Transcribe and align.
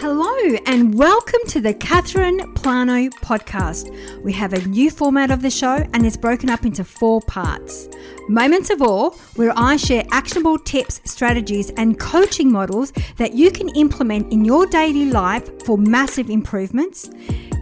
Hello, 0.00 0.56
and 0.64 0.94
welcome 0.94 1.40
to 1.48 1.60
the 1.60 1.74
Catherine 1.74 2.54
Plano 2.54 3.08
podcast. 3.08 4.22
We 4.22 4.32
have 4.32 4.52
a 4.52 4.64
new 4.68 4.92
format 4.92 5.32
of 5.32 5.42
the 5.42 5.50
show, 5.50 5.84
and 5.92 6.06
it's 6.06 6.16
broken 6.16 6.48
up 6.48 6.64
into 6.64 6.84
four 6.84 7.20
parts 7.22 7.88
Moments 8.28 8.70
of 8.70 8.80
Awe, 8.80 9.10
where 9.34 9.52
I 9.56 9.76
share 9.76 10.04
actionable 10.12 10.56
tips, 10.56 11.00
strategies, 11.04 11.70
and 11.70 11.98
coaching 11.98 12.52
models 12.52 12.92
that 13.16 13.34
you 13.34 13.50
can 13.50 13.70
implement 13.70 14.32
in 14.32 14.44
your 14.44 14.66
daily 14.66 15.06
life 15.06 15.64
for 15.64 15.76
massive 15.76 16.30
improvements. 16.30 17.10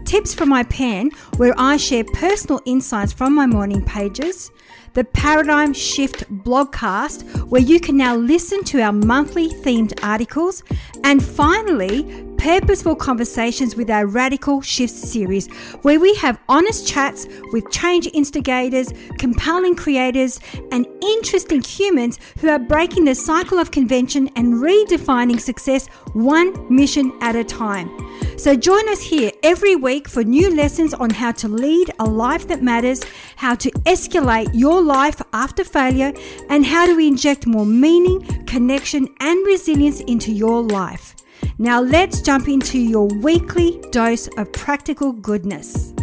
Tips 0.05 0.35
from 0.35 0.51
my 0.51 0.63
pen, 0.65 1.13
where 1.39 1.55
I 1.57 1.79
share 1.79 2.05
personal 2.05 2.61
insights 2.67 3.15
from 3.15 3.35
my 3.35 3.47
morning 3.47 3.83
pages 3.83 4.51
the 4.97 5.05
Paradigm 5.05 5.75
Shift 5.75 6.25
blogcast, 6.43 7.51
where 7.51 7.61
you 7.61 7.79
can 7.79 7.99
now 7.99 8.17
listen 8.17 8.65
to 8.65 8.81
our 8.81 8.95
monthly 8.95 9.51
themed 9.51 9.93
articles. 10.03 10.63
And 11.05 11.23
finally, 11.23 12.26
purposeful 12.47 12.95
conversations 12.95 13.75
with 13.75 13.91
our 13.91 14.07
Radical 14.07 14.61
Shifts 14.61 15.11
series, 15.11 15.49
where 15.83 15.99
we 15.99 16.15
have 16.15 16.39
honest 16.49 16.87
chats 16.87 17.27
with 17.53 17.69
change 17.73 18.07
instigators, 18.15 18.93
compelling 19.19 19.75
creators, 19.75 20.39
and 20.71 20.87
interesting 21.03 21.61
humans 21.61 22.21
who 22.39 22.49
are 22.49 22.61
breaking 22.61 23.05
the 23.05 23.17
cycle 23.17 23.59
of 23.59 23.73
convention 23.73 24.31
and 24.37 24.55
redefining 24.55 25.41
success 25.41 25.89
one 26.13 26.55
mission 26.73 27.13
at 27.21 27.35
a 27.35 27.43
time. 27.43 27.91
So 28.39 28.55
join 28.55 28.89
us 28.91 29.03
here 29.03 29.33
every 29.43 29.75
week 29.75 30.07
for 30.07 30.23
new 30.23 30.49
lessons 30.49 30.95
on 30.95 31.11
how 31.11 31.33
to 31.33 31.49
lead 31.49 31.91
a 31.99 32.05
life 32.05 32.47
that 32.47 32.63
matters, 32.63 33.03
how 33.35 33.57
to 33.57 33.73
escalate 33.87 34.51
your 34.55 34.81
life 34.81 35.21
after 35.33 35.65
failure, 35.65 36.13
and 36.49 36.65
how 36.65 36.87
to 36.87 36.97
inject 36.97 37.45
more 37.45 37.67
meaning, 37.67 38.23
connection, 38.45 39.09
and 39.19 39.45
resilience 39.45 39.99
into 40.03 40.31
your 40.31 40.63
life. 40.63 41.17
Now, 41.59 41.81
let's 41.81 42.21
jump 42.21 42.49
into 42.49 42.79
your 42.79 43.07
weekly 43.07 43.81
dose 43.91 44.29
of 44.37 44.53
practical 44.53 45.13
goodness. 45.13 45.96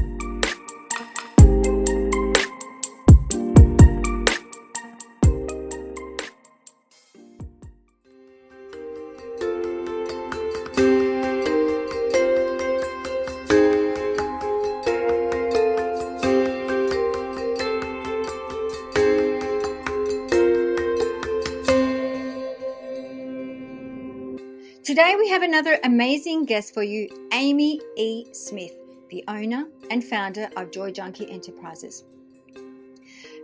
Today 24.84 25.16
we 25.18 25.30
have 25.30 25.44
another 25.44 25.80
amazing 25.86 26.44
guest 26.44 26.74
for 26.74 26.84
you, 26.84 27.08
Amy 27.32 27.80
E. 27.96 28.26
Smith, 28.34 28.74
the 29.10 29.24
owner 29.30 29.64
and 29.90 30.04
founder 30.04 30.50
of 30.58 30.72
Joy 30.72 30.92
Junkie 30.92 31.32
Enterprises. 31.32 32.04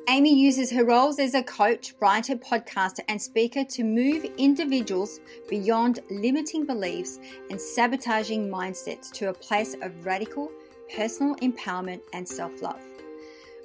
Amy 0.09 0.35
uses 0.35 0.69
her 0.69 0.83
roles 0.83 1.17
as 1.17 1.35
a 1.35 1.41
coach, 1.41 1.93
writer, 2.01 2.35
podcaster, 2.35 2.99
and 3.07 3.21
speaker 3.21 3.63
to 3.63 3.85
move 3.85 4.25
individuals 4.37 5.21
beyond 5.49 5.99
limiting 6.11 6.65
beliefs 6.65 7.19
and 7.49 7.61
sabotaging 7.61 8.49
mindsets 8.49 9.09
to 9.13 9.29
a 9.29 9.33
place 9.33 9.77
of 9.81 10.05
radical 10.05 10.51
personal 10.93 11.37
empowerment 11.37 12.01
and 12.11 12.27
self 12.27 12.61
love. 12.61 12.81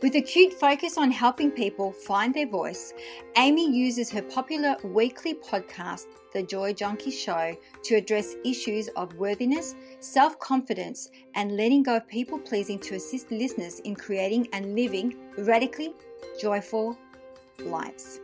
With 0.05 0.17
acute 0.17 0.53
focus 0.53 0.99
on 0.99 1.11
helping 1.11 1.51
people 1.51 1.91
find 1.91 2.35
their 2.35 2.47
voice, 2.47 2.93
Amy 3.39 3.75
uses 3.75 4.11
her 4.11 4.21
popular 4.21 4.77
weekly 4.85 5.33
podcast, 5.33 6.05
The 6.35 6.43
Joy 6.43 6.75
Junkie 6.75 7.11
Show, 7.11 7.57
to 7.85 7.95
address 7.95 8.35
issues 8.45 8.89
of 8.97 9.15
worthiness, 9.15 9.75
self 10.01 10.39
confidence, 10.41 11.09
and 11.37 11.57
letting 11.57 11.85
go 11.85 11.97
of 11.97 12.07
people 12.07 12.39
pleasing 12.39 12.79
to 12.81 12.97
assist 12.97 13.31
listeners 13.31 13.81
in 13.81 13.97
creating 13.97 14.49
and 14.53 14.75
living 14.75 15.17
radically 15.39 15.95
joyful 16.39 16.99
lives. 17.61 18.21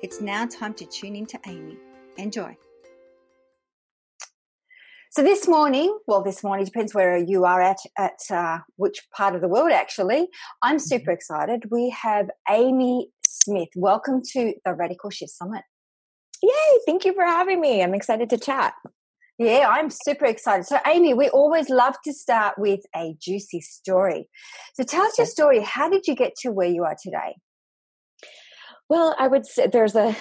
It's 0.00 0.22
now 0.22 0.46
time 0.46 0.72
to 0.72 0.86
tune 0.86 1.16
in 1.16 1.26
to 1.26 1.40
Amy. 1.46 1.76
Enjoy. 2.16 2.56
So 5.12 5.24
this 5.24 5.48
morning, 5.48 5.98
well, 6.06 6.22
this 6.22 6.44
morning 6.44 6.64
depends 6.64 6.94
where 6.94 7.16
you 7.18 7.44
are 7.44 7.60
at, 7.60 7.78
at 7.98 8.20
uh, 8.30 8.58
which 8.76 9.08
part 9.12 9.34
of 9.34 9.40
the 9.40 9.48
world 9.48 9.72
actually. 9.72 10.28
I'm 10.62 10.76
mm-hmm. 10.76 10.84
super 10.84 11.10
excited. 11.10 11.64
We 11.68 11.90
have 11.90 12.30
Amy 12.48 13.08
Smith. 13.26 13.70
Welcome 13.74 14.22
to 14.34 14.54
the 14.64 14.72
Radical 14.72 15.10
Shift 15.10 15.32
Summit. 15.32 15.62
Yay! 16.44 16.78
Thank 16.86 17.04
you 17.04 17.12
for 17.12 17.24
having 17.24 17.60
me. 17.60 17.82
I'm 17.82 17.92
excited 17.92 18.30
to 18.30 18.38
chat. 18.38 18.74
Yeah, 19.36 19.66
I'm 19.68 19.90
super 19.90 20.26
excited. 20.26 20.66
So, 20.66 20.78
Amy, 20.86 21.12
we 21.12 21.28
always 21.30 21.68
love 21.70 21.96
to 22.04 22.12
start 22.12 22.54
with 22.56 22.80
a 22.94 23.16
juicy 23.20 23.62
story. 23.62 24.28
So, 24.74 24.84
tell 24.84 25.02
us 25.02 25.18
your 25.18 25.26
story. 25.26 25.60
How 25.60 25.90
did 25.90 26.06
you 26.06 26.14
get 26.14 26.36
to 26.42 26.52
where 26.52 26.68
you 26.68 26.84
are 26.84 26.96
today? 27.02 27.34
Well, 28.88 29.16
I 29.18 29.26
would 29.26 29.44
say 29.44 29.66
there's 29.66 29.96
a, 29.96 30.14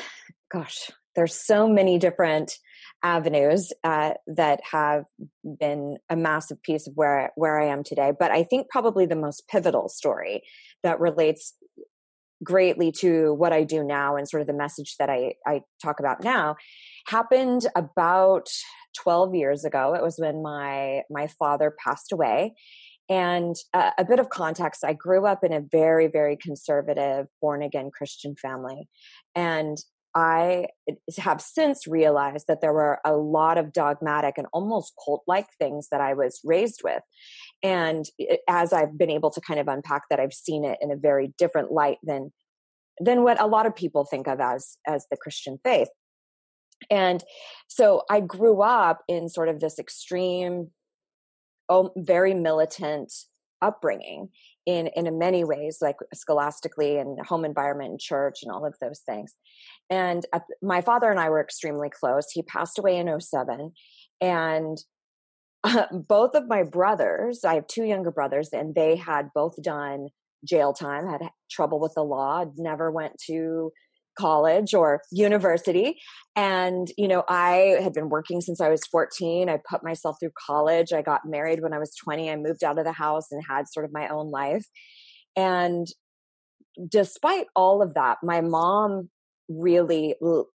gosh, 0.52 0.90
there's 1.16 1.36
so 1.36 1.68
many 1.68 2.00
different 2.00 2.58
avenues 3.04 3.72
uh, 3.84 4.12
that 4.28 4.60
have 4.72 5.06
been 5.60 5.98
a 6.10 6.16
massive 6.16 6.62
piece 6.62 6.88
of 6.88 6.94
where 6.96 7.32
where 7.36 7.60
I 7.60 7.68
am 7.68 7.84
today. 7.84 8.12
But 8.18 8.32
I 8.32 8.44
think 8.44 8.70
probably 8.70 9.06
the 9.06 9.16
most 9.16 9.48
pivotal 9.48 9.90
story 9.90 10.44
that 10.84 11.00
relates 11.00 11.54
greatly 12.44 12.92
to 12.92 13.34
what 13.34 13.52
I 13.52 13.64
do 13.64 13.84
now 13.84 14.16
and 14.16 14.28
sort 14.28 14.42
of 14.42 14.48
the 14.48 14.54
message 14.54 14.96
that 14.98 15.10
I, 15.10 15.34
I 15.46 15.62
talk 15.84 16.00
about 16.00 16.24
now 16.24 16.56
happened 17.08 17.68
about 17.76 18.48
12 19.02 19.36
years 19.36 19.66
ago. 19.66 19.94
It 19.94 20.02
was 20.02 20.16
when 20.18 20.42
my 20.42 21.02
my 21.10 21.28
father 21.28 21.74
passed 21.84 22.12
away. 22.12 22.54
And 23.10 23.56
uh, 23.74 23.92
a 23.98 24.06
bit 24.06 24.20
of 24.20 24.30
context 24.30 24.84
I 24.86 24.94
grew 24.94 25.26
up 25.26 25.44
in 25.44 25.52
a 25.52 25.62
very, 25.62 26.08
very 26.08 26.38
conservative, 26.38 27.26
born 27.42 27.64
again 27.64 27.90
Christian 27.92 28.36
family. 28.36 28.88
And 29.36 29.78
I 30.16 30.68
have 31.18 31.40
since 31.40 31.88
realized 31.88 32.46
that 32.48 32.62
there 32.62 32.74
were 32.74 33.00
a 33.06 33.14
lot 33.14 33.58
of 33.58 33.74
dogmatic 33.74 34.38
and 34.38 34.48
almost 34.54 34.94
cult 35.04 35.24
like 35.28 35.48
things 35.60 35.88
that 35.92 36.02
I 36.02 36.14
was 36.14 36.42
raised 36.44 36.82
with. 36.84 37.02
And 37.62 38.06
as 38.48 38.74
I've 38.74 38.98
been 38.98 39.12
able 39.12 39.30
to 39.32 39.42
kind 39.42 39.60
of 39.60 39.68
unpack 39.68 40.04
that, 40.10 40.20
I've 40.20 40.34
seen 40.34 40.66
it 40.66 40.80
in 40.82 40.92
a 40.92 40.96
very 40.96 41.34
different 41.38 41.72
light 41.72 41.98
than 42.04 42.32
than 43.02 43.24
what 43.24 43.40
a 43.40 43.48
lot 43.48 43.66
of 43.66 43.76
people 43.76 44.04
think 44.04 44.28
of 44.28 44.40
as 44.40 44.78
as 44.88 45.06
the 45.10 45.18
Christian 45.18 45.60
faith. 45.64 45.90
And 46.90 47.24
so 47.68 48.04
I 48.10 48.22
grew 48.22 48.62
up 48.62 49.02
in 49.08 49.30
sort 49.30 49.50
of 49.50 49.60
this 49.60 49.80
extreme, 49.80 50.72
oh, 51.68 51.92
very 51.98 52.34
militant 52.34 53.14
upbringing 53.62 54.30
in 54.66 54.88
in 54.88 55.18
many 55.18 55.44
ways 55.44 55.80
like 55.82 55.98
scholastically 56.14 56.98
and 56.98 57.20
home 57.26 57.46
environment 57.46 57.92
and 57.92 58.00
church 58.00 58.40
and 58.44 58.52
all 58.52 58.66
of 58.66 58.76
those 58.82 59.00
things. 59.06 59.34
And 59.90 60.26
at, 60.34 60.44
my 60.62 60.82
father 60.82 61.10
and 61.10 61.20
i 61.20 61.30
were 61.30 61.42
extremely 61.42 61.90
close. 61.90 62.28
He 62.32 62.42
passed 62.44 62.80
away 62.80 62.98
in 62.98 63.20
07 63.20 63.72
and 64.22 64.78
uh, 65.64 65.86
both 65.92 66.36
of 66.36 66.48
my 66.48 66.64
brothers 66.64 67.44
i 67.44 67.56
have 67.56 67.68
two 67.68 67.84
younger 67.84 68.12
brothers 68.12 68.50
and 68.54 68.76
they 68.76 68.96
had 68.96 69.30
both 69.34 69.62
done 69.62 70.08
jail 70.46 70.74
time 70.74 71.08
had 71.08 71.22
trouble 71.52 71.80
with 71.80 71.94
the 71.96 72.04
law 72.04 72.46
never 72.58 72.92
went 72.92 73.14
to 73.28 73.72
college 74.20 74.74
or 74.74 75.02
university. 75.12 76.00
And 76.36 76.88
you 76.98 77.08
know 77.08 77.24
i 77.28 77.78
had 77.82 77.94
been 77.94 78.10
working 78.10 78.40
since 78.40 78.62
i 78.62 78.70
was 78.70 78.86
14 78.92 79.50
i 79.50 79.58
put 79.70 79.84
myself 79.84 80.18
through 80.20 80.32
college. 80.48 80.94
I 80.94 81.02
got 81.02 81.26
married 81.26 81.62
when 81.62 81.74
i 81.74 81.80
was 81.80 81.96
20 81.96 82.30
i 82.30 82.36
moved 82.36 82.64
out 82.64 82.80
of 82.80 82.86
the 82.86 82.92
house 82.92 83.28
and 83.32 83.44
had 83.48 83.68
sort 83.68 83.86
of 83.86 83.94
my 83.94 84.08
own 84.08 84.32
life. 84.32 84.66
And 85.36 85.88
despite 86.88 87.48
all 87.56 87.82
of 87.82 87.94
that 87.96 88.18
my 88.24 88.42
mom 88.42 89.10
really 89.50 90.16
l- 90.22 90.48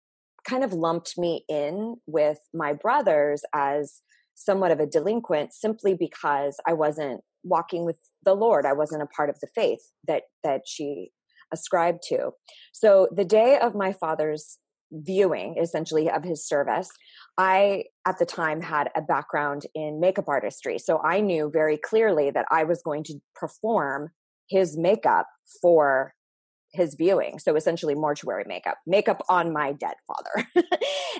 kind 0.44 0.64
of 0.64 0.72
lumped 0.72 1.16
me 1.16 1.44
in 1.48 1.96
with 2.06 2.38
my 2.52 2.72
brothers 2.72 3.42
as 3.54 4.02
somewhat 4.34 4.70
of 4.70 4.80
a 4.80 4.86
delinquent 4.86 5.52
simply 5.52 5.94
because 5.94 6.54
i 6.66 6.72
wasn't 6.72 7.20
walking 7.44 7.84
with 7.84 7.98
the 8.24 8.34
lord. 8.34 8.66
I 8.66 8.72
wasn't 8.72 9.02
a 9.02 9.06
part 9.06 9.30
of 9.30 9.38
the 9.40 9.48
faith 9.54 9.82
that 10.06 10.24
that 10.44 10.62
she 10.66 11.10
ascribed 11.52 12.02
to. 12.08 12.30
So 12.72 13.08
the 13.14 13.24
day 13.24 13.58
of 13.58 13.74
my 13.74 13.92
father's 13.92 14.58
viewing 14.92 15.56
essentially 15.58 16.10
of 16.10 16.22
his 16.22 16.46
service 16.46 16.90
i 17.38 17.82
at 18.06 18.18
the 18.18 18.26
time 18.26 18.60
had 18.60 18.90
a 18.94 19.00
background 19.00 19.62
in 19.74 20.00
makeup 20.00 20.28
artistry. 20.28 20.78
So 20.78 21.00
i 21.02 21.20
knew 21.20 21.50
very 21.50 21.78
clearly 21.78 22.30
that 22.30 22.46
i 22.50 22.64
was 22.64 22.82
going 22.82 23.04
to 23.04 23.18
perform 23.34 24.10
his 24.48 24.76
makeup 24.76 25.26
for 25.62 26.12
his 26.74 26.94
viewing. 26.94 27.38
So 27.38 27.54
essentially 27.54 27.94
mortuary 27.94 28.44
makeup 28.46 28.78
makeup 28.86 29.22
on 29.28 29.52
my 29.52 29.72
dead 29.72 29.94
father. 30.06 30.48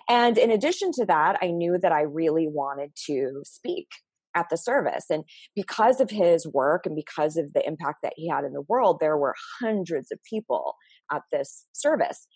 And 0.09 0.37
in 0.37 0.51
addition 0.51 0.93
to 0.93 1.07
that 1.07 1.39
i 1.41 1.47
knew 1.47 1.79
that 1.81 1.93
i 1.93 2.03
really 2.03 2.49
wanted 2.49 2.91
to 3.07 3.41
speak 3.45 3.89
at 4.35 4.47
the 4.51 4.57
service. 4.57 5.07
And 5.11 5.25
because 5.55 6.01
of 6.01 6.11
his 6.11 6.47
work 6.47 6.87
and 6.87 6.97
because 6.97 7.37
of 7.37 7.53
the 7.53 7.67
impact 7.67 7.99
that 8.03 8.15
he 8.17 8.29
had 8.29 8.45
in 8.45 8.53
the 8.53 8.65
world, 8.69 8.99
there 9.01 9.17
were 9.17 9.35
hundreds 9.61 10.11
of 10.11 10.19
people 10.29 10.75
at 11.13 11.23
this 11.31 11.67
service. 11.73 12.27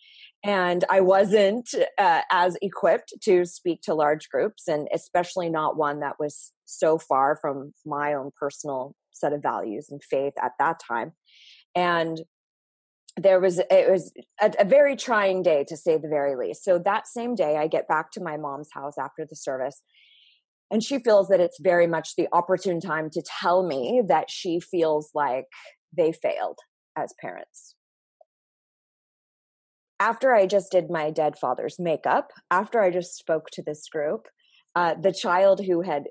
and 0.44 0.84
I 0.90 1.00
wasn't 1.00 1.70
uh, 1.98 2.20
as 2.30 2.56
equipped 2.60 3.14
to 3.22 3.44
speak 3.46 3.80
to 3.82 3.94
large 3.94 4.28
groups, 4.28 4.68
and 4.68 4.86
especially 4.92 5.48
not 5.48 5.76
one 5.76 6.00
that 6.00 6.16
was 6.18 6.52
so 6.66 6.98
far 6.98 7.36
from 7.40 7.72
my 7.84 8.14
own 8.14 8.30
personal 8.38 8.94
set 9.12 9.32
of 9.32 9.42
values 9.42 9.88
and 9.90 10.02
faith 10.02 10.34
at 10.42 10.52
that 10.58 10.80
time. 10.86 11.12
And 11.74 12.20
there 13.16 13.40
was 13.40 13.58
it 13.58 13.90
was 13.90 14.12
a, 14.40 14.52
a, 14.58 14.64
very 14.64 14.94
trying 14.94 15.42
day 15.42 15.64
to 15.68 15.76
say 15.76 15.96
the 15.96 16.08
very 16.08 16.36
least. 16.36 16.64
So 16.64 16.78
that 16.78 17.06
same 17.06 17.34
day, 17.34 17.56
I 17.56 17.66
get 17.66 17.88
back 17.88 18.10
to 18.12 18.22
my 18.22 18.36
mom's 18.36 18.68
house 18.72 18.98
after 18.98 19.26
the 19.28 19.36
service, 19.36 19.82
and 20.70 20.82
she 20.82 20.98
feels 20.98 21.28
that 21.28 21.40
it's 21.40 21.58
very 21.60 21.86
much 21.86 22.16
the 22.16 22.28
opportune 22.32 22.80
time 22.80 23.10
to 23.10 23.22
tell 23.40 23.66
me 23.66 24.02
that 24.08 24.30
she 24.30 24.60
feels 24.60 25.10
like 25.14 25.46
they 25.96 26.12
failed 26.12 26.58
as 26.96 27.14
parents 27.20 27.76
after 30.00 30.34
I 30.34 30.46
just 30.46 30.70
did 30.70 30.90
my 30.90 31.10
dead 31.10 31.38
father's 31.38 31.78
makeup, 31.78 32.32
after 32.50 32.80
I 32.80 32.90
just 32.90 33.16
spoke 33.16 33.48
to 33.52 33.62
this 33.62 33.88
group, 33.88 34.28
uh, 34.74 34.94
the 34.94 35.12
child 35.12 35.60
who 35.64 35.82
had 35.82 36.04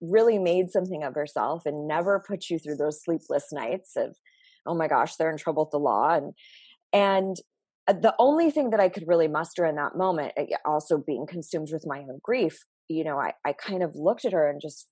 really 0.00 0.38
made 0.38 0.70
something 0.70 1.02
of 1.02 1.14
herself 1.14 1.64
and 1.64 1.86
never 1.88 2.22
put 2.26 2.50
you 2.50 2.58
through 2.58 2.76
those 2.76 3.02
sleepless 3.02 3.46
nights 3.52 3.92
of, 3.96 4.16
oh 4.66 4.74
my 4.74 4.88
gosh, 4.88 5.16
they're 5.16 5.30
in 5.30 5.38
trouble 5.38 5.64
with 5.64 5.70
the 5.70 5.78
law. 5.78 6.14
And, 6.14 6.32
and 6.92 7.36
uh, 7.88 7.94
the 7.94 8.14
only 8.18 8.50
thing 8.50 8.70
that 8.70 8.80
I 8.80 8.88
could 8.88 9.08
really 9.08 9.28
muster 9.28 9.64
in 9.64 9.76
that 9.76 9.96
moment, 9.96 10.32
also 10.66 10.98
being 10.98 11.26
consumed 11.26 11.70
with 11.72 11.86
my 11.86 12.00
own 12.00 12.18
grief, 12.22 12.64
you 12.88 13.04
know, 13.04 13.18
I, 13.18 13.32
I 13.44 13.52
kind 13.52 13.82
of 13.82 13.94
looked 13.94 14.24
at 14.24 14.32
her 14.32 14.48
and 14.48 14.60
just 14.60 14.86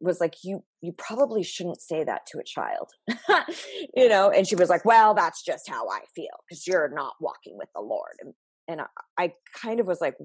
was 0.00 0.20
like 0.20 0.34
you 0.42 0.62
you 0.80 0.92
probably 0.92 1.42
shouldn't 1.42 1.80
say 1.80 2.04
that 2.04 2.26
to 2.26 2.38
a 2.38 2.44
child. 2.44 2.90
You 3.96 4.08
know 4.08 4.30
and 4.30 4.46
she 4.46 4.56
was 4.56 4.68
like 4.68 4.84
well 4.84 5.14
that's 5.14 5.44
just 5.44 5.68
how 5.68 5.88
i 5.88 6.00
feel 6.16 6.36
because 6.48 6.66
you're 6.66 6.90
not 6.92 7.14
walking 7.20 7.56
with 7.56 7.68
the 7.74 7.80
lord. 7.80 8.14
And 8.20 8.34
and 8.66 8.80
I, 8.80 9.24
I 9.24 9.32
kind 9.60 9.78
of 9.80 9.86
was 9.86 10.00
like 10.00 10.16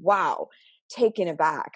wow 0.00 0.48
taken 0.90 1.28
aback. 1.28 1.72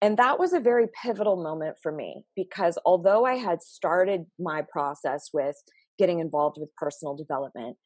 And 0.00 0.16
that 0.16 0.38
was 0.38 0.52
a 0.52 0.60
very 0.60 0.88
pivotal 1.04 1.42
moment 1.42 1.76
for 1.82 1.92
me 1.92 2.24
because 2.34 2.78
although 2.84 3.24
i 3.24 3.34
had 3.34 3.62
started 3.62 4.22
my 4.38 4.62
process 4.72 5.28
with 5.32 5.56
getting 5.98 6.18
involved 6.18 6.56
with 6.58 6.74
personal 6.76 7.14
development 7.14 7.76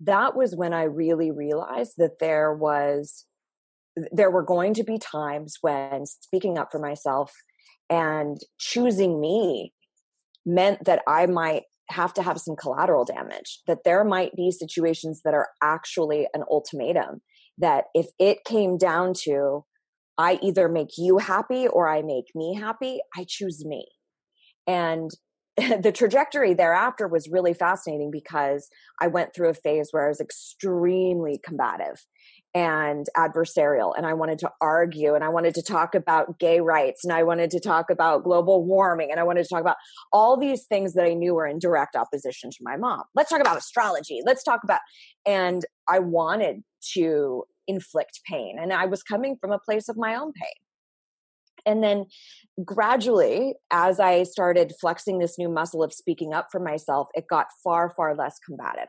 that 0.00 0.34
was 0.34 0.56
when 0.56 0.72
i 0.72 0.84
really 0.84 1.30
realized 1.30 1.94
that 1.98 2.18
there 2.18 2.54
was 2.54 3.26
there 4.10 4.30
were 4.30 4.42
going 4.42 4.74
to 4.74 4.84
be 4.84 4.98
times 4.98 5.56
when 5.60 6.06
speaking 6.06 6.58
up 6.58 6.68
for 6.70 6.78
myself 6.78 7.32
and 7.90 8.38
choosing 8.58 9.20
me 9.20 9.72
meant 10.46 10.84
that 10.84 11.02
I 11.06 11.26
might 11.26 11.64
have 11.90 12.14
to 12.14 12.22
have 12.22 12.40
some 12.40 12.56
collateral 12.56 13.04
damage, 13.04 13.60
that 13.66 13.84
there 13.84 14.04
might 14.04 14.34
be 14.34 14.50
situations 14.50 15.20
that 15.24 15.34
are 15.34 15.48
actually 15.62 16.26
an 16.34 16.42
ultimatum. 16.50 17.20
That 17.58 17.84
if 17.94 18.06
it 18.18 18.44
came 18.44 18.78
down 18.78 19.12
to, 19.24 19.64
I 20.16 20.38
either 20.42 20.68
make 20.68 20.96
you 20.96 21.18
happy 21.18 21.68
or 21.68 21.88
I 21.88 22.02
make 22.02 22.26
me 22.34 22.54
happy, 22.54 23.00
I 23.16 23.26
choose 23.28 23.64
me. 23.64 23.86
And 24.66 25.10
the 25.56 25.92
trajectory 25.92 26.54
thereafter 26.54 27.06
was 27.06 27.28
really 27.30 27.52
fascinating 27.52 28.10
because 28.10 28.68
I 29.00 29.08
went 29.08 29.34
through 29.34 29.50
a 29.50 29.54
phase 29.54 29.88
where 29.90 30.06
I 30.06 30.08
was 30.08 30.20
extremely 30.20 31.38
combative 31.44 32.04
and 32.54 33.06
adversarial 33.16 33.94
and 33.96 34.04
i 34.04 34.12
wanted 34.12 34.38
to 34.38 34.50
argue 34.60 35.14
and 35.14 35.24
i 35.24 35.28
wanted 35.28 35.54
to 35.54 35.62
talk 35.62 35.94
about 35.94 36.38
gay 36.38 36.60
rights 36.60 37.02
and 37.02 37.12
i 37.12 37.22
wanted 37.22 37.50
to 37.50 37.58
talk 37.58 37.88
about 37.88 38.24
global 38.24 38.64
warming 38.64 39.10
and 39.10 39.18
i 39.18 39.22
wanted 39.22 39.42
to 39.42 39.48
talk 39.48 39.60
about 39.60 39.76
all 40.12 40.36
these 40.36 40.64
things 40.64 40.92
that 40.92 41.04
i 41.06 41.14
knew 41.14 41.34
were 41.34 41.46
in 41.46 41.58
direct 41.58 41.96
opposition 41.96 42.50
to 42.50 42.58
my 42.60 42.76
mom. 42.76 43.02
Let's 43.14 43.30
talk 43.30 43.40
about 43.40 43.56
astrology. 43.56 44.20
Let's 44.24 44.42
talk 44.42 44.60
about 44.64 44.80
and 45.24 45.64
i 45.88 45.98
wanted 45.98 46.62
to 46.94 47.44
inflict 47.66 48.20
pain 48.28 48.58
and 48.60 48.72
i 48.72 48.84
was 48.84 49.02
coming 49.02 49.36
from 49.40 49.52
a 49.52 49.58
place 49.58 49.88
of 49.88 49.96
my 49.96 50.14
own 50.14 50.32
pain. 50.32 50.52
And 51.64 51.82
then 51.82 52.06
gradually 52.64 53.54
as 53.70 53.98
i 53.98 54.24
started 54.24 54.74
flexing 54.78 55.20
this 55.20 55.38
new 55.38 55.48
muscle 55.48 55.82
of 55.82 55.94
speaking 55.94 56.34
up 56.34 56.48
for 56.52 56.60
myself 56.60 57.08
it 57.14 57.26
got 57.28 57.46
far 57.64 57.94
far 57.96 58.14
less 58.14 58.38
combative. 58.44 58.88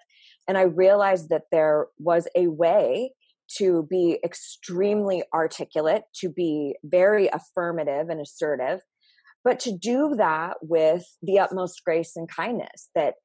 And 0.50 0.58
i 0.58 0.64
realized 0.64 1.30
that 1.30 1.44
there 1.50 1.88
was 1.98 2.28
a 2.36 2.48
way 2.48 3.12
to 3.58 3.88
be 3.90 4.20
extremely 4.24 5.24
articulate, 5.34 6.04
to 6.16 6.30
be 6.30 6.76
very 6.84 7.30
affirmative 7.30 8.10
and 8.10 8.22
assertive, 8.22 8.82
but 9.44 9.60
to 9.62 9.78
do 9.78 10.16
that 10.18 10.58
with 10.62 11.06
the 11.22 11.40
utmost 11.40 11.82
grace 11.86 12.16
and 12.16 12.30
kindness 12.30 12.90
that 12.96 13.16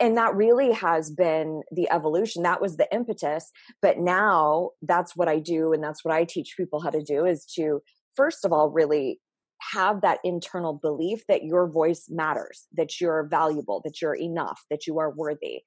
and 0.00 0.16
that 0.16 0.34
really 0.34 0.72
has 0.72 1.08
been 1.12 1.62
the 1.70 1.88
evolution. 1.92 2.42
That 2.42 2.60
was 2.60 2.76
the 2.76 2.92
impetus 2.92 3.50
but 3.80 3.98
now 3.98 4.70
that's 4.82 5.14
what 5.14 5.28
i 5.28 5.38
do 5.38 5.72
and 5.72 5.82
that's 5.82 6.04
what 6.04 6.14
i 6.14 6.24
teach 6.24 6.54
people 6.56 6.80
how 6.80 6.90
to 6.90 7.02
do 7.02 7.24
is 7.24 7.44
to 7.54 7.80
first 8.16 8.44
of 8.44 8.52
all 8.52 8.70
really 8.70 9.20
have 9.72 10.00
that 10.00 10.18
internal 10.24 10.74
belief 10.74 11.22
that 11.28 11.44
your 11.44 11.68
voice 11.70 12.06
matters, 12.08 12.66
that 12.72 13.00
you're 13.00 13.28
valuable, 13.30 13.80
that 13.84 14.00
you're 14.02 14.16
enough, 14.16 14.62
that 14.70 14.86
you 14.86 14.98
are 14.98 15.10
worthy. 15.14 15.60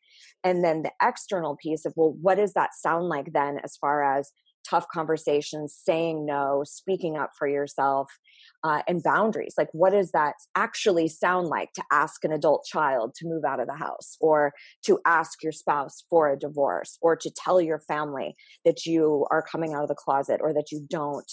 And 0.44 0.63
then 0.63 0.83
the 0.83 0.92
external 1.01 1.56
piece 1.56 1.86
of, 1.86 1.94
well, 1.95 2.15
what 2.21 2.36
does 2.36 2.53
that 2.53 2.74
sound 2.74 3.07
like 3.07 3.33
then 3.33 3.59
as 3.63 3.77
far 3.77 4.03
as 4.03 4.31
tough 4.68 4.88
conversations, 4.92 5.80
saying 5.86 6.25
no, 6.25 6.63
speaking 6.65 7.15
up 7.18 7.31
for 7.38 7.47
yourself, 7.47 8.12
uh, 8.63 8.81
and 8.88 9.03
boundaries. 9.03 9.53
Like, 9.57 9.69
what 9.74 9.92
does 9.92 10.12
that 10.12 10.33
actually 10.56 11.07
sound 11.07 11.48
like 11.48 11.71
to 11.74 11.83
ask 11.91 12.24
an 12.24 12.31
adult 12.31 12.65
child 12.65 13.13
to 13.15 13.27
move 13.27 13.44
out 13.45 13.59
of 13.59 13.68
the 13.68 13.75
house, 13.75 14.18
or 14.19 14.53
to 14.86 15.00
ask 15.06 15.44
your 15.44 15.51
spouse 15.51 16.03
for 16.09 16.31
a 16.31 16.39
divorce, 16.39 16.98
or 17.01 17.15
to 17.15 17.31
tell 17.31 17.62
your 17.62 17.80
family 17.80 18.36
that 18.65 18.86
you 18.86 19.25
are 19.30 19.44
coming 19.44 19.74
out 19.74 19.83
of 19.83 19.89
the 19.89 19.95
closet 19.95 20.39
or 20.44 20.53
that 20.53 20.71
you 20.71 20.86
don't 20.89 21.31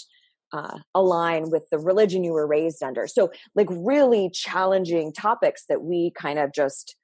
uh, 0.52 0.78
align 0.94 1.50
with 1.50 1.68
the 1.70 1.78
religion 1.78 2.24
you 2.24 2.32
were 2.32 2.46
raised 2.46 2.82
under. 2.82 3.06
So, 3.06 3.30
like, 3.54 3.68
really 3.70 4.30
challenging 4.32 5.12
topics 5.12 5.64
that 5.68 5.82
we 5.82 6.12
kind 6.16 6.38
of 6.38 6.52
just 6.52 6.96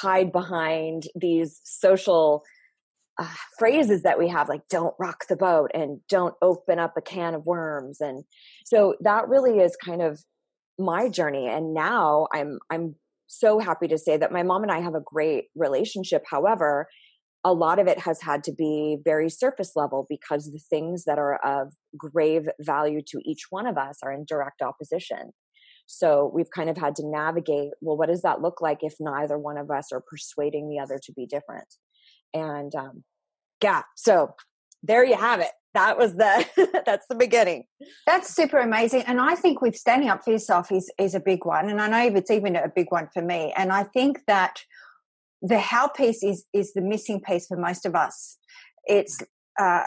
hide 0.00 0.32
behind 0.32 1.04
these 1.14 1.60
social 1.64 2.42
uh, 3.18 3.34
phrases 3.58 4.02
that 4.02 4.18
we 4.18 4.28
have, 4.28 4.48
like 4.48 4.62
"don't 4.68 4.94
rock 4.98 5.24
the 5.28 5.36
boat" 5.36 5.70
and 5.74 6.00
"don't 6.08 6.34
open 6.42 6.78
up 6.78 6.94
a 6.96 7.02
can 7.02 7.34
of 7.34 7.46
worms." 7.46 8.00
And 8.00 8.24
so 8.64 8.96
that 9.00 9.28
really 9.28 9.58
is 9.58 9.76
kind 9.76 10.02
of 10.02 10.20
my 10.78 11.08
journey. 11.08 11.46
And 11.46 11.74
now 11.74 12.28
I'm 12.32 12.58
I'm 12.70 12.96
so 13.26 13.58
happy 13.58 13.88
to 13.88 13.98
say 13.98 14.16
that 14.16 14.32
my 14.32 14.42
mom 14.42 14.62
and 14.62 14.72
I 14.72 14.80
have 14.80 14.94
a 14.94 15.00
great 15.00 15.46
relationship. 15.54 16.22
However, 16.30 16.88
a 17.44 17.52
lot 17.52 17.78
of 17.78 17.86
it 17.88 17.98
has 17.98 18.20
had 18.22 18.44
to 18.44 18.52
be 18.52 18.98
very 19.04 19.28
surface 19.28 19.72
level 19.74 20.06
because 20.08 20.50
the 20.50 20.60
things 20.70 21.04
that 21.04 21.18
are 21.18 21.36
of 21.44 21.72
grave 21.96 22.48
value 22.60 23.02
to 23.08 23.20
each 23.24 23.46
one 23.50 23.66
of 23.66 23.76
us 23.76 23.98
are 24.02 24.12
in 24.12 24.24
direct 24.24 24.62
opposition. 24.62 25.32
So 25.86 26.30
we've 26.32 26.50
kind 26.50 26.70
of 26.70 26.76
had 26.76 26.94
to 26.96 27.06
navigate 27.06 27.70
well, 27.80 27.96
what 27.96 28.08
does 28.08 28.22
that 28.22 28.40
look 28.40 28.60
like 28.60 28.78
if 28.82 28.94
neither 29.00 29.38
one 29.38 29.58
of 29.58 29.70
us 29.70 29.92
are 29.92 30.00
persuading 30.00 30.68
the 30.68 30.78
other 30.78 31.00
to 31.02 31.12
be 31.12 31.26
different? 31.26 31.66
And 32.32 32.74
um, 32.74 33.04
yeah, 33.62 33.82
so 33.96 34.34
there 34.82 35.04
you 35.04 35.16
have 35.16 35.40
it. 35.40 35.50
That 35.74 35.98
was 35.98 36.14
the 36.16 36.82
that's 36.86 37.06
the 37.08 37.14
beginning. 37.14 37.64
That's 38.06 38.34
super 38.34 38.58
amazing, 38.58 39.02
and 39.06 39.20
I 39.20 39.34
think 39.34 39.62
with 39.62 39.76
standing 39.76 40.10
up 40.10 40.22
for 40.24 40.30
yourself 40.30 40.70
is 40.70 40.90
is 40.98 41.14
a 41.14 41.20
big 41.20 41.44
one, 41.44 41.68
and 41.68 41.80
I 41.80 41.88
know 41.88 42.16
it's 42.16 42.30
even 42.30 42.56
a 42.56 42.68
big 42.68 42.90
one 42.90 43.08
for 43.12 43.22
me. 43.22 43.52
And 43.56 43.72
I 43.72 43.84
think 43.84 44.20
that 44.26 44.62
the 45.42 45.58
how 45.58 45.88
piece 45.88 46.22
is 46.22 46.44
is 46.52 46.72
the 46.72 46.80
missing 46.80 47.20
piece 47.20 47.46
for 47.46 47.56
most 47.56 47.84
of 47.84 47.94
us. 47.94 48.38
It's 48.86 49.20
uh, 49.60 49.82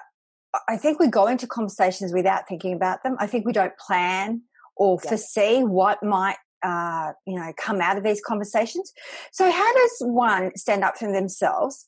I 0.67 0.77
think 0.77 0.99
we 0.99 1.07
go 1.07 1.27
into 1.27 1.47
conversations 1.47 2.13
without 2.13 2.47
thinking 2.47 2.73
about 2.73 3.03
them. 3.03 3.15
I 3.19 3.27
think 3.27 3.45
we 3.45 3.53
don't 3.53 3.77
plan 3.77 4.41
or 4.75 4.99
yes. 5.01 5.09
foresee 5.09 5.63
what 5.63 6.03
might 6.03 6.37
uh, 6.63 7.13
you 7.25 7.39
know 7.39 7.53
come 7.57 7.81
out 7.81 7.97
of 7.97 8.03
these 8.03 8.21
conversations. 8.21 8.91
So 9.31 9.49
how 9.49 9.73
does 9.73 9.97
one 10.01 10.51
stand 10.55 10.83
up 10.83 10.97
for 10.97 11.11
themselves? 11.11 11.85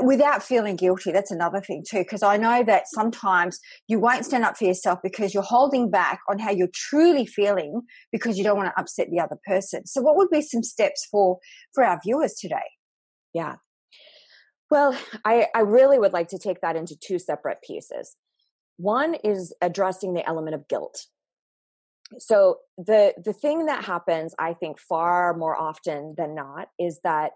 Without 0.00 0.44
feeling 0.44 0.76
guilty, 0.76 1.10
that's 1.10 1.32
another 1.32 1.60
thing 1.60 1.82
too. 1.88 1.98
Because 1.98 2.22
I 2.22 2.36
know 2.36 2.62
that 2.62 2.84
sometimes 2.86 3.58
you 3.88 3.98
won't 3.98 4.24
stand 4.24 4.44
up 4.44 4.56
for 4.56 4.62
yourself 4.64 5.00
because 5.02 5.34
you're 5.34 5.42
holding 5.42 5.90
back 5.90 6.20
on 6.28 6.38
how 6.38 6.52
you're 6.52 6.68
truly 6.72 7.26
feeling 7.26 7.82
because 8.12 8.38
you 8.38 8.44
don't 8.44 8.56
want 8.56 8.72
to 8.72 8.80
upset 8.80 9.08
the 9.10 9.18
other 9.18 9.36
person. 9.44 9.86
So, 9.86 10.00
what 10.00 10.16
would 10.16 10.30
be 10.30 10.40
some 10.40 10.62
steps 10.62 11.06
for 11.10 11.38
for 11.74 11.82
our 11.84 11.98
viewers 12.04 12.34
today? 12.34 12.77
Yeah. 13.32 13.56
Well, 14.70 14.96
I, 15.24 15.46
I 15.54 15.60
really 15.60 15.98
would 15.98 16.12
like 16.12 16.28
to 16.28 16.38
take 16.38 16.60
that 16.60 16.76
into 16.76 16.96
two 16.96 17.18
separate 17.18 17.58
pieces. 17.62 18.16
One 18.76 19.14
is 19.24 19.54
addressing 19.60 20.14
the 20.14 20.26
element 20.26 20.54
of 20.54 20.68
guilt. 20.68 21.06
So 22.18 22.58
the 22.78 23.12
the 23.22 23.34
thing 23.34 23.66
that 23.66 23.84
happens, 23.84 24.34
I 24.38 24.54
think, 24.54 24.78
far 24.78 25.34
more 25.36 25.56
often 25.56 26.14
than 26.16 26.34
not, 26.34 26.68
is 26.78 27.00
that 27.04 27.32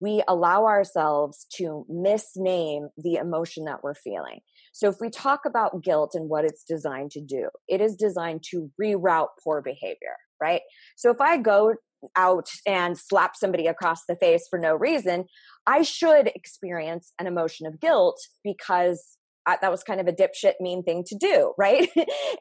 we 0.00 0.22
allow 0.28 0.66
ourselves 0.66 1.46
to 1.54 1.86
misname 1.90 2.88
the 2.98 3.14
emotion 3.14 3.64
that 3.64 3.82
we're 3.82 3.94
feeling. 3.94 4.40
So 4.72 4.88
if 4.88 4.96
we 5.00 5.10
talk 5.10 5.46
about 5.46 5.82
guilt 5.82 6.14
and 6.14 6.28
what 6.28 6.44
it's 6.44 6.64
designed 6.64 7.12
to 7.12 7.20
do, 7.20 7.48
it 7.68 7.80
is 7.80 7.96
designed 7.96 8.42
to 8.50 8.70
reroute 8.80 9.28
poor 9.42 9.62
behavior, 9.62 10.16
right? 10.40 10.60
So 10.96 11.10
if 11.10 11.20
I 11.20 11.38
go 11.38 11.74
out 12.16 12.48
and 12.66 12.98
slap 12.98 13.36
somebody 13.36 13.66
across 13.66 14.04
the 14.08 14.16
face 14.16 14.46
for 14.48 14.58
no 14.58 14.74
reason, 14.74 15.24
I 15.66 15.82
should 15.82 16.28
experience 16.28 17.12
an 17.18 17.26
emotion 17.26 17.66
of 17.66 17.80
guilt 17.80 18.18
because 18.44 19.16
I, 19.46 19.58
that 19.60 19.70
was 19.70 19.84
kind 19.84 20.00
of 20.00 20.08
a 20.08 20.12
dipshit 20.12 20.54
mean 20.60 20.82
thing 20.82 21.04
to 21.06 21.16
do, 21.16 21.54
right? 21.58 21.88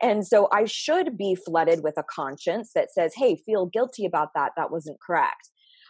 and 0.01 0.25
so 0.25 0.47
I 0.51 0.65
should 0.65 1.17
be 1.17 1.35
flooded 1.35 1.83
with 1.83 1.95
a 1.97 2.03
conscience 2.03 2.71
that 2.75 2.91
says, 2.91 3.13
hey, 3.15 3.35
feel 3.45 3.67
guilty 3.67 4.05
about 4.05 4.29
that. 4.35 4.53
That 4.57 4.71
wasn't 4.71 4.99
correct. 5.05 5.49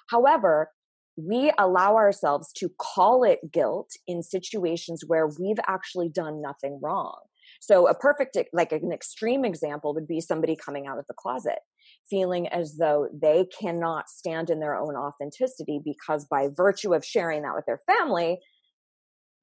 However, 0.09 0.69
we 1.17 1.51
allow 1.57 1.95
ourselves 1.95 2.51
to 2.57 2.69
call 2.77 3.23
it 3.23 3.51
guilt 3.51 3.91
in 4.05 4.21
situations 4.21 5.03
where 5.07 5.27
we've 5.27 5.59
actually 5.67 6.09
done 6.09 6.41
nothing 6.41 6.79
wrong. 6.83 7.17
So, 7.61 7.87
a 7.87 7.95
perfect, 7.95 8.37
like 8.53 8.71
an 8.71 8.91
extreme 8.91 9.45
example 9.45 9.93
would 9.93 10.07
be 10.07 10.19
somebody 10.19 10.55
coming 10.55 10.87
out 10.87 10.99
of 10.99 11.05
the 11.07 11.13
closet, 11.13 11.59
feeling 12.09 12.47
as 12.47 12.77
though 12.77 13.07
they 13.13 13.45
cannot 13.59 14.09
stand 14.09 14.49
in 14.49 14.59
their 14.59 14.75
own 14.75 14.95
authenticity 14.95 15.79
because, 15.83 16.25
by 16.25 16.49
virtue 16.55 16.93
of 16.93 17.05
sharing 17.05 17.43
that 17.43 17.55
with 17.55 17.65
their 17.65 17.81
family, 17.87 18.39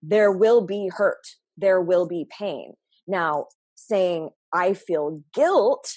there 0.02 0.33
will 0.33 0.64
be 0.66 0.90
hurt, 0.95 1.26
there 1.57 1.81
will 1.81 2.07
be 2.07 2.26
pain. 2.37 2.75
Now, 3.07 3.47
saying, 3.75 4.31
I 4.52 4.75
feel 4.75 5.23
guilt, 5.35 5.92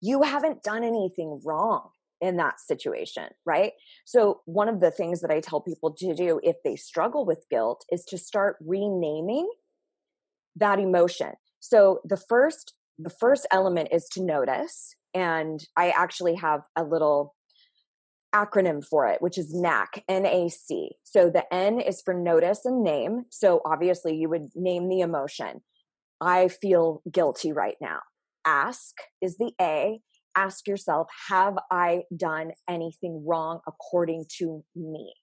you 0.00 0.22
haven't 0.22 0.62
done 0.62 0.84
anything 0.84 1.40
wrong 1.44 1.88
in 2.20 2.36
that 2.36 2.60
situation, 2.60 3.24
right? 3.46 3.72
So, 4.04 4.40
one 4.44 4.68
of 4.68 4.80
the 4.80 4.90
things 4.90 5.20
that 5.20 5.30
I 5.30 5.40
tell 5.40 5.60
people 5.60 5.94
to 5.98 6.14
do 6.14 6.40
if 6.42 6.56
they 6.64 6.76
struggle 6.76 7.24
with 7.24 7.46
guilt 7.50 7.84
is 7.90 8.04
to 8.06 8.18
start 8.18 8.56
renaming 8.60 9.48
that 10.56 10.78
emotion. 10.78 11.32
So, 11.60 12.00
the 12.04 12.16
first 12.16 12.74
the 12.98 13.10
first 13.10 13.46
element 13.52 13.90
is 13.92 14.08
to 14.12 14.22
notice 14.22 14.96
and 15.14 15.64
I 15.76 15.90
actually 15.90 16.34
have 16.36 16.60
a 16.76 16.84
little 16.84 17.34
acronym 18.34 18.84
for 18.84 19.06
it, 19.06 19.22
which 19.22 19.38
is 19.38 19.54
NAC, 19.54 20.04
N 20.08 20.26
A 20.26 20.48
C. 20.48 20.90
So 21.02 21.30
the 21.30 21.52
N 21.52 21.80
is 21.80 22.02
for 22.02 22.14
notice 22.14 22.64
and 22.64 22.82
name. 22.82 23.24
So 23.30 23.60
obviously, 23.64 24.16
you 24.16 24.28
would 24.28 24.48
name 24.54 24.88
the 24.88 25.00
emotion. 25.00 25.60
I 26.20 26.48
feel 26.48 27.02
guilty 27.10 27.52
right 27.52 27.76
now. 27.80 28.00
Ask 28.44 28.94
is 29.22 29.36
the 29.38 29.52
A, 29.60 30.00
ask 30.36 30.66
yourself, 30.66 31.08
have 31.28 31.56
I 31.70 32.02
done 32.16 32.52
anything 32.68 33.24
wrong 33.26 33.60
according 33.66 34.26
to 34.38 34.64
me? 34.74 35.14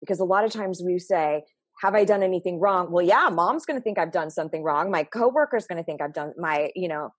Because 0.00 0.20
a 0.20 0.24
lot 0.24 0.44
of 0.44 0.50
times 0.50 0.82
we 0.84 0.98
say, 0.98 1.42
have 1.80 1.94
I 1.94 2.04
done 2.04 2.22
anything 2.22 2.60
wrong? 2.60 2.90
Well, 2.90 3.04
yeah, 3.04 3.28
mom's 3.30 3.64
going 3.64 3.78
to 3.78 3.82
think 3.82 3.98
I've 3.98 4.12
done 4.12 4.30
something 4.30 4.62
wrong. 4.62 4.90
My 4.90 5.04
coworker's 5.04 5.66
going 5.66 5.78
to 5.78 5.84
think 5.84 6.00
I've 6.00 6.12
done 6.12 6.32
my, 6.36 6.70
you 6.74 6.88
know, 6.88 7.10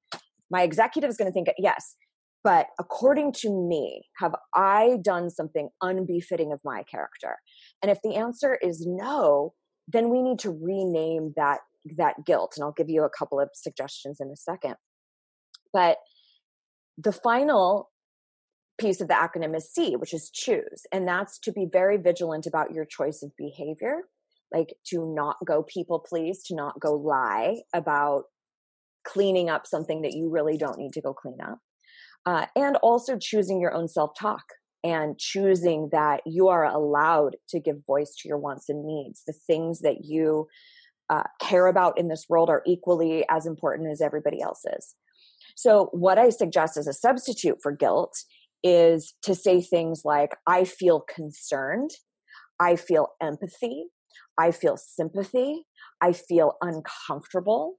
my 0.50 0.64
executive 0.64 1.10
is 1.10 1.18
going 1.18 1.30
to 1.30 1.34
think, 1.34 1.48
yes. 1.58 1.96
But 2.44 2.68
according 2.78 3.34
to 3.38 3.50
me, 3.50 4.04
have 4.18 4.36
I 4.54 4.98
done 5.02 5.30
something 5.30 5.70
unbefitting 5.82 6.52
of 6.52 6.60
my 6.64 6.84
character? 6.84 7.38
And 7.82 7.90
if 7.90 8.00
the 8.04 8.16
answer 8.16 8.58
is 8.62 8.86
no, 8.86 9.54
then 9.88 10.10
we 10.10 10.22
need 10.22 10.40
to 10.40 10.52
rename 10.52 11.34
that 11.38 11.60
that 11.98 12.16
guilt. 12.26 12.54
And 12.56 12.64
I'll 12.64 12.74
give 12.74 12.90
you 12.90 13.04
a 13.04 13.10
couple 13.10 13.40
of 13.40 13.50
suggestions 13.54 14.18
in 14.20 14.30
a 14.30 14.36
second. 14.36 14.76
But 15.72 15.98
the 16.98 17.12
final 17.12 17.90
piece 18.80 19.02
of 19.02 19.08
the 19.08 19.14
acronym 19.14 19.56
is 19.56 19.72
C, 19.72 19.96
which 19.96 20.14
is 20.14 20.30
choose. 20.30 20.84
And 20.92 21.08
that's 21.08 21.40
to 21.40 21.52
be 21.52 21.68
very 21.72 21.98
vigilant 21.98 22.46
about 22.46 22.74
your 22.74 22.86
choice 22.86 23.24
of 23.24 23.32
behavior, 23.38 24.04
like 24.54 24.74
to 24.88 25.14
not 25.14 25.38
go 25.46 25.64
people 25.64 26.00
please, 26.00 26.44
to 26.44 26.56
not 26.56 26.80
go 26.80 26.94
lie 26.94 27.62
about 27.74 28.24
cleaning 29.06 29.50
up 29.50 29.66
something 29.66 30.02
that 30.02 30.14
you 30.14 30.30
really 30.30 30.58
don't 30.58 30.78
need 30.78 30.94
to 30.94 31.02
go 31.02 31.14
clean 31.14 31.38
up. 31.42 31.60
Uh, 32.26 32.46
and 32.56 32.78
also 32.78 33.18
choosing 33.20 33.60
your 33.60 33.74
own 33.74 33.88
self 33.88 34.12
talk 34.18 34.44
and 34.84 35.18
choosing 35.18 35.90
that 35.92 36.22
you 36.26 36.48
are 36.50 36.66
allowed 36.66 37.38
to 37.50 37.60
give 37.60 37.86
voice 37.86 38.14
to 38.20 38.28
your 38.28 38.38
wants 38.38 38.70
and 38.70 38.86
needs. 38.86 39.24
The 39.26 39.34
things 39.34 39.80
that 39.82 40.04
you 40.04 40.48
uh, 41.10 41.24
care 41.42 41.68
about 41.68 41.98
in 41.98 42.08
this 42.08 42.26
world 42.30 42.50
are 42.50 42.64
equally 42.66 43.26
as 43.30 43.46
important 43.46 43.92
as 43.92 44.02
everybody 44.02 44.42
else's. 44.42 44.96
So, 45.56 45.90
what 45.92 46.18
I 46.18 46.30
suggest 46.30 46.78
as 46.78 46.88
a 46.88 46.94
substitute 46.94 47.58
for 47.62 47.72
guilt 47.72 48.16
is 48.64 49.14
to 49.24 49.36
say 49.36 49.62
things 49.62 50.02
like, 50.06 50.32
I 50.48 50.64
feel 50.64 51.02
concerned, 51.02 51.92
I 52.60 52.76
feel 52.76 53.10
empathy, 53.22 53.86
I 54.38 54.52
feel 54.52 54.78
sympathy, 54.78 55.66
I 56.02 56.14
feel 56.14 56.54
uncomfortable, 56.62 57.76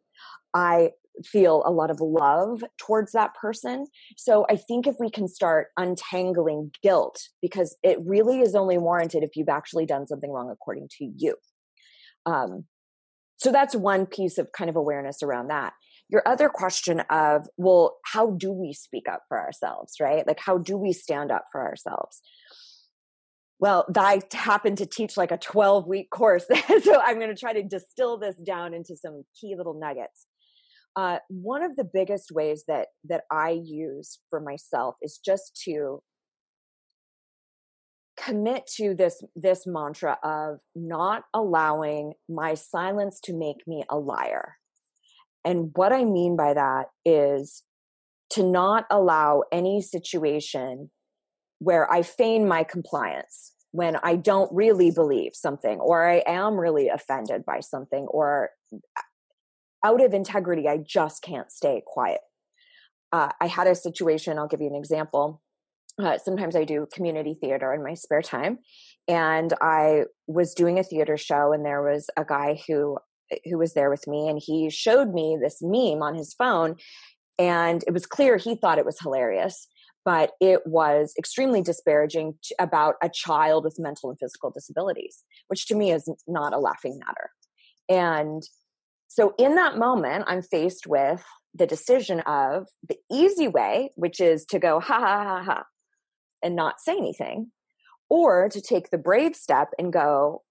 I 0.54 0.90
feel 1.24 1.62
a 1.64 1.70
lot 1.70 1.90
of 1.90 2.00
love 2.00 2.62
towards 2.78 3.12
that 3.12 3.34
person. 3.34 3.86
So 4.16 4.46
I 4.50 4.56
think 4.56 4.86
if 4.86 4.96
we 4.98 5.10
can 5.10 5.28
start 5.28 5.68
untangling 5.76 6.72
guilt, 6.82 7.18
because 7.42 7.76
it 7.82 7.98
really 8.04 8.40
is 8.40 8.54
only 8.54 8.78
warranted 8.78 9.22
if 9.22 9.30
you've 9.36 9.48
actually 9.48 9.86
done 9.86 10.06
something 10.06 10.30
wrong 10.30 10.50
according 10.50 10.88
to 10.98 11.10
you. 11.16 11.36
Um, 12.26 12.64
so 13.36 13.52
that's 13.52 13.74
one 13.74 14.06
piece 14.06 14.38
of 14.38 14.48
kind 14.56 14.70
of 14.70 14.76
awareness 14.76 15.22
around 15.22 15.48
that 15.48 15.72
your 16.08 16.22
other 16.26 16.48
question 16.48 17.00
of 17.10 17.46
well 17.56 17.96
how 18.04 18.30
do 18.30 18.52
we 18.52 18.72
speak 18.72 19.04
up 19.10 19.22
for 19.28 19.40
ourselves 19.40 19.94
right 20.00 20.26
like 20.26 20.38
how 20.38 20.58
do 20.58 20.76
we 20.76 20.92
stand 20.92 21.30
up 21.30 21.44
for 21.50 21.62
ourselves 21.62 22.20
well 23.58 23.86
i 23.96 24.20
happen 24.32 24.76
to 24.76 24.86
teach 24.86 25.16
like 25.16 25.30
a 25.30 25.38
12 25.38 25.86
week 25.86 26.10
course 26.10 26.44
so 26.82 27.00
i'm 27.00 27.18
going 27.18 27.34
to 27.34 27.40
try 27.40 27.52
to 27.52 27.62
distill 27.62 28.18
this 28.18 28.36
down 28.46 28.74
into 28.74 28.96
some 28.96 29.24
key 29.40 29.54
little 29.56 29.78
nuggets 29.78 30.26
uh, 30.96 31.18
one 31.28 31.62
of 31.62 31.76
the 31.76 31.84
biggest 31.84 32.30
ways 32.32 32.64
that 32.68 32.88
that 33.04 33.24
i 33.30 33.50
use 33.50 34.20
for 34.30 34.40
myself 34.40 34.94
is 35.02 35.20
just 35.24 35.60
to 35.64 36.00
commit 38.16 38.66
to 38.76 38.94
this 38.94 39.22
this 39.34 39.66
mantra 39.66 40.18
of 40.22 40.58
not 40.74 41.24
allowing 41.34 42.14
my 42.28 42.54
silence 42.54 43.20
to 43.24 43.32
make 43.32 43.66
me 43.66 43.84
a 43.90 43.98
liar. 43.98 44.56
And 45.44 45.70
what 45.74 45.92
I 45.92 46.04
mean 46.04 46.36
by 46.36 46.54
that 46.54 46.86
is 47.04 47.62
to 48.30 48.42
not 48.42 48.86
allow 48.90 49.42
any 49.52 49.82
situation 49.82 50.90
where 51.58 51.90
I 51.90 52.02
feign 52.02 52.48
my 52.48 52.64
compliance 52.64 53.52
when 53.72 53.96
I 53.96 54.16
don't 54.16 54.50
really 54.52 54.90
believe 54.90 55.32
something 55.34 55.78
or 55.80 56.08
I 56.08 56.22
am 56.26 56.54
really 56.54 56.88
offended 56.88 57.44
by 57.44 57.60
something 57.60 58.06
or 58.08 58.50
out 59.84 60.02
of 60.02 60.14
integrity, 60.14 60.66
I 60.68 60.78
just 60.78 61.22
can't 61.22 61.52
stay 61.52 61.82
quiet. 61.86 62.20
Uh, 63.12 63.30
I 63.40 63.46
had 63.46 63.68
a 63.68 63.74
situation, 63.74 64.38
I'll 64.38 64.48
give 64.48 64.60
you 64.60 64.66
an 64.66 64.74
example. 64.74 65.40
Uh, 66.02 66.18
sometimes 66.18 66.56
I 66.56 66.64
do 66.64 66.88
community 66.92 67.36
theater 67.40 67.72
in 67.72 67.84
my 67.84 67.94
spare 67.94 68.22
time. 68.22 68.58
And 69.06 69.52
I 69.60 70.04
was 70.26 70.54
doing 70.54 70.78
a 70.78 70.82
theater 70.82 71.16
show, 71.16 71.52
and 71.52 71.64
there 71.64 71.82
was 71.82 72.08
a 72.16 72.24
guy 72.24 72.60
who 72.66 72.98
who 73.44 73.58
was 73.58 73.74
there 73.74 73.90
with 73.90 74.06
me 74.06 74.28
and 74.28 74.40
he 74.44 74.70
showed 74.70 75.12
me 75.12 75.36
this 75.40 75.58
meme 75.62 76.02
on 76.02 76.14
his 76.14 76.34
phone 76.34 76.76
and 77.38 77.82
it 77.86 77.92
was 77.92 78.06
clear 78.06 78.36
he 78.36 78.54
thought 78.54 78.78
it 78.78 78.84
was 78.84 79.00
hilarious 79.00 79.66
but 80.04 80.32
it 80.40 80.60
was 80.66 81.14
extremely 81.18 81.62
disparaging 81.62 82.34
about 82.58 82.96
a 83.02 83.08
child 83.08 83.64
with 83.64 83.78
mental 83.78 84.10
and 84.10 84.18
physical 84.18 84.50
disabilities 84.50 85.24
which 85.48 85.66
to 85.66 85.74
me 85.74 85.90
is 85.90 86.08
not 86.26 86.52
a 86.52 86.58
laughing 86.58 86.98
matter 86.98 87.30
and 87.88 88.42
so 89.14 89.32
in 89.38 89.54
that 89.54 89.78
moment 89.78 90.24
i'm 90.26 90.42
faced 90.42 90.86
with 90.86 91.22
the 91.54 91.66
decision 91.66 92.20
of 92.20 92.66
the 92.88 92.96
easy 93.10 93.46
way 93.48 93.90
which 93.94 94.20
is 94.20 94.44
to 94.44 94.58
go 94.58 94.80
ha 94.80 94.98
ha 94.98 95.24
ha 95.24 95.42
ha 95.44 95.64
and 96.42 96.56
not 96.56 96.80
say 96.80 96.96
anything 96.96 97.50
or 98.10 98.48
to 98.48 98.60
take 98.60 98.90
the 98.90 98.98
brave 98.98 99.34
step 99.34 99.68
and 99.78 99.92
go 99.92 100.42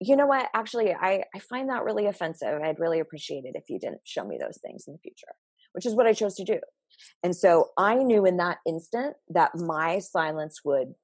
you 0.00 0.16
know 0.16 0.26
what? 0.26 0.48
Actually 0.52 0.92
I, 0.92 1.22
I 1.34 1.38
find 1.38 1.70
that 1.70 1.84
really 1.84 2.06
offensive. 2.06 2.60
I'd 2.62 2.80
really 2.80 3.00
appreciate 3.00 3.44
it 3.44 3.54
if 3.54 3.70
you 3.70 3.78
didn't 3.78 4.00
show 4.04 4.24
me 4.24 4.38
those 4.38 4.58
things 4.58 4.84
in 4.86 4.92
the 4.92 4.98
future 4.98 5.34
which 5.72 5.86
is 5.86 5.94
what 5.94 6.06
i 6.06 6.12
chose 6.12 6.34
to 6.36 6.44
do. 6.44 6.58
And 7.22 7.34
so 7.34 7.70
i 7.78 7.94
knew 7.94 8.24
in 8.26 8.36
that 8.38 8.58
instant 8.66 9.14
that 9.30 9.52
my 9.54 9.98
silence 9.98 10.60
would 10.64 10.94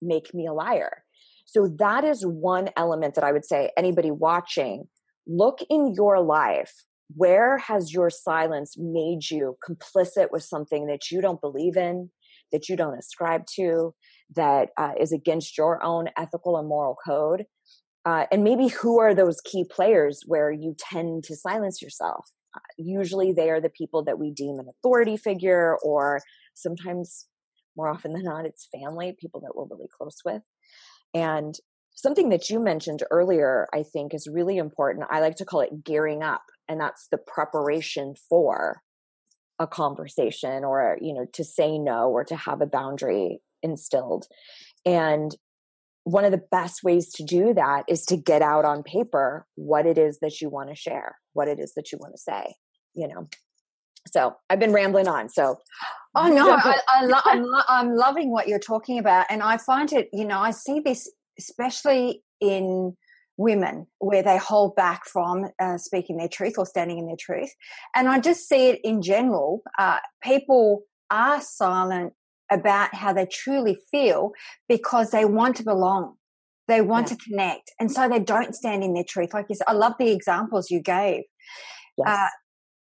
make 0.00 0.34
me 0.34 0.46
a 0.46 0.52
liar. 0.52 1.04
So 1.44 1.68
that 1.78 2.04
is 2.04 2.24
one 2.24 2.70
element 2.76 3.14
that 3.14 3.24
i 3.24 3.32
would 3.32 3.44
say 3.44 3.70
anybody 3.76 4.10
watching 4.10 4.88
look 5.26 5.60
in 5.70 5.94
your 5.94 6.20
life 6.20 6.72
where 7.14 7.58
has 7.58 7.92
your 7.92 8.10
silence 8.10 8.74
made 8.78 9.30
you 9.30 9.56
complicit 9.68 10.28
with 10.30 10.42
something 10.42 10.86
that 10.86 11.10
you 11.10 11.20
don't 11.20 11.40
believe 11.40 11.76
in 11.76 12.10
that 12.52 12.68
you 12.68 12.76
don't 12.76 12.98
ascribe 12.98 13.46
to 13.46 13.94
that 14.36 14.68
uh, 14.76 14.92
is 15.00 15.12
against 15.12 15.58
your 15.58 15.82
own 15.82 16.08
ethical 16.16 16.56
and 16.56 16.68
moral 16.68 16.96
code? 17.04 17.44
Uh, 18.04 18.26
and 18.30 18.44
maybe 18.44 18.68
who 18.68 19.00
are 19.00 19.14
those 19.14 19.40
key 19.40 19.64
players 19.64 20.22
where 20.26 20.50
you 20.50 20.74
tend 20.78 21.24
to 21.24 21.36
silence 21.36 21.80
yourself? 21.80 22.26
Uh, 22.54 22.60
usually 22.76 23.32
they 23.32 23.50
are 23.50 23.60
the 23.60 23.70
people 23.70 24.04
that 24.04 24.18
we 24.18 24.30
deem 24.30 24.58
an 24.58 24.66
authority 24.68 25.16
figure 25.16 25.76
or 25.82 26.20
sometimes 26.54 27.26
more 27.76 27.88
often 27.88 28.12
than 28.12 28.24
not 28.24 28.44
it's 28.44 28.68
family 28.70 29.16
people 29.18 29.40
that 29.40 29.54
we're 29.54 29.64
really 29.64 29.88
close 29.96 30.18
with. 30.24 30.42
And 31.14 31.54
something 31.94 32.28
that 32.30 32.50
you 32.50 32.60
mentioned 32.60 33.02
earlier 33.10 33.68
i 33.72 33.82
think 33.82 34.14
is 34.14 34.28
really 34.30 34.56
important 34.56 35.06
i 35.10 35.20
like 35.20 35.36
to 35.36 35.44
call 35.44 35.60
it 35.60 35.84
gearing 35.84 36.22
up 36.22 36.42
and 36.68 36.80
that's 36.80 37.08
the 37.10 37.18
preparation 37.18 38.14
for 38.28 38.82
a 39.58 39.66
conversation 39.66 40.64
or 40.64 40.98
you 41.00 41.14
know 41.14 41.26
to 41.32 41.44
say 41.44 41.78
no 41.78 42.10
or 42.10 42.24
to 42.24 42.34
have 42.34 42.60
a 42.60 42.66
boundary 42.66 43.40
instilled. 43.62 44.26
And 44.84 45.34
one 46.04 46.24
of 46.24 46.32
the 46.32 46.42
best 46.50 46.82
ways 46.82 47.12
to 47.12 47.24
do 47.24 47.54
that 47.54 47.84
is 47.88 48.04
to 48.06 48.16
get 48.16 48.42
out 48.42 48.64
on 48.64 48.82
paper 48.82 49.46
what 49.54 49.86
it 49.86 49.96
is 49.96 50.18
that 50.20 50.40
you 50.40 50.50
want 50.50 50.68
to 50.68 50.74
share, 50.74 51.16
what 51.32 51.48
it 51.48 51.60
is 51.60 51.74
that 51.74 51.92
you 51.92 51.98
want 51.98 52.14
to 52.14 52.20
say, 52.20 52.54
you 52.94 53.06
know. 53.06 53.28
So 54.08 54.34
I've 54.50 54.58
been 54.58 54.72
rambling 54.72 55.06
on. 55.06 55.28
So, 55.28 55.58
oh 56.16 56.28
no, 56.28 56.50
I, 56.56 56.80
I 56.88 57.04
lo- 57.04 57.18
I'm, 57.24 57.42
lo- 57.44 57.68
I'm 57.68 57.94
loving 57.94 58.32
what 58.32 58.48
you're 58.48 58.58
talking 58.58 58.98
about, 58.98 59.26
and 59.30 59.42
I 59.42 59.58
find 59.58 59.92
it. 59.92 60.08
You 60.12 60.24
know, 60.24 60.40
I 60.40 60.50
see 60.50 60.80
this 60.80 61.08
especially 61.38 62.22
in 62.40 62.96
women 63.36 63.86
where 63.98 64.22
they 64.22 64.36
hold 64.36 64.76
back 64.76 65.04
from 65.06 65.46
uh, 65.60 65.78
speaking 65.78 66.16
their 66.16 66.28
truth 66.28 66.54
or 66.58 66.66
standing 66.66 66.98
in 66.98 67.06
their 67.06 67.16
truth, 67.18 67.50
and 67.94 68.08
I 68.08 68.20
just 68.20 68.48
see 68.48 68.68
it 68.68 68.80
in 68.84 69.02
general. 69.02 69.62
Uh, 69.78 69.98
people 70.22 70.82
are 71.10 71.40
silent 71.40 72.14
about 72.50 72.94
how 72.94 73.12
they 73.12 73.26
truly 73.26 73.78
feel 73.90 74.32
because 74.68 75.10
they 75.10 75.24
want 75.24 75.56
to 75.56 75.64
belong. 75.64 76.14
They 76.68 76.80
want 76.80 77.10
yeah. 77.10 77.16
to 77.16 77.24
connect. 77.24 77.72
And 77.80 77.90
so 77.90 78.08
they 78.08 78.20
don't 78.20 78.54
stand 78.54 78.84
in 78.84 78.94
their 78.94 79.04
truth. 79.04 79.34
Like 79.34 79.46
you 79.48 79.56
said, 79.56 79.66
I 79.68 79.72
love 79.72 79.94
the 79.98 80.10
examples 80.10 80.70
you 80.70 80.80
gave. 80.80 81.22
Yes. 81.98 82.06
Uh, 82.06 82.28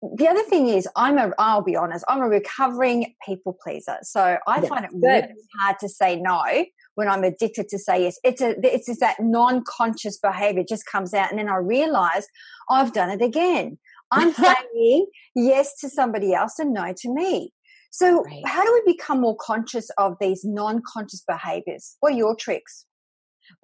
the 0.02 0.28
other 0.28 0.42
thing 0.44 0.68
is 0.68 0.86
i'm 0.96 1.18
a 1.18 1.32
i'll 1.38 1.62
be 1.62 1.74
honest 1.74 2.04
i'm 2.08 2.20
a 2.20 2.28
recovering 2.28 3.14
people 3.26 3.56
pleaser 3.62 3.96
so 4.02 4.38
i 4.46 4.60
find 4.66 4.84
it 4.84 4.90
really 4.94 5.34
hard 5.60 5.76
to 5.80 5.88
say 5.88 6.16
no 6.16 6.64
when 6.94 7.08
i'm 7.08 7.24
addicted 7.24 7.68
to 7.68 7.78
say 7.78 8.04
yes 8.04 8.18
it's 8.22 8.40
a 8.40 8.54
it's 8.64 8.86
just 8.86 9.00
that 9.00 9.16
non-conscious 9.18 10.18
behavior 10.18 10.64
just 10.68 10.86
comes 10.86 11.12
out 11.14 11.30
and 11.30 11.38
then 11.38 11.48
i 11.48 11.56
realize 11.56 12.26
i've 12.70 12.92
done 12.92 13.10
it 13.10 13.22
again 13.22 13.76
i'm 14.12 14.32
saying 14.74 15.06
yes 15.34 15.76
to 15.80 15.88
somebody 15.88 16.32
else 16.32 16.58
and 16.58 16.72
no 16.72 16.94
to 16.96 17.12
me 17.12 17.52
so, 17.90 18.22
right. 18.22 18.42
how 18.46 18.64
do 18.64 18.82
we 18.84 18.92
become 18.92 19.20
more 19.20 19.36
conscious 19.36 19.90
of 19.98 20.16
these 20.20 20.44
non 20.44 20.82
conscious 20.86 21.22
behaviors? 21.26 21.96
What 22.00 22.12
are 22.12 22.16
your 22.16 22.36
tricks? 22.36 22.86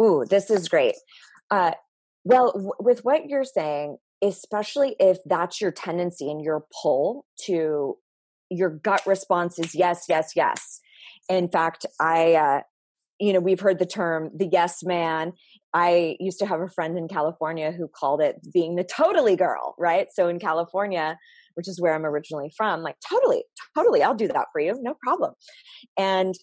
Ooh, 0.00 0.25
this 0.29 0.50
is 0.50 0.69
great. 0.69 0.95
Uh, 1.50 1.73
well, 2.25 2.53
w- 2.53 2.73
with 2.81 3.05
what 3.05 3.29
you're 3.29 3.45
saying, 3.45 3.99
especially 4.25 4.97
if 4.99 5.19
that's 5.26 5.61
your 5.61 5.71
tendency 5.71 6.31
and 6.31 6.43
your 6.43 6.64
pull 6.83 7.26
to 7.43 7.97
your 8.50 8.71
gut 8.71 9.02
response 9.07 9.59
is 9.59 9.75
yes, 9.75 10.07
yes, 10.09 10.33
yes. 10.35 10.81
In 11.28 11.49
fact, 11.49 11.85
I, 12.00 12.35
uh, 12.35 12.61
you 13.21 13.33
know, 13.33 13.40
we've 13.40 13.61
heard 13.61 13.78
the 13.78 13.87
term 13.87 14.31
the 14.35 14.49
yes 14.50 14.83
man. 14.83 15.33
I 15.73 16.16
used 16.21 16.38
to 16.38 16.47
have 16.47 16.61
a 16.61 16.69
friend 16.69 16.97
in 16.97 17.09
California 17.09 17.73
who 17.73 17.88
called 17.88 18.21
it 18.21 18.37
being 18.52 18.76
the 18.76 18.85
totally 18.85 19.37
girl, 19.37 19.75
right? 19.78 20.09
So 20.12 20.28
in 20.28 20.38
California, 20.38 21.19
which 21.54 21.69
is 21.69 21.81
where 21.81 21.95
I'm 21.95 22.07
originally 22.07 22.52
from, 22.57 22.83
like, 22.83 22.97
totally, 23.09 23.45
totally, 23.76 24.02
I'll 24.02 24.14
do 24.14 24.28
that 24.28 24.47
for 24.52 24.61
you, 24.61 24.76
no 24.81 24.95
problem. 25.02 25.35
And 25.99 26.35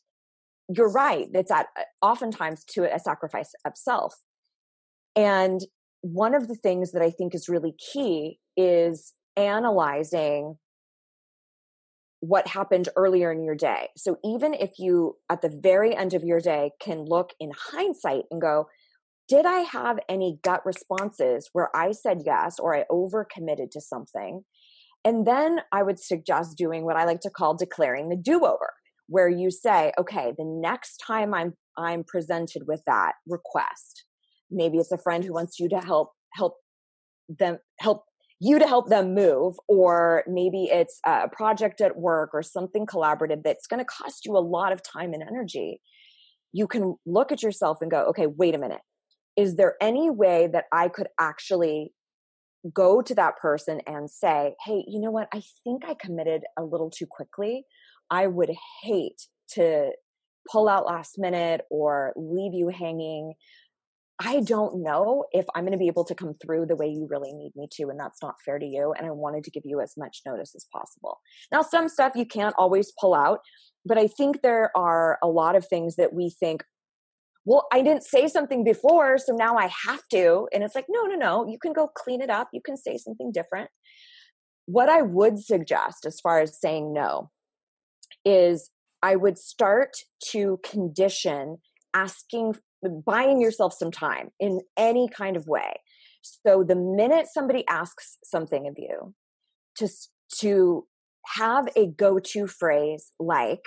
you're 0.70 0.92
right, 0.92 1.28
it's 1.34 1.52
at 1.52 1.68
uh, 1.78 1.84
oftentimes 2.02 2.64
to 2.72 2.94
a 2.94 3.00
sacrifice 3.00 3.52
of 3.66 3.74
self. 3.76 4.16
And 5.16 5.62
one 6.02 6.34
of 6.34 6.48
the 6.48 6.56
things 6.56 6.92
that 6.92 7.02
I 7.02 7.12
think 7.12 7.34
is 7.34 7.50
really 7.50 7.74
key 7.94 8.40
is 8.58 9.14
analyzing 9.38 10.58
what 12.20 12.48
happened 12.48 12.90
earlier 12.96 13.32
in 13.32 13.44
your 13.44 13.56
day. 13.56 13.90
So 13.98 14.18
even 14.24 14.54
if 14.54 14.72
you, 14.78 15.16
at 15.30 15.42
the 15.42 15.50
very 15.50 15.96
end 15.96 16.14
of 16.14 16.24
your 16.24 16.40
day, 16.40 16.72
can 16.80 17.06
look 17.06 17.32
in 17.40 17.52
hindsight 17.56 18.26
and 18.30 18.40
go, 18.40 18.68
did 19.28 19.46
I 19.46 19.60
have 19.60 19.98
any 20.10 20.40
gut 20.44 20.66
responses 20.66 21.50
where 21.54 21.76
I 21.76 21.94
said 21.94 22.22
yes 22.26 22.60
or 22.60 22.76
I 22.76 22.84
overcommitted 22.92 23.72
to 23.72 23.82
something? 23.82 24.44
And 25.04 25.26
then 25.26 25.62
I 25.72 25.82
would 25.82 26.00
suggest 26.00 26.58
doing 26.58 26.86
what 26.86 26.96
I 26.96 27.06
like 27.06 27.22
to 27.22 27.30
call 27.30 27.56
declaring 27.56 28.10
the 28.10 28.16
do-over, 28.16 28.74
where 29.08 29.30
you 29.30 29.50
say, 29.50 29.92
okay, 30.00 30.34
the 30.38 30.46
next 30.46 30.98
time 30.98 31.34
I'm 31.34 31.54
I'm 31.78 32.04
presented 32.04 32.64
with 32.68 32.82
that 32.86 33.14
request, 33.26 34.04
maybe 34.52 34.78
it's 34.78 34.92
a 34.92 34.98
friend 34.98 35.24
who 35.24 35.34
wants 35.34 35.60
you 35.60 35.70
to 35.70 35.80
help 35.80 36.12
help 36.34 36.56
them 37.30 37.58
help 37.80 38.04
you 38.40 38.58
to 38.60 38.68
help 38.68 38.90
them 38.90 39.14
move 39.14 39.56
or 39.68 40.24
maybe 40.28 40.66
it's 40.66 41.00
a 41.06 41.30
project 41.30 41.80
at 41.80 41.98
work 41.98 42.32
or 42.34 42.42
something 42.42 42.86
collaborative 42.86 43.44
that's 43.44 43.68
going 43.68 43.80
to 43.80 43.86
cost 43.86 44.26
you 44.26 44.36
a 44.36 44.40
lot 44.40 44.72
of 44.72 44.82
time 44.82 45.14
and 45.14 45.24
energy 45.24 45.80
you 46.52 46.68
can 46.68 46.96
look 47.06 47.32
at 47.32 47.44
yourself 47.44 47.78
and 47.82 47.92
go 47.92 48.04
okay 48.04 48.28
wait 48.28 48.56
a 48.56 48.58
minute 48.58 48.82
is 49.38 49.56
there 49.56 49.76
any 49.82 50.10
way 50.10 50.50
that 50.52 50.66
i 50.72 50.88
could 50.88 51.08
actually 51.20 51.94
go 52.74 53.02
to 53.02 53.16
that 53.16 53.38
person 53.38 53.82
and 53.88 54.10
say, 54.10 54.56
hey, 54.66 54.84
you 54.88 55.00
know 55.00 55.12
what? 55.12 55.28
I 55.34 55.42
think 55.64 55.84
I 55.86 55.96
committed 56.00 56.44
a 56.58 56.64
little 56.64 56.90
too 56.90 57.08
quickly. 57.10 57.66
I 58.10 58.28
would 58.28 58.52
hate 58.84 59.28
to 59.54 59.92
pull 60.52 60.70
out 60.70 60.86
last 60.86 61.18
minute 61.18 61.62
or 61.70 62.14
leave 62.16 62.54
you 62.54 62.70
hanging. 62.70 63.34
I 64.20 64.42
don't 64.42 64.84
know 64.84 65.26
if 65.32 65.46
I'm 65.56 65.64
going 65.64 65.72
to 65.72 65.80
be 65.80 65.88
able 65.88 66.06
to 66.06 66.16
come 66.16 66.36
through 66.36 66.68
the 66.68 66.76
way 66.76 66.88
you 66.88 67.08
really 67.10 67.34
need 67.34 67.54
me 67.56 67.68
to, 67.72 67.90
and 67.90 68.00
that's 68.00 68.22
not 68.22 68.36
fair 68.46 68.60
to 68.60 68.66
you. 68.66 68.94
And 68.96 69.08
I 69.08 69.12
wanted 69.12 69.44
to 69.46 69.52
give 69.52 69.64
you 69.66 69.82
as 69.82 69.96
much 69.98 70.22
notice 70.26 70.54
as 70.56 70.68
possible. 70.72 71.20
Now, 71.52 71.62
some 71.62 71.90
stuff 71.90 72.14
you 72.16 72.26
can't 72.26 72.54
always 72.58 72.94
pull 73.00 73.16
out, 73.16 73.40
but 73.86 73.98
I 73.98 74.08
think 74.08 74.42
there 74.42 74.72
are 74.76 75.18
a 75.24 75.28
lot 75.28 75.56
of 75.56 75.66
things 75.68 75.96
that 75.96 76.14
we 76.14 76.30
think, 76.30 76.64
well, 77.46 77.68
I 77.74 77.82
didn't 77.82 78.04
say 78.04 78.28
something 78.28 78.64
before, 78.64 79.18
so 79.18 79.34
now 79.34 79.58
I 79.58 79.72
have 79.88 80.02
to. 80.12 80.48
And 80.54 80.64
it's 80.64 80.76
like, 80.76 80.86
no, 80.88 81.06
no, 81.06 81.16
no, 81.16 81.48
you 81.48 81.58
can 81.60 81.74
go 81.74 81.88
clean 81.88 82.22
it 82.22 82.30
up. 82.30 82.50
You 82.54 82.62
can 82.64 82.78
say 82.78 82.98
something 82.98 83.32
different. 83.32 83.72
What 84.68 84.90
I 84.90 85.02
would 85.02 85.40
suggest 85.40 86.06
as 86.06 86.20
far 86.20 86.40
as 86.40 86.60
saying 86.62 86.94
no 86.94 87.32
is 88.24 88.70
I 89.02 89.16
would 89.16 89.40
start 89.40 89.98
to 90.30 90.60
condition 90.64 91.58
asking, 91.96 92.56
buying 93.06 93.42
yourself 93.42 93.74
some 93.74 93.92
time 93.92 94.30
in 94.40 94.62
any 94.78 95.08
kind 95.08 95.38
of 95.38 95.48
way. 95.48 95.80
So 96.22 96.64
the 96.64 96.76
minute 96.76 97.28
somebody 97.32 97.66
asks 97.68 98.18
something 98.24 98.68
of 98.68 98.76
you, 98.78 99.14
to, 99.78 99.88
to 100.40 100.88
have 101.36 101.68
a 101.76 101.88
go 101.88 102.20
to 102.20 102.48
phrase 102.48 103.12
like, 103.20 103.64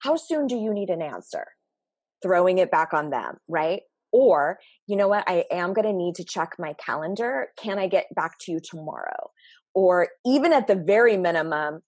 How 0.00 0.16
soon 0.16 0.46
do 0.46 0.56
you 0.56 0.72
need 0.72 0.90
an 0.90 1.02
answer? 1.02 1.46
throwing 2.22 2.58
it 2.58 2.70
back 2.70 2.94
on 2.94 3.10
them, 3.10 3.36
right? 3.48 3.82
Or, 4.12 4.58
you 4.86 4.96
know 4.96 5.08
what, 5.08 5.24
I 5.26 5.44
am 5.50 5.72
going 5.72 5.86
to 5.86 5.92
need 5.92 6.14
to 6.16 6.24
check 6.24 6.54
my 6.58 6.74
calendar. 6.74 7.48
Can 7.58 7.78
I 7.78 7.88
get 7.88 8.06
back 8.14 8.38
to 8.42 8.52
you 8.52 8.60
tomorrow? 8.60 9.30
Or 9.74 10.08
even 10.24 10.52
at 10.52 10.66
the 10.66 10.74
very 10.74 11.16
minimum, 11.16 11.80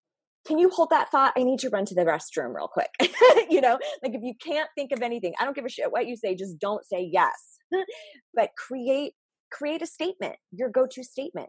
can 0.47 0.59
you 0.59 0.71
hold 0.71 0.91
that 0.91 1.11
thought? 1.11 1.33
I 1.37 1.43
need 1.43 1.59
to 1.61 1.71
run 1.71 1.85
to 1.87 1.95
the 1.95 2.05
restroom 2.05 2.55
real 2.55 2.69
quick. 2.69 2.91
you 3.51 3.61
know, 3.61 3.79
like 4.03 4.15
if 4.15 4.23
you 4.23 4.35
can't 4.41 4.69
think 4.77 4.93
of 4.93 5.03
anything, 5.03 5.35
I 5.39 5.45
don't 5.45 5.57
give 5.57 5.65
a 5.65 5.71
shit 5.71 5.91
what 5.91 6.07
you 6.07 6.17
say, 6.17 6.35
just 6.35 6.59
don't 6.59 6.85
say 6.85 7.09
yes. 7.11 7.59
but 8.35 8.51
create 8.57 9.13
create 9.51 9.83
a 9.83 9.87
statement, 9.87 10.37
your 10.51 10.69
go-to 10.69 11.05
statement. 11.05 11.49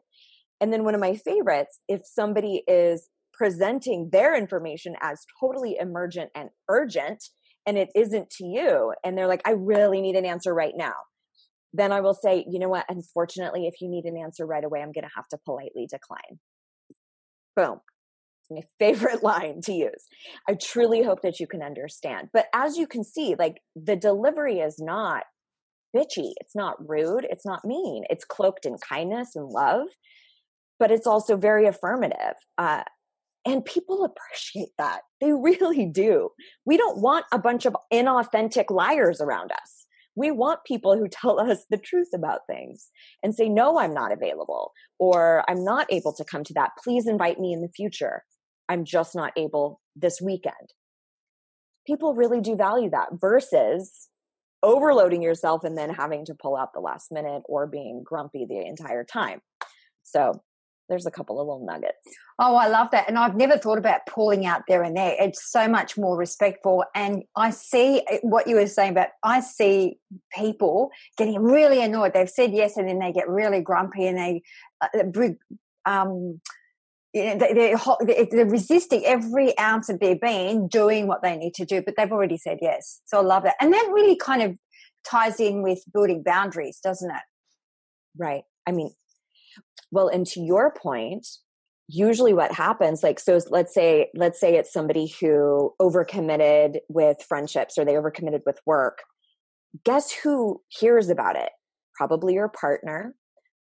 And 0.61 0.71
then 0.71 0.83
one 0.83 0.93
of 0.93 1.01
my 1.01 1.15
favorites, 1.15 1.79
if 1.87 2.01
somebody 2.05 2.63
is 2.67 3.09
presenting 3.33 4.09
their 4.11 4.35
information 4.35 4.95
as 5.01 5.25
totally 5.41 5.75
emergent 5.79 6.29
and 6.35 6.49
urgent, 6.69 7.23
and 7.65 7.77
it 7.77 7.89
isn't 7.95 8.29
to 8.29 8.45
you 8.45 8.93
and 9.03 9.17
they're 9.17 9.27
like 9.27 9.41
i 9.45 9.51
really 9.51 10.01
need 10.01 10.15
an 10.15 10.25
answer 10.25 10.53
right 10.53 10.73
now 10.75 10.93
then 11.73 11.91
i 11.91 11.99
will 11.99 12.13
say 12.13 12.45
you 12.49 12.59
know 12.59 12.69
what 12.69 12.85
unfortunately 12.89 13.67
if 13.67 13.75
you 13.81 13.89
need 13.89 14.05
an 14.05 14.17
answer 14.17 14.45
right 14.45 14.63
away 14.63 14.81
i'm 14.81 14.91
going 14.91 15.03
to 15.03 15.15
have 15.15 15.27
to 15.27 15.37
politely 15.45 15.87
decline 15.89 16.39
boom 17.55 17.79
my 18.51 18.61
favorite 18.79 19.23
line 19.31 19.61
to 19.61 19.73
use 19.73 20.05
i 20.47 20.53
truly 20.53 21.03
hope 21.03 21.21
that 21.21 21.39
you 21.39 21.47
can 21.47 21.61
understand 21.61 22.29
but 22.33 22.47
as 22.53 22.77
you 22.77 22.87
can 22.87 23.03
see 23.03 23.35
like 23.37 23.61
the 23.75 23.95
delivery 23.95 24.59
is 24.59 24.77
not 24.79 25.23
bitchy 25.95 26.31
it's 26.41 26.55
not 26.55 26.75
rude 26.87 27.25
it's 27.29 27.45
not 27.45 27.65
mean 27.65 28.03
it's 28.09 28.25
cloaked 28.25 28.65
in 28.65 28.77
kindness 28.77 29.35
and 29.35 29.49
love 29.49 29.87
but 30.77 30.91
it's 30.91 31.07
also 31.07 31.37
very 31.37 31.67
affirmative 31.67 32.35
uh, 32.57 32.83
and 33.45 33.63
people 33.63 34.03
appreciate 34.03 34.71
that. 34.77 35.01
They 35.21 35.31
really 35.31 35.85
do. 35.85 36.29
We 36.65 36.77
don't 36.77 37.01
want 37.01 37.25
a 37.31 37.39
bunch 37.39 37.65
of 37.65 37.75
inauthentic 37.93 38.65
liars 38.69 39.21
around 39.21 39.51
us. 39.51 39.85
We 40.15 40.31
want 40.31 40.63
people 40.65 40.97
who 40.97 41.07
tell 41.07 41.39
us 41.39 41.65
the 41.69 41.77
truth 41.77 42.09
about 42.15 42.41
things 42.47 42.89
and 43.21 43.35
say, 43.35 43.49
no, 43.49 43.77
I'm 43.79 43.93
not 43.93 44.11
available, 44.11 44.71
or 44.97 45.43
I'm 45.47 45.63
not 45.63 45.91
able 45.91 46.13
to 46.13 46.25
come 46.25 46.43
to 46.45 46.53
that. 46.55 46.71
Please 46.83 47.05
invite 47.05 47.39
me 47.39 47.53
in 47.53 47.61
the 47.61 47.69
future. 47.69 48.23
I'm 48.69 48.85
just 48.85 49.15
not 49.15 49.33
able 49.37 49.81
this 49.95 50.21
weekend. 50.21 50.73
People 51.85 52.15
really 52.15 52.41
do 52.41 52.55
value 52.55 52.89
that 52.89 53.09
versus 53.13 54.09
overloading 54.63 55.21
yourself 55.21 55.63
and 55.63 55.77
then 55.77 55.91
having 55.91 56.25
to 56.25 56.33
pull 56.33 56.55
out 56.55 56.73
the 56.73 56.79
last 56.79 57.11
minute 57.11 57.43
or 57.45 57.67
being 57.67 58.01
grumpy 58.03 58.45
the 58.47 58.65
entire 58.65 59.03
time. 59.03 59.39
So 60.03 60.41
there's 60.89 61.05
a 61.05 61.11
couple 61.11 61.39
of 61.39 61.47
little 61.47 61.65
nuggets. 61.65 61.97
Oh, 62.37 62.55
I 62.55 62.67
love 62.67 62.91
that. 62.91 63.07
And 63.07 63.17
I've 63.17 63.35
never 63.35 63.57
thought 63.57 63.77
about 63.77 64.01
pulling 64.07 64.45
out 64.45 64.63
there 64.67 64.83
and 64.83 64.95
there. 64.95 65.15
It's 65.19 65.51
so 65.51 65.67
much 65.67 65.97
more 65.97 66.17
respectful. 66.17 66.83
And 66.93 67.23
I 67.35 67.49
see 67.49 68.03
eh, 68.09 68.19
what 68.21 68.47
you 68.47 68.55
were 68.55 68.67
saying 68.67 68.91
about, 68.91 69.09
I 69.23 69.39
see 69.39 69.97
people 70.35 70.91
getting 71.17 71.41
really 71.41 71.81
annoyed. 71.81 72.13
They've 72.13 72.29
said 72.29 72.53
yes 72.53 72.77
and 72.77 72.87
then 72.87 72.99
they 72.99 73.11
get 73.11 73.29
really 73.29 73.61
grumpy 73.61 74.05
and 74.05 74.17
they, 74.17 74.43
uh, 74.81 75.29
um, 75.89 76.41
they're, 77.15 77.77
they're, 78.29 78.45
resisting 78.45 79.05
every 79.05 79.57
ounce 79.57 79.87
of 79.87 79.99
their 80.01 80.17
being 80.17 80.67
doing 80.67 81.07
what 81.07 81.23
they 81.23 81.37
need 81.37 81.53
to 81.55 81.65
do, 81.65 81.81
but 81.81 81.95
they've 81.95 82.11
already 82.11 82.37
said 82.37 82.57
yes. 82.61 83.01
So 83.05 83.19
I 83.19 83.21
love 83.21 83.43
that. 83.43 83.55
And 83.61 83.73
that 83.73 83.89
really 83.93 84.17
kind 84.17 84.41
of 84.41 84.57
ties 85.09 85.39
in 85.39 85.63
with 85.63 85.81
building 85.93 86.23
boundaries, 86.23 86.79
doesn't 86.83 87.09
it? 87.09 87.21
Right. 88.17 88.43
I 88.67 88.71
mean, 88.71 88.91
well, 89.91 90.09
and 90.09 90.27
to 90.27 90.41
your 90.41 90.73
point, 90.73 91.25
usually 91.87 92.33
what 92.33 92.51
happens 92.51 93.03
like 93.03 93.19
so 93.19 93.39
let's 93.49 93.71
say 93.73 94.09
let's 94.15 94.39
say 94.39 94.55
it's 94.55 94.73
somebody 94.73 95.13
who 95.19 95.71
overcommitted 95.79 96.79
with 96.89 97.21
friendships 97.21 97.77
or 97.77 97.85
they 97.85 97.93
overcommitted 97.93 98.41
with 98.43 98.59
work 98.65 99.03
guess 99.83 100.11
who 100.11 100.59
hears 100.69 101.09
about 101.09 101.35
it 101.35 101.51
probably 101.93 102.33
your 102.33 102.49
partner 102.49 103.13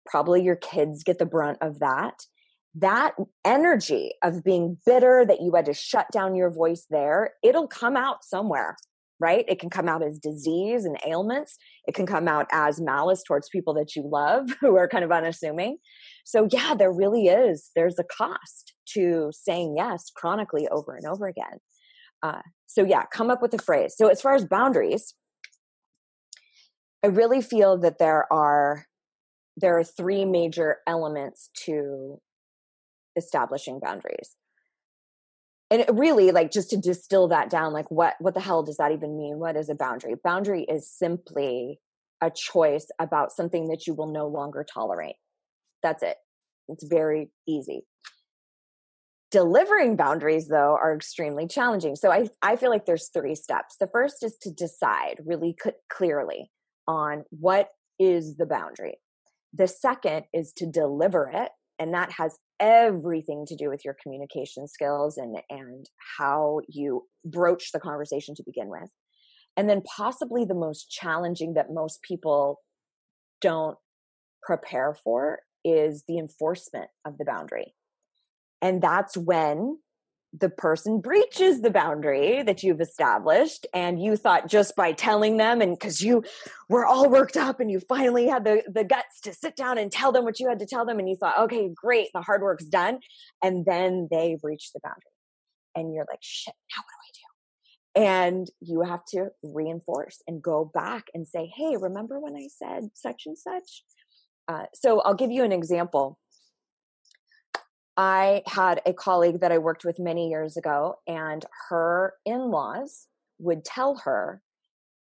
probably 0.06 0.42
your 0.42 0.56
kids 0.56 1.02
get 1.02 1.18
the 1.18 1.26
brunt 1.26 1.58
of 1.60 1.80
that 1.80 2.14
that 2.76 3.14
energy 3.44 4.12
of 4.22 4.42
being 4.42 4.76
bitter 4.84 5.24
that 5.26 5.40
you 5.40 5.52
had 5.54 5.66
to 5.66 5.72
shut 5.74 6.06
down 6.12 6.34
your 6.34 6.50
voice 6.50 6.86
there 6.90 7.34
it'll 7.42 7.68
come 7.68 7.96
out 7.96 8.24
somewhere 8.24 8.76
right 9.20 9.44
it 9.46 9.60
can 9.60 9.70
come 9.70 9.88
out 9.88 10.02
as 10.02 10.18
disease 10.18 10.84
and 10.84 10.98
ailments 11.06 11.56
it 11.86 11.94
can 11.94 12.06
come 12.06 12.26
out 12.26 12.46
as 12.50 12.80
malice 12.80 13.22
towards 13.26 13.48
people 13.48 13.72
that 13.74 13.94
you 13.94 14.02
love 14.10 14.48
who 14.60 14.76
are 14.76 14.88
kind 14.88 15.04
of 15.04 15.12
unassuming 15.12 15.78
so, 16.24 16.48
yeah, 16.50 16.74
there 16.74 16.92
really 16.92 17.26
is. 17.26 17.70
There's 17.76 17.98
a 17.98 18.04
cost 18.04 18.74
to 18.94 19.30
saying 19.32 19.74
yes 19.76 20.10
chronically 20.16 20.66
over 20.68 20.94
and 20.94 21.06
over 21.06 21.26
again. 21.26 21.58
Uh, 22.22 22.40
so, 22.66 22.82
yeah, 22.82 23.04
come 23.12 23.30
up 23.30 23.42
with 23.42 23.52
a 23.54 23.62
phrase. 23.62 23.94
So, 23.96 24.08
as 24.08 24.22
far 24.22 24.34
as 24.34 24.46
boundaries, 24.46 25.14
I 27.02 27.08
really 27.08 27.42
feel 27.42 27.76
that 27.78 27.98
there 27.98 28.30
are 28.32 28.86
there 29.56 29.78
are 29.78 29.84
three 29.84 30.24
major 30.24 30.78
elements 30.86 31.50
to 31.66 32.18
establishing 33.16 33.80
boundaries 33.80 34.36
and 35.70 35.84
really 35.92 36.30
like 36.30 36.50
just 36.50 36.70
to 36.70 36.76
distill 36.76 37.28
that 37.28 37.50
down 37.50 37.72
like 37.72 37.90
what 37.90 38.14
what 38.20 38.34
the 38.34 38.40
hell 38.40 38.62
does 38.62 38.76
that 38.76 38.92
even 38.92 39.16
mean 39.16 39.38
what 39.38 39.56
is 39.56 39.68
a 39.68 39.74
boundary 39.74 40.14
boundary 40.22 40.64
is 40.64 40.90
simply 40.90 41.78
a 42.20 42.30
choice 42.30 42.86
about 42.98 43.32
something 43.32 43.68
that 43.68 43.86
you 43.86 43.94
will 43.94 44.10
no 44.10 44.26
longer 44.26 44.64
tolerate 44.64 45.16
that's 45.84 46.02
it. 46.02 46.16
It's 46.68 46.82
very 46.82 47.30
easy. 47.46 47.82
Delivering 49.30 49.96
boundaries, 49.96 50.48
though, 50.48 50.78
are 50.82 50.94
extremely 50.94 51.46
challenging. 51.46 51.94
So 51.94 52.10
I, 52.10 52.30
I 52.40 52.56
feel 52.56 52.70
like 52.70 52.86
there's 52.86 53.10
three 53.12 53.34
steps. 53.34 53.76
The 53.78 53.88
first 53.88 54.24
is 54.24 54.36
to 54.42 54.50
decide 54.50 55.16
really 55.24 55.56
clearly 55.92 56.50
on 56.88 57.24
what 57.30 57.68
is 57.98 58.36
the 58.36 58.46
boundary. 58.46 58.94
The 59.52 59.68
second 59.68 60.24
is 60.32 60.52
to 60.54 60.66
deliver 60.66 61.30
it, 61.32 61.50
and 61.78 61.94
that 61.94 62.12
has 62.12 62.36
everything 62.60 63.44
to 63.46 63.56
do 63.56 63.68
with 63.68 63.84
your 63.84 63.96
communication 64.02 64.68
skills 64.68 65.16
and 65.16 65.36
and 65.50 65.86
how 66.18 66.60
you 66.68 67.02
broach 67.24 67.72
the 67.72 67.80
conversation 67.80 68.34
to 68.34 68.44
begin 68.44 68.68
with. 68.68 68.88
And 69.56 69.68
then 69.68 69.82
possibly 69.82 70.44
the 70.44 70.54
most 70.54 70.90
challenging 70.90 71.54
that 71.54 71.72
most 71.72 72.02
people 72.02 72.60
don't 73.40 73.76
prepare 74.42 74.96
for 75.04 75.40
is 75.64 76.04
the 76.06 76.18
enforcement 76.18 76.90
of 77.04 77.18
the 77.18 77.24
boundary. 77.24 77.74
And 78.60 78.82
that's 78.82 79.16
when 79.16 79.78
the 80.36 80.48
person 80.48 81.00
breaches 81.00 81.60
the 81.60 81.70
boundary 81.70 82.42
that 82.42 82.62
you've 82.62 82.80
established 82.80 83.66
and 83.72 84.02
you 84.02 84.16
thought 84.16 84.48
just 84.48 84.74
by 84.74 84.92
telling 84.92 85.36
them 85.36 85.60
and 85.60 85.78
because 85.78 86.00
you 86.00 86.24
were 86.68 86.84
all 86.84 87.08
worked 87.08 87.36
up 87.36 87.60
and 87.60 87.70
you 87.70 87.78
finally 87.80 88.26
had 88.26 88.44
the, 88.44 88.62
the 88.68 88.84
guts 88.84 89.20
to 89.20 89.32
sit 89.32 89.54
down 89.54 89.78
and 89.78 89.92
tell 89.92 90.12
them 90.12 90.24
what 90.24 90.40
you 90.40 90.48
had 90.48 90.58
to 90.58 90.66
tell 90.66 90.84
them 90.84 90.98
and 90.98 91.08
you 91.08 91.16
thought 91.16 91.38
okay 91.38 91.70
great 91.74 92.08
the 92.12 92.20
hard 92.20 92.42
work's 92.42 92.64
done 92.64 92.98
and 93.42 93.64
then 93.64 94.08
they 94.10 94.36
breach 94.40 94.72
the 94.72 94.80
boundary. 94.82 95.02
And 95.76 95.94
you're 95.94 96.06
like 96.10 96.20
shit 96.20 96.54
now 96.76 96.82
what 96.82 96.86
do 96.90 98.02
i 98.02 98.02
do? 98.02 98.06
And 98.06 98.50
you 98.60 98.82
have 98.82 99.04
to 99.10 99.28
reinforce 99.42 100.20
and 100.26 100.42
go 100.42 100.70
back 100.72 101.04
and 101.14 101.26
say 101.26 101.52
hey 101.54 101.76
remember 101.76 102.18
when 102.18 102.34
i 102.34 102.48
said 102.48 102.88
such 102.94 103.22
and 103.26 103.38
such? 103.38 103.84
Uh, 104.46 104.64
so 104.74 105.00
I'll 105.00 105.14
give 105.14 105.30
you 105.30 105.44
an 105.44 105.52
example. 105.52 106.18
I 107.96 108.42
had 108.46 108.80
a 108.86 108.92
colleague 108.92 109.40
that 109.40 109.52
I 109.52 109.58
worked 109.58 109.84
with 109.84 109.98
many 109.98 110.28
years 110.28 110.56
ago, 110.56 110.96
and 111.06 111.44
her 111.68 112.14
in 112.24 112.50
laws 112.50 113.06
would 113.38 113.64
tell 113.64 113.96
her 114.04 114.42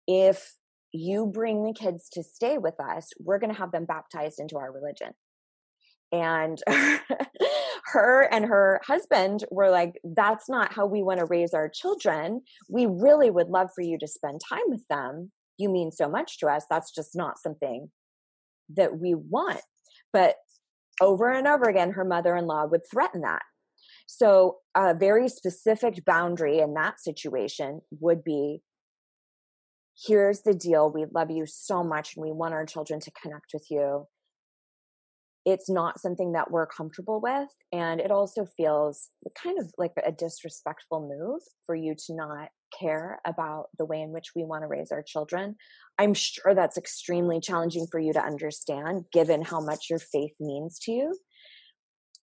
if 0.07 0.55
you 0.91 1.25
bring 1.25 1.63
the 1.63 1.73
kids 1.73 2.07
to 2.13 2.23
stay 2.23 2.57
with 2.57 2.79
us, 2.79 3.09
we're 3.19 3.39
going 3.39 3.51
to 3.51 3.57
have 3.57 3.71
them 3.71 3.85
baptized 3.85 4.39
into 4.39 4.57
our 4.57 4.71
religion. 4.71 5.13
And 6.11 6.61
her 7.85 8.27
and 8.31 8.45
her 8.45 8.79
husband 8.85 9.43
were 9.49 9.71
like, 9.71 9.93
That's 10.03 10.47
not 10.47 10.73
how 10.73 10.85
we 10.85 11.01
want 11.01 11.19
to 11.19 11.25
raise 11.25 11.55
our 11.55 11.67
children. 11.67 12.41
We 12.69 12.85
really 12.85 13.31
would 13.31 13.47
love 13.47 13.69
for 13.73 13.81
you 13.81 13.97
to 13.97 14.07
spend 14.07 14.41
time 14.47 14.67
with 14.67 14.85
them. 14.87 15.31
You 15.57 15.69
mean 15.69 15.91
so 15.91 16.07
much 16.07 16.37
to 16.39 16.47
us. 16.47 16.65
That's 16.69 16.93
just 16.93 17.15
not 17.15 17.39
something 17.39 17.89
that 18.75 18.99
we 18.99 19.15
want. 19.15 19.61
But 20.11 20.35
over 21.01 21.31
and 21.31 21.47
over 21.47 21.65
again, 21.65 21.91
her 21.91 22.05
mother 22.05 22.35
in 22.35 22.45
law 22.45 22.65
would 22.65 22.81
threaten 22.89 23.21
that. 23.21 23.41
So, 24.07 24.57
a 24.75 24.93
very 24.93 25.29
specific 25.29 26.03
boundary 26.05 26.59
in 26.59 26.73
that 26.73 26.99
situation 26.99 27.81
would 27.99 28.23
be 28.23 28.61
here's 30.05 30.41
the 30.41 30.53
deal. 30.53 30.91
We 30.91 31.05
love 31.11 31.31
you 31.31 31.45
so 31.45 31.83
much 31.83 32.15
and 32.15 32.25
we 32.25 32.31
want 32.31 32.53
our 32.53 32.65
children 32.65 32.99
to 33.01 33.11
connect 33.11 33.51
with 33.53 33.67
you 33.69 34.07
it's 35.45 35.69
not 35.69 35.99
something 35.99 36.33
that 36.33 36.51
we're 36.51 36.65
comfortable 36.65 37.19
with 37.21 37.49
and 37.71 37.99
it 37.99 38.11
also 38.11 38.45
feels 38.45 39.09
kind 39.41 39.59
of 39.59 39.71
like 39.77 39.91
a 40.05 40.11
disrespectful 40.11 41.01
move 41.01 41.41
for 41.65 41.75
you 41.75 41.95
to 41.95 42.15
not 42.15 42.49
care 42.79 43.19
about 43.25 43.67
the 43.77 43.85
way 43.85 44.01
in 44.01 44.11
which 44.11 44.31
we 44.35 44.43
want 44.43 44.63
to 44.63 44.67
raise 44.67 44.91
our 44.91 45.03
children 45.03 45.55
i'm 45.97 46.13
sure 46.13 46.53
that's 46.53 46.77
extremely 46.77 47.39
challenging 47.39 47.87
for 47.91 47.99
you 47.99 48.13
to 48.13 48.23
understand 48.23 49.05
given 49.11 49.41
how 49.41 49.61
much 49.61 49.89
your 49.89 49.99
faith 49.99 50.33
means 50.39 50.79
to 50.79 50.91
you. 50.91 51.17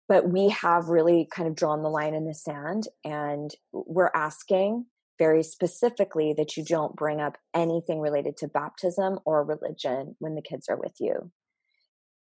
But 0.10 0.30
we 0.30 0.50
have 0.50 0.90
really 0.90 1.28
kind 1.34 1.48
of 1.48 1.56
drawn 1.56 1.82
the 1.82 1.90
line 1.90 2.14
in 2.14 2.26
the 2.26 2.34
sand 2.34 2.88
and 3.04 3.52
we're 3.72 4.12
asking 4.14 4.86
very 5.18 5.44
specifically 5.44 6.34
that 6.38 6.58
you 6.58 6.66
don't 6.66 6.96
bring 6.96 7.22
up 7.22 7.38
anything 7.54 8.00
related 8.00 8.36
to 8.38 8.48
baptism 8.48 9.20
or 9.26 9.44
religion 9.44 10.16
when 10.20 10.36
the 10.36 10.42
kids 10.42 10.68
are 10.70 10.76
with 10.76 10.96
you 11.00 11.32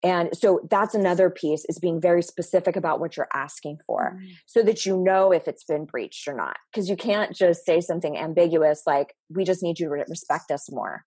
and 0.07 0.29
so 0.33 0.61
that's 0.71 0.95
another 0.95 1.29
piece 1.31 1.65
is 1.69 1.81
being 1.81 2.01
very 2.01 2.23
specific 2.23 2.77
about 2.77 3.01
what 3.01 3.17
you're 3.17 3.27
asking 3.35 3.79
for 3.89 4.15
mm-hmm. 4.15 4.27
so 4.47 4.63
that 4.63 4.87
you 4.87 4.97
know 4.97 5.33
if 5.33 5.49
it's 5.49 5.65
been 5.65 5.85
breached 5.85 6.29
or 6.29 6.35
not. 6.35 6.59
Because 6.71 6.89
you 6.89 6.95
can't 6.95 7.35
just 7.35 7.67
say 7.67 7.81
something 7.81 8.17
ambiguous 8.17 8.83
like, 8.87 9.17
we 9.29 9.43
just 9.43 9.65
need 9.65 9.81
you 9.81 9.89
to 9.89 10.05
respect 10.09 10.53
us 10.53 10.71
more. 10.71 11.05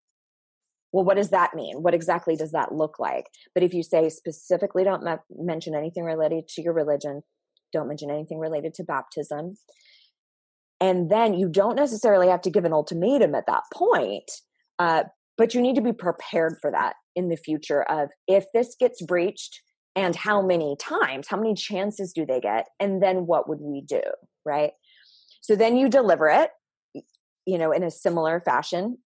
Well, 0.92 1.06
what 1.06 1.16
does 1.16 1.30
that 1.30 1.54
mean? 1.56 1.82
What 1.82 1.94
exactly 1.94 2.36
does 2.36 2.52
that 2.52 2.74
look 2.74 3.00
like? 3.00 3.28
But 3.54 3.64
if 3.64 3.74
you 3.74 3.84
say 3.84 4.10
specifically 4.10 4.84
don't 4.84 5.04
me- 5.04 5.16
mention 5.38 5.76
anything 5.76 6.04
related 6.04 6.50
to 6.50 6.62
your 6.62 6.74
religion, 6.74 7.22
don't 7.72 7.88
mention 7.88 8.12
anything 8.12 8.40
related 8.40 8.74
to 8.74 8.84
baptism, 8.84 9.56
and 10.82 11.10
then 11.10 11.36
you 11.36 11.48
don't 11.48 11.78
necessarily 11.78 12.28
have 12.28 12.42
to 12.42 12.50
give 12.50 12.66
an 12.66 12.74
ultimatum 12.74 13.34
at 13.34 13.46
that 13.48 13.64
point, 13.74 14.30
uh, 14.78 15.04
but 15.38 15.54
you 15.54 15.62
need 15.62 15.76
to 15.76 15.82
be 15.82 15.94
prepared 15.94 16.58
for 16.60 16.72
that 16.72 16.96
in 17.16 17.30
the 17.30 17.38
future 17.38 17.84
of 17.84 18.10
if 18.28 18.46
this 18.54 18.76
gets 18.80 19.02
breached 19.02 19.62
and 19.96 20.16
how 20.16 20.42
many 20.42 20.76
times 20.80 21.28
how 21.28 21.38
many 21.38 21.54
chances 21.54 22.14
do 22.14 22.26
they 22.26 22.40
get 22.40 22.68
and 22.80 23.02
then 23.02 23.26
what 23.26 23.50
would 23.50 23.60
we 23.62 23.82
do 23.82 24.02
right? 24.46 24.72
So 25.42 25.56
then 25.56 25.78
you 25.78 25.90
deliver 25.90 26.28
it 26.28 26.52
you 27.46 27.58
know 27.58 27.72
in 27.72 27.84
a 27.84 27.92
similar 27.92 28.40
fashion 28.40 28.98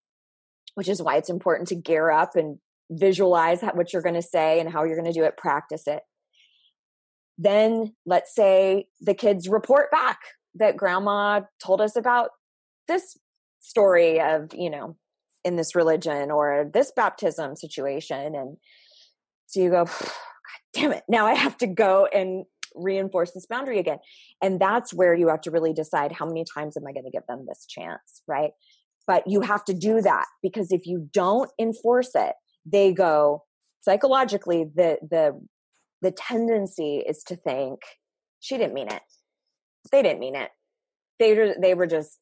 which 0.76 0.90
is 0.90 1.02
why 1.02 1.18
it's 1.18 1.30
important 1.30 1.68
to 1.70 1.76
gear 1.76 2.10
up 2.10 2.36
and 2.36 2.58
visualize 2.90 3.62
what 3.74 3.94
you're 3.94 4.02
going 4.02 4.16
to 4.16 4.22
say 4.22 4.60
and 4.60 4.70
how 4.70 4.84
you're 4.84 5.00
going 5.00 5.12
to 5.12 5.18
do 5.18 5.26
it 5.26 5.38
practice 5.38 5.84
it. 5.88 6.02
Then 7.38 7.94
let's 8.06 8.34
say 8.36 8.88
the 9.02 9.16
kids 9.16 9.50
report 9.50 9.92
back 9.92 10.20
that 10.56 10.78
grandma 10.78 11.42
told 11.64 11.82
us 11.82 11.96
about 11.96 12.30
this 12.88 13.18
story 13.60 14.20
of 14.20 14.54
you 14.54 14.70
know 14.70 14.96
in 15.44 15.56
this 15.56 15.76
religion 15.76 16.32
or 16.32 16.70
this 16.74 16.92
baptism 16.96 17.56
situation 17.56 18.36
and 18.36 18.58
so 19.48 19.60
you 19.62 19.70
go 19.70 19.86
god 19.86 20.10
damn 20.74 20.92
it 20.92 21.04
now 21.08 21.26
i 21.26 21.34
have 21.34 21.58
to 21.58 21.68
go 21.68 22.08
and 22.14 22.46
reinforce 22.76 23.32
this 23.32 23.46
boundary 23.46 23.80
again. 23.80 24.00
And 24.42 24.60
that's 24.60 24.94
where 24.94 25.14
you 25.14 25.28
have 25.28 25.42
to 25.42 25.52
really 25.52 25.74
decide 25.74 26.12
how 26.12 26.26
many 26.26 26.44
times 26.44 26.78
am 26.78 26.88
i 26.88 26.92
going 26.92 27.06
to 27.06 27.12
give 27.12 27.26
them 27.28 27.46
this 27.48 27.66
chance 27.68 28.22
right? 28.28 28.52
But 29.06 29.28
you 29.28 29.42
have 29.42 29.66
to 29.66 29.74
do 29.74 30.02
that 30.02 30.26
because 30.42 30.72
if 30.72 30.86
you 30.86 31.10
don't 31.12 31.52
enforce 31.60 32.12
it 32.16 32.34
they 32.66 32.94
go 32.94 33.44
psychologically 33.82 34.66
the 34.76 34.98
the 35.10 35.40
the 36.02 36.12
tendency 36.12 37.04
is 37.08 37.24
to 37.24 37.36
think 37.36 37.80
she 38.40 38.58
didn't 38.58 38.74
mean 38.74 38.92
it. 38.92 39.02
They 39.92 40.02
didn't 40.02 40.20
mean 40.20 40.36
it. 40.36 40.50
They 41.20 41.54
they 41.62 41.74
were 41.74 41.88
just 41.88 42.18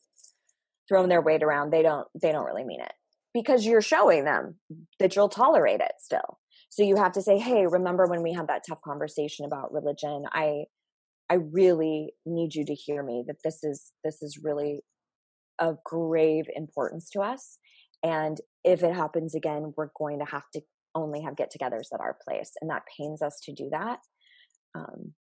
throwing 0.88 1.10
their 1.10 1.22
weight 1.22 1.44
around. 1.44 1.72
They 1.72 1.82
don't 1.82 2.08
they 2.20 2.32
don't 2.32 2.46
really 2.46 2.64
mean 2.64 2.82
it 2.82 2.92
because 3.34 3.66
you're 3.66 3.82
showing 3.82 4.26
them 4.26 4.56
that 5.00 5.16
you'll 5.16 5.30
tolerate 5.30 5.82
it 5.82 5.94
still. 6.00 6.40
So 6.70 6.84
you 6.84 6.96
have 6.96 7.12
to 7.14 7.22
say, 7.22 7.38
"Hey, 7.38 7.68
remember 7.68 8.08
when 8.08 8.24
we 8.24 8.34
had 8.34 8.48
that 8.48 8.64
tough 8.68 8.82
conversation 8.82 9.46
about 9.46 9.74
religion? 9.74 10.24
I 10.32 10.66
I 11.30 11.36
really 11.36 12.14
need 12.26 12.56
you 12.56 12.66
to 12.66 12.74
hear 12.74 13.04
me 13.04 13.24
that 13.28 13.38
this 13.44 13.64
is 13.64 13.92
this 14.04 14.22
is 14.22 14.40
really 14.44 14.82
of 15.60 15.78
grave 15.86 16.46
importance 16.56 17.10
to 17.12 17.22
us. 17.22 17.58
And 18.04 18.38
if 18.64 18.84
it 18.84 18.94
happens 18.94 19.36
again, 19.36 19.74
we're 19.78 19.92
going 19.98 20.20
to 20.20 20.26
have 20.26 20.50
to 20.54 20.62
only 20.96 21.22
have 21.22 21.38
get 21.38 21.52
togethers 21.52 21.94
at 21.94 22.02
our 22.02 22.18
place. 22.28 22.52
And 22.60 22.70
that 22.70 22.84
pains 22.98 23.22
us 23.22 23.40
to 23.44 23.54
do 23.54 23.70
that. 23.72 24.00
Um, 24.76 25.14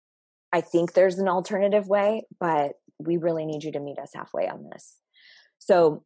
I 0.52 0.60
think 0.60 0.92
there's 0.92 1.18
an 1.18 1.28
alternative 1.28 1.88
way, 1.88 2.26
but 2.40 2.72
we 2.98 3.16
really 3.16 3.44
need 3.44 3.64
you 3.64 3.72
to 3.72 3.80
meet 3.80 3.98
us 3.98 4.12
halfway 4.14 4.48
on 4.48 4.64
this. 4.72 4.96
So 5.58 6.04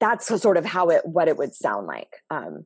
that's 0.00 0.26
sort 0.40 0.56
of 0.56 0.64
how 0.64 0.88
it, 0.88 1.04
what 1.04 1.28
it 1.28 1.36
would 1.36 1.54
sound 1.54 1.86
like. 1.86 2.16
Um, 2.30 2.64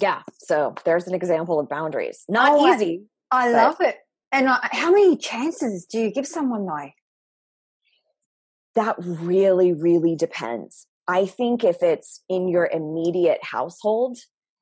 yeah. 0.00 0.22
So 0.38 0.74
there's 0.84 1.06
an 1.06 1.14
example 1.14 1.58
of 1.58 1.68
boundaries. 1.68 2.24
Not 2.28 2.52
oh, 2.52 2.74
easy. 2.74 3.02
I, 3.30 3.48
I 3.48 3.52
love 3.52 3.80
it. 3.80 3.96
And 4.30 4.48
how 4.48 4.90
many 4.90 5.16
chances 5.16 5.86
do 5.86 5.98
you 5.98 6.12
give 6.12 6.26
someone 6.26 6.66
though? 6.66 6.90
That 8.74 8.96
really, 8.98 9.72
really 9.72 10.14
depends. 10.14 10.86
I 11.08 11.24
think 11.24 11.64
if 11.64 11.82
it's 11.82 12.22
in 12.28 12.48
your 12.48 12.68
immediate 12.70 13.42
household, 13.42 14.18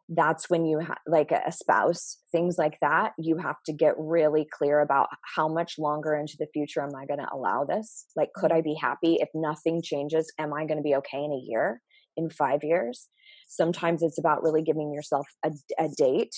that's 0.09 0.49
when 0.49 0.65
you 0.65 0.79
have 0.79 0.99
like 1.07 1.33
a 1.33 1.51
spouse 1.51 2.19
things 2.31 2.57
like 2.59 2.79
that 2.81 3.13
you 3.19 3.37
have 3.37 3.57
to 3.65 3.73
get 3.73 3.95
really 3.99 4.47
clear 4.53 4.81
about 4.81 5.09
how 5.35 5.49
much 5.49 5.79
longer 5.79 6.15
into 6.15 6.37
the 6.39 6.47
future 6.53 6.81
am 6.81 6.95
i 6.97 7.07
going 7.07 7.19
to 7.19 7.35
allow 7.35 7.65
this? 7.65 8.07
Like 8.15 8.31
could 8.35 8.53
i 8.53 8.57
mm-hmm. 8.57 8.71
be 8.71 8.79
happy? 8.81 9.17
If 9.21 9.29
nothing 9.35 9.83
changes 9.83 10.33
am 10.39 10.55
i 10.55 10.65
going 10.65 10.79
to 10.79 10.83
be 10.83 10.95
okay 10.97 11.19
in 11.19 11.33
a 11.33 11.45
year 11.45 11.81
in 12.17 12.31
5 12.31 12.61
years? 12.63 13.09
Sometimes 13.49 14.03
it's 14.03 14.19
about 14.19 14.43
really 14.43 14.63
giving 14.63 14.93
yourself 14.93 15.27
a, 15.45 15.51
a 15.79 15.89
date 15.97 16.35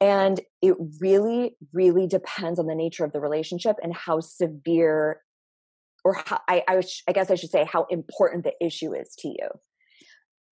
and 0.00 0.40
it 0.60 0.76
really 1.00 1.56
really 1.72 2.06
depends 2.06 2.58
on 2.58 2.66
the 2.66 2.74
nature 2.74 3.04
of 3.04 3.12
the 3.12 3.20
relationship 3.20 3.76
and 3.82 3.94
how 3.94 4.20
severe 4.20 5.20
or 6.04 6.14
how, 6.26 6.40
I, 6.48 6.62
I, 6.68 6.82
I 7.08 7.12
guess 7.12 7.30
i 7.30 7.36
should 7.36 7.50
say 7.50 7.64
how 7.64 7.86
important 7.90 8.44
the 8.44 8.54
issue 8.60 8.92
is 8.92 9.14
to 9.20 9.28
you 9.28 9.48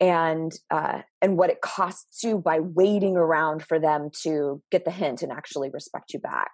and 0.02 0.52
uh, 0.70 1.02
and 1.22 1.38
what 1.38 1.48
it 1.48 1.60
costs 1.60 2.24
you 2.24 2.36
by 2.36 2.58
waiting 2.58 3.16
around 3.16 3.62
for 3.62 3.78
them 3.78 4.10
to 4.22 4.60
get 4.72 4.84
the 4.84 4.90
hint 4.90 5.22
and 5.22 5.30
actually 5.30 5.70
respect 5.70 6.12
you 6.12 6.18
back. 6.18 6.50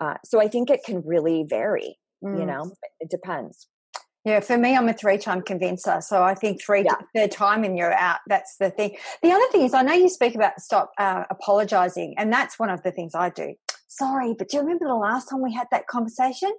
Uh, 0.00 0.14
so 0.24 0.40
I 0.40 0.46
think 0.46 0.70
it 0.70 0.84
can 0.84 1.02
really 1.04 1.44
vary. 1.46 1.98
Mm. 2.24 2.38
You 2.38 2.46
know, 2.46 2.72
it 3.00 3.10
depends. 3.10 3.66
Yeah, 4.24 4.40
for 4.40 4.58
me, 4.58 4.76
I'm 4.76 4.88
a 4.88 4.92
three-time 4.92 5.42
convincer, 5.42 6.00
so 6.00 6.22
I 6.22 6.34
think 6.34 6.60
three 6.60 6.82
yeah. 6.84 6.96
third 7.14 7.30
time 7.30 7.62
and 7.62 7.76
you're 7.78 7.94
out. 7.94 8.18
That's 8.26 8.56
the 8.58 8.70
thing. 8.70 8.96
The 9.22 9.30
other 9.30 9.46
thing 9.52 9.62
is, 9.62 9.74
I 9.74 9.82
know 9.82 9.92
you 9.92 10.08
speak 10.08 10.34
about 10.34 10.60
stop 10.60 10.90
uh, 10.98 11.24
apologizing, 11.30 12.14
and 12.18 12.32
that's 12.32 12.58
one 12.58 12.70
of 12.70 12.82
the 12.82 12.90
things 12.90 13.14
I 13.14 13.30
do. 13.30 13.54
Sorry, 13.98 14.34
but 14.36 14.48
do 14.48 14.56
you 14.56 14.62
remember 14.62 14.86
the 14.86 14.94
last 14.94 15.28
time 15.28 15.42
we 15.42 15.54
had 15.54 15.68
that 15.70 15.86
conversation? 15.86 16.52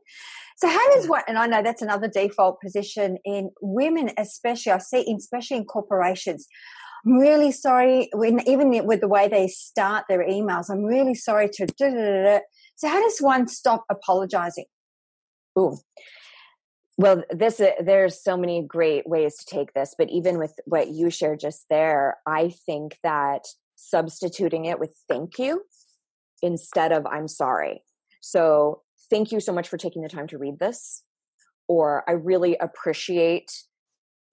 So 0.57 0.67
how 0.67 0.93
does 0.93 1.07
what? 1.07 1.23
And 1.27 1.37
I 1.37 1.45
know 1.45 1.61
that's 1.61 1.83
another 1.83 2.07
default 2.07 2.59
position 2.61 3.17
in 3.25 3.51
women, 3.61 4.11
especially. 4.17 4.71
I 4.71 4.79
see, 4.79 5.13
especially 5.15 5.57
in 5.57 5.65
corporations. 5.65 6.47
I'm 7.05 7.13
really 7.19 7.51
sorry. 7.51 8.09
When 8.13 8.47
even 8.47 8.85
with 8.87 9.01
the 9.01 9.07
way 9.07 9.27
they 9.27 9.47
start 9.47 10.05
their 10.09 10.27
emails, 10.27 10.69
I'm 10.69 10.83
really 10.83 11.13
sorry 11.13 11.49
to. 11.53 11.67
Da, 11.67 11.89
da, 11.89 12.23
da, 12.23 12.39
so 12.75 12.87
how 12.87 13.01
does 13.01 13.19
one 13.19 13.47
stop 13.47 13.85
apologizing? 13.89 14.65
Ooh. 15.59 15.77
Well, 16.97 17.23
this 17.29 17.59
uh, 17.59 17.71
there's 17.79 18.23
so 18.23 18.35
many 18.35 18.63
great 18.67 19.07
ways 19.07 19.35
to 19.37 19.45
take 19.45 19.73
this, 19.73 19.93
but 19.95 20.09
even 20.09 20.39
with 20.39 20.53
what 20.65 20.87
you 20.87 21.11
shared 21.11 21.39
just 21.39 21.65
there, 21.69 22.17
I 22.25 22.49
think 22.65 22.97
that 23.03 23.45
substituting 23.75 24.65
it 24.65 24.79
with 24.79 24.95
thank 25.07 25.37
you 25.37 25.61
instead 26.41 26.91
of 26.91 27.05
I'm 27.05 27.27
sorry. 27.27 27.83
So 28.21 28.81
thank 29.09 29.31
you 29.31 29.39
so 29.39 29.53
much 29.53 29.67
for 29.67 29.77
taking 29.77 30.01
the 30.01 30.09
time 30.09 30.27
to 30.27 30.37
read 30.37 30.59
this 30.59 31.03
or 31.67 32.03
i 32.09 32.13
really 32.13 32.57
appreciate 32.57 33.51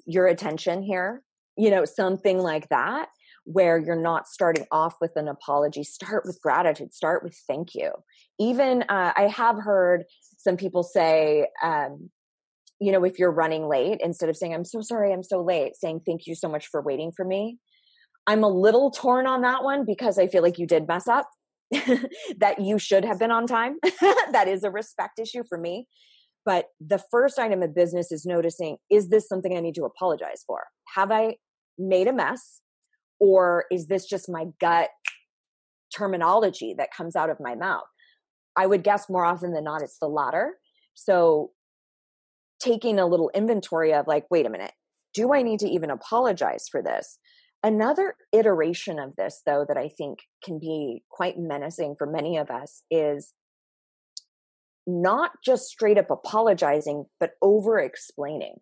your 0.07 0.27
attention 0.27 0.83
here 0.83 1.23
you 1.57 1.71
know 1.71 1.85
something 1.85 2.39
like 2.39 2.69
that 2.69 3.09
where 3.45 3.79
you're 3.79 4.01
not 4.01 4.27
starting 4.27 4.65
off 4.73 4.95
with 5.03 5.13
an 5.17 5.29
apology. 5.29 5.85
Start 5.85 6.25
with 6.25 6.41
gratitude. 6.41 6.95
Start 6.95 7.23
with 7.23 7.37
thank 7.47 7.75
you. 7.75 7.93
Even 8.39 8.83
uh, 8.89 9.13
i 9.17 9.29
have 9.29 9.57
heard 9.57 10.05
some 10.39 10.57
people 10.57 10.83
say 10.83 11.47
um, 11.63 12.11
you 12.81 12.91
know 12.91 13.05
if 13.05 13.19
you're 13.19 13.31
running 13.31 13.69
late 13.69 14.01
instead 14.03 14.29
of 14.29 14.37
saying 14.37 14.53
i'm 14.53 14.65
so 14.65 14.81
sorry 14.81 15.13
i'm 15.13 15.23
so 15.23 15.43
late 15.43 15.77
saying 15.77 16.01
thank 16.05 16.27
you 16.27 16.35
so 16.35 16.49
much 16.49 16.67
for 16.67 16.83
waiting 16.83 17.13
for 17.17 17.25
me. 17.25 17.59
I'm 18.27 18.43
a 18.43 18.49
little 18.49 18.91
torn 18.91 19.27
on 19.27 19.43
that 19.43 19.63
one 19.63 19.85
because 19.85 20.19
i 20.19 20.27
feel 20.27 20.43
like 20.43 20.59
you 20.59 20.67
did 20.67 20.89
mess 20.89 21.07
up 21.07 21.29
that 22.39 22.61
you 22.61 22.79
should 22.79 23.05
have 23.05 23.19
been 23.19 23.31
on 23.31 23.47
time. 23.47 23.77
that 24.33 24.49
is 24.49 24.65
a 24.65 24.71
respect 24.71 25.19
issue 25.19 25.43
for 25.49 25.59
me. 25.59 25.87
But 26.45 26.67
the 26.79 27.03
first 27.11 27.39
item 27.39 27.63
of 27.63 27.75
business 27.75 28.13
is 28.13 28.27
noticing 28.27 28.77
is 28.91 29.09
this 29.09 29.29
something 29.29 29.57
I 29.57 29.61
need 29.61 29.75
to 29.77 29.85
apologize 29.85 30.45
for? 30.47 30.65
Have 30.95 31.11
I 31.11 31.37
made 31.79 32.07
a 32.07 32.13
mess? 32.13 32.61
Or 33.19 33.65
is 33.71 33.87
this 33.87 34.07
just 34.07 34.29
my 34.29 34.47
gut 34.61 34.91
terminology 35.97 36.75
that 36.77 36.93
comes 36.95 37.17
out 37.17 37.31
of 37.31 37.39
my 37.41 37.55
mouth? 37.55 37.85
I 38.57 38.67
would 38.67 38.85
guess 38.85 39.09
more 39.09 39.25
often 39.25 39.53
than 39.53 39.65
not 39.65 39.83
it's 39.83 39.99
the 39.99 40.09
latter. 40.09 40.55
So 40.95 41.51
taking 42.61 42.99
a 42.99 43.07
little 43.07 43.31
inventory 43.35 43.93
of 43.93 44.07
like, 44.07 44.27
wait 44.31 44.47
a 44.47 44.51
minute, 44.51 44.73
do 45.13 45.33
I 45.33 45.43
need 45.43 45.61
to 45.61 45.69
even 45.69 45.91
apologize 45.91 46.67
for 46.71 46.83
this? 46.83 47.19
Another 47.65 48.15
iteration 48.31 48.99
of 48.99 49.17
this, 49.17 49.41
though, 49.47 49.65
that 49.67 49.79
I 49.79 49.89
think 49.89 50.19
can 50.45 50.59
be 50.59 51.03
quite 51.09 51.39
menacing 51.39 51.97
for 51.97 52.07
many 52.07 52.37
of 52.37 52.51
us 52.51 52.83
is 52.91 53.33
not 54.87 55.31
just 55.43 55.65
straight 55.65 55.97
up 55.97 56.11
apologizing, 56.11 57.07
but 57.19 57.31
over 57.41 57.79
explaining. 57.79 58.57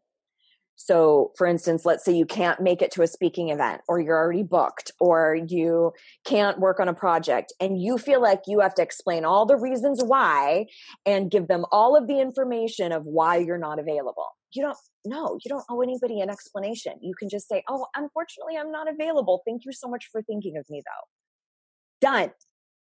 So, 0.76 1.32
for 1.36 1.48
instance, 1.48 1.84
let's 1.84 2.04
say 2.04 2.12
you 2.12 2.26
can't 2.26 2.60
make 2.60 2.80
it 2.80 2.92
to 2.92 3.02
a 3.02 3.08
speaking 3.08 3.48
event, 3.48 3.80
or 3.88 4.00
you're 4.00 4.16
already 4.16 4.44
booked, 4.44 4.92
or 5.00 5.36
you 5.48 5.92
can't 6.24 6.60
work 6.60 6.78
on 6.78 6.88
a 6.88 6.94
project, 6.94 7.52
and 7.58 7.82
you 7.82 7.98
feel 7.98 8.22
like 8.22 8.42
you 8.46 8.60
have 8.60 8.74
to 8.76 8.82
explain 8.82 9.24
all 9.24 9.46
the 9.46 9.58
reasons 9.58 10.00
why 10.00 10.66
and 11.04 11.28
give 11.28 11.48
them 11.48 11.64
all 11.72 11.96
of 11.96 12.06
the 12.06 12.20
information 12.20 12.92
of 12.92 13.04
why 13.04 13.38
you're 13.38 13.58
not 13.58 13.80
available 13.80 14.28
you 14.54 14.62
don't 14.62 14.76
no 15.04 15.38
you 15.44 15.48
don't 15.48 15.64
owe 15.70 15.80
anybody 15.80 16.20
an 16.20 16.30
explanation. 16.30 16.94
You 17.00 17.14
can 17.14 17.28
just 17.28 17.48
say 17.48 17.62
oh 17.68 17.86
unfortunately 17.96 18.56
i'm 18.56 18.70
not 18.70 18.90
available. 18.90 19.42
Thank 19.46 19.64
you 19.64 19.72
so 19.72 19.88
much 19.88 20.08
for 20.10 20.22
thinking 20.22 20.56
of 20.56 20.66
me 20.70 20.82
though. 20.84 22.08
Done. 22.08 22.32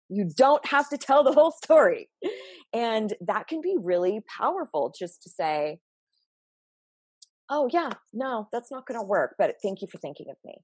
You 0.09 0.29
don't 0.37 0.65
have 0.67 0.89
to 0.91 0.99
tell 0.99 1.23
the 1.23 1.33
whole 1.33 1.53
story. 1.65 2.11
And 2.73 3.13
that 3.21 3.47
can 3.49 3.61
be 3.61 3.77
really 3.79 4.23
powerful 4.39 4.95
just 4.97 5.23
to 5.23 5.31
say 5.31 5.79
oh 7.53 7.69
yeah 7.73 7.91
no 8.13 8.49
that's 8.53 8.71
not 8.71 8.87
going 8.87 8.99
to 8.99 9.05
work 9.05 9.35
but 9.37 9.57
thank 9.61 9.83
you 9.83 9.89
for 9.89 9.99
thinking 9.99 10.27
of 10.31 10.37
me. 10.45 10.55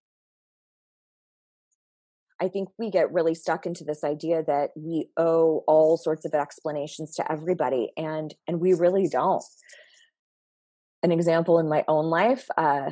I 2.41 2.49
think 2.49 2.69
we 2.79 2.91
get 2.91 3.13
really 3.13 3.35
stuck 3.35 3.65
into 3.65 3.83
this 3.83 4.05
idea 4.05 4.43
that 4.47 4.71
we 4.77 5.09
owe 5.17 5.65
all 5.67 5.97
sorts 5.97 6.27
of 6.27 6.35
explanations 6.35 7.15
to 7.17 7.33
everybody 7.33 7.93
and 7.97 8.35
and 8.47 8.61
we 8.61 8.75
really 8.75 9.09
don't 9.09 9.43
an 11.03 11.13
example 11.13 11.59
in 11.59 11.69
my 11.69 11.85
own 11.89 12.07
life. 12.07 12.47
Uh, 12.57 12.91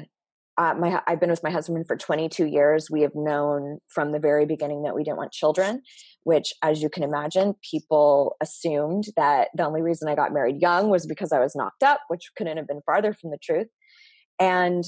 uh, 0.57 0.75
my, 0.75 1.03
I've 1.07 1.21
been 1.21 1.31
with 1.31 1.43
my 1.43 1.51
husband 1.51 1.87
for 1.87 1.97
22 1.97 2.47
years. 2.47 2.89
We 2.91 3.03
have 3.03 3.15
known 3.15 3.79
from 3.89 4.13
the 4.13 4.21
very 4.21 4.47
beginning 4.47 4.83
that 4.85 4.95
we 4.95 5.03
didn't 5.03 5.17
want 5.17 5.33
children, 5.33 5.83
which, 6.23 6.53
as 6.63 6.81
you 6.81 6.89
can 6.89 7.03
imagine, 7.03 7.55
people 7.69 8.37
assumed 8.41 9.05
that 9.17 9.49
the 9.57 9.67
only 9.67 9.83
reason 9.83 10.09
I 10.09 10.15
got 10.15 10.33
married 10.33 10.61
young 10.61 10.91
was 10.91 11.07
because 11.07 11.33
I 11.33 11.41
was 11.41 11.57
knocked 11.57 11.83
up, 11.83 12.01
which 12.09 12.31
couldn't 12.37 12.57
have 12.57 12.69
been 12.69 12.83
farther 12.87 13.13
from 13.13 13.31
the 13.31 13.39
truth. 13.43 13.67
And 14.39 14.85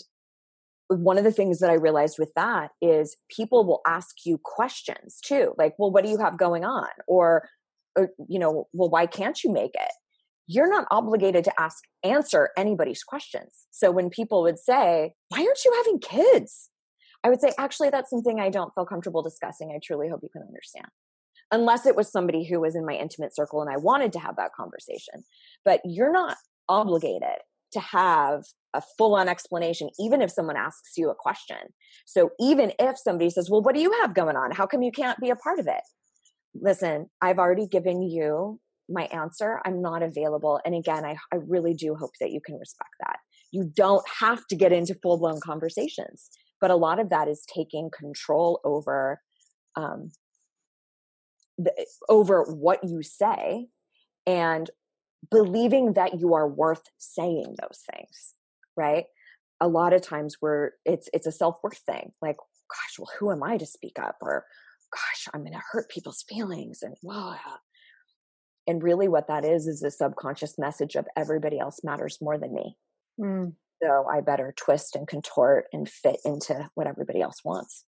one 0.88 1.18
of 1.18 1.24
the 1.24 1.32
things 1.32 1.58
that 1.58 1.70
I 1.70 1.74
realized 1.74 2.16
with 2.18 2.30
that 2.36 2.70
is 2.80 3.16
people 3.28 3.66
will 3.66 3.80
ask 3.86 4.14
you 4.24 4.38
questions 4.42 5.18
too, 5.24 5.52
like, 5.58 5.74
well, 5.78 5.90
what 5.90 6.04
do 6.04 6.10
you 6.10 6.18
have 6.18 6.38
going 6.38 6.64
on? 6.64 6.88
Or, 7.08 7.48
or 7.96 8.10
you 8.28 8.38
know, 8.38 8.68
well, 8.72 8.90
why 8.90 9.06
can't 9.06 9.42
you 9.42 9.52
make 9.52 9.74
it? 9.74 9.92
You're 10.46 10.68
not 10.68 10.86
obligated 10.90 11.44
to 11.44 11.60
ask 11.60 11.82
answer 12.04 12.50
anybody's 12.56 13.02
questions. 13.02 13.66
So 13.70 13.90
when 13.90 14.10
people 14.10 14.42
would 14.42 14.58
say 14.58 15.12
why 15.28 15.38
aren't 15.38 15.64
you 15.64 15.72
having 15.76 15.98
kids? 15.98 16.70
I 17.24 17.28
would 17.28 17.40
say 17.40 17.50
actually 17.58 17.90
that's 17.90 18.10
something 18.10 18.38
i 18.38 18.50
don't 18.50 18.72
feel 18.74 18.86
comfortable 18.86 19.22
discussing. 19.22 19.72
I 19.74 19.80
truly 19.82 20.08
hope 20.08 20.20
you 20.22 20.28
can 20.32 20.42
understand. 20.42 20.86
Unless 21.50 21.86
it 21.86 21.96
was 21.96 22.10
somebody 22.10 22.44
who 22.44 22.60
was 22.60 22.74
in 22.74 22.86
my 22.86 22.94
intimate 22.94 23.34
circle 23.34 23.60
and 23.60 23.70
i 23.70 23.76
wanted 23.76 24.12
to 24.12 24.20
have 24.20 24.36
that 24.36 24.54
conversation. 24.54 25.24
But 25.64 25.80
you're 25.84 26.12
not 26.12 26.36
obligated 26.68 27.40
to 27.72 27.80
have 27.80 28.44
a 28.74 28.82
full 28.96 29.14
on 29.14 29.28
explanation 29.28 29.88
even 29.98 30.22
if 30.22 30.30
someone 30.30 30.56
asks 30.56 30.92
you 30.96 31.10
a 31.10 31.14
question. 31.14 31.56
So 32.04 32.30
even 32.38 32.72
if 32.78 32.98
somebody 32.98 33.30
says 33.30 33.50
well 33.50 33.62
what 33.62 33.74
do 33.74 33.80
you 33.80 33.92
have 34.00 34.14
going 34.14 34.36
on? 34.36 34.52
How 34.52 34.66
come 34.66 34.82
you 34.82 34.92
can't 34.92 35.18
be 35.18 35.30
a 35.30 35.36
part 35.36 35.58
of 35.58 35.66
it? 35.66 35.82
Listen 36.54 37.10
i've 37.20 37.38
already 37.40 37.66
given 37.66 38.02
you 38.02 38.60
my 38.88 39.04
answer 39.06 39.60
i'm 39.64 39.82
not 39.82 40.02
available 40.02 40.60
and 40.64 40.74
again 40.74 41.04
I, 41.04 41.16
I 41.32 41.36
really 41.46 41.74
do 41.74 41.94
hope 41.94 42.12
that 42.20 42.30
you 42.30 42.40
can 42.40 42.56
respect 42.58 42.90
that 43.00 43.18
you 43.52 43.70
don't 43.74 44.06
have 44.20 44.46
to 44.48 44.56
get 44.56 44.72
into 44.72 44.94
full-blown 45.02 45.40
conversations 45.40 46.30
but 46.60 46.70
a 46.70 46.76
lot 46.76 46.98
of 46.98 47.10
that 47.10 47.28
is 47.28 47.44
taking 47.52 47.90
control 47.90 48.60
over 48.64 49.20
um, 49.76 50.10
the, 51.58 51.72
over 52.08 52.42
what 52.42 52.82
you 52.84 53.02
say 53.02 53.68
and 54.26 54.70
believing 55.30 55.94
that 55.94 56.20
you 56.20 56.34
are 56.34 56.48
worth 56.48 56.82
saying 56.98 57.56
those 57.60 57.82
things, 57.92 58.34
right? 58.76 59.06
A 59.60 59.68
lot 59.68 59.92
of 59.92 60.02
times 60.02 60.36
we're 60.40 60.72
it's 60.84 61.08
it's 61.12 61.26
a 61.26 61.32
self-worth 61.32 61.78
thing. 61.78 62.12
Like, 62.20 62.36
gosh, 62.36 62.98
well, 62.98 63.10
who 63.18 63.30
am 63.30 63.42
I 63.42 63.56
to 63.56 63.66
speak 63.66 63.98
up? 63.98 64.16
Or 64.20 64.44
gosh, 64.92 65.28
I'm 65.32 65.44
gonna 65.44 65.62
hurt 65.72 65.88
people's 65.88 66.24
feelings 66.28 66.82
and 66.82 66.94
wow. 67.02 67.36
And 68.66 68.82
really 68.82 69.08
what 69.08 69.28
that 69.28 69.44
is 69.44 69.66
is 69.66 69.82
a 69.82 69.90
subconscious 69.90 70.58
message 70.58 70.96
of 70.96 71.06
everybody 71.16 71.58
else 71.58 71.80
matters 71.84 72.18
more 72.20 72.38
than 72.38 72.54
me. 72.54 72.76
Mm. 73.20 73.52
So 73.82 74.06
I 74.10 74.20
better 74.20 74.54
twist 74.56 74.96
and 74.96 75.06
contort 75.06 75.66
and 75.72 75.88
fit 75.88 76.18
into 76.24 76.68
what 76.74 76.86
everybody 76.86 77.20
else 77.20 77.44
wants. 77.44 77.84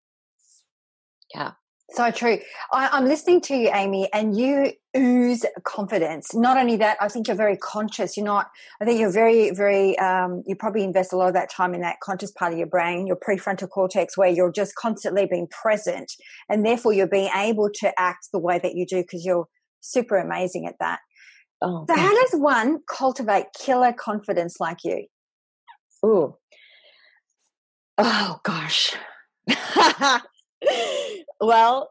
Yeah. 1.34 1.52
So 1.90 2.10
true. 2.10 2.38
I, 2.72 2.98
am 2.98 3.04
listening 3.04 3.40
to 3.42 3.54
you, 3.54 3.70
Amy, 3.72 4.08
and 4.12 4.36
you 4.36 4.72
ooze 4.96 5.44
confidence. 5.62 6.34
Not 6.34 6.56
only 6.56 6.76
that, 6.78 6.96
I 7.00 7.06
think 7.06 7.28
you're 7.28 7.36
very 7.36 7.56
conscious. 7.56 8.16
You're 8.16 8.26
not, 8.26 8.48
I 8.80 8.84
think 8.84 8.98
you're 8.98 9.12
very, 9.12 9.52
very, 9.52 9.96
um, 10.00 10.42
you 10.46 10.56
probably 10.56 10.82
invest 10.82 11.12
a 11.12 11.16
lot 11.16 11.28
of 11.28 11.34
that 11.34 11.48
time 11.48 11.74
in 11.74 11.82
that 11.82 12.00
conscious 12.02 12.32
part 12.32 12.52
of 12.52 12.58
your 12.58 12.66
brain, 12.66 13.06
your 13.06 13.16
prefrontal 13.16 13.68
cortex, 13.68 14.18
where 14.18 14.28
you're 14.28 14.50
just 14.50 14.74
constantly 14.74 15.26
being 15.30 15.46
present. 15.46 16.12
And 16.48 16.66
therefore, 16.66 16.92
you're 16.92 17.06
being 17.06 17.30
able 17.36 17.70
to 17.74 17.92
act 18.00 18.30
the 18.32 18.40
way 18.40 18.58
that 18.58 18.74
you 18.74 18.84
do 18.84 19.02
because 19.02 19.24
you're 19.24 19.46
super 19.80 20.16
amazing 20.16 20.66
at 20.66 20.76
that. 20.80 21.00
Oh, 21.62 21.86
so, 21.88 21.96
how 21.96 22.14
does 22.22 22.38
one 22.40 22.80
cultivate 22.88 23.46
killer 23.58 23.92
confidence 23.92 24.56
like 24.60 24.78
you? 24.84 25.06
Ooh. 26.04 26.36
Oh, 27.98 28.40
gosh. 28.44 28.94
well, 31.40 31.90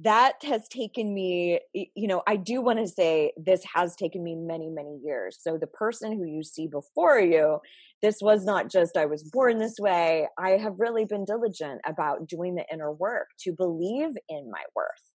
that 0.00 0.34
has 0.42 0.66
taken 0.68 1.14
me, 1.14 1.60
you 1.74 2.08
know, 2.08 2.22
I 2.26 2.36
do 2.36 2.62
want 2.62 2.78
to 2.78 2.88
say 2.88 3.32
this 3.36 3.62
has 3.74 3.94
taken 3.94 4.24
me 4.24 4.34
many, 4.34 4.70
many 4.70 4.98
years. 5.04 5.38
So 5.40 5.58
the 5.58 5.66
person 5.66 6.12
who 6.12 6.24
you 6.24 6.42
see 6.42 6.66
before 6.66 7.20
you, 7.20 7.58
this 8.00 8.16
was 8.20 8.44
not 8.44 8.70
just 8.70 8.96
I 8.96 9.04
was 9.04 9.22
born 9.22 9.58
this 9.58 9.76
way. 9.78 10.28
I 10.38 10.52
have 10.52 10.74
really 10.78 11.04
been 11.04 11.24
diligent 11.24 11.82
about 11.86 12.26
doing 12.26 12.54
the 12.54 12.64
inner 12.72 12.90
work 12.90 13.28
to 13.40 13.52
believe 13.52 14.10
in 14.28 14.50
my 14.50 14.62
worth. 14.74 15.11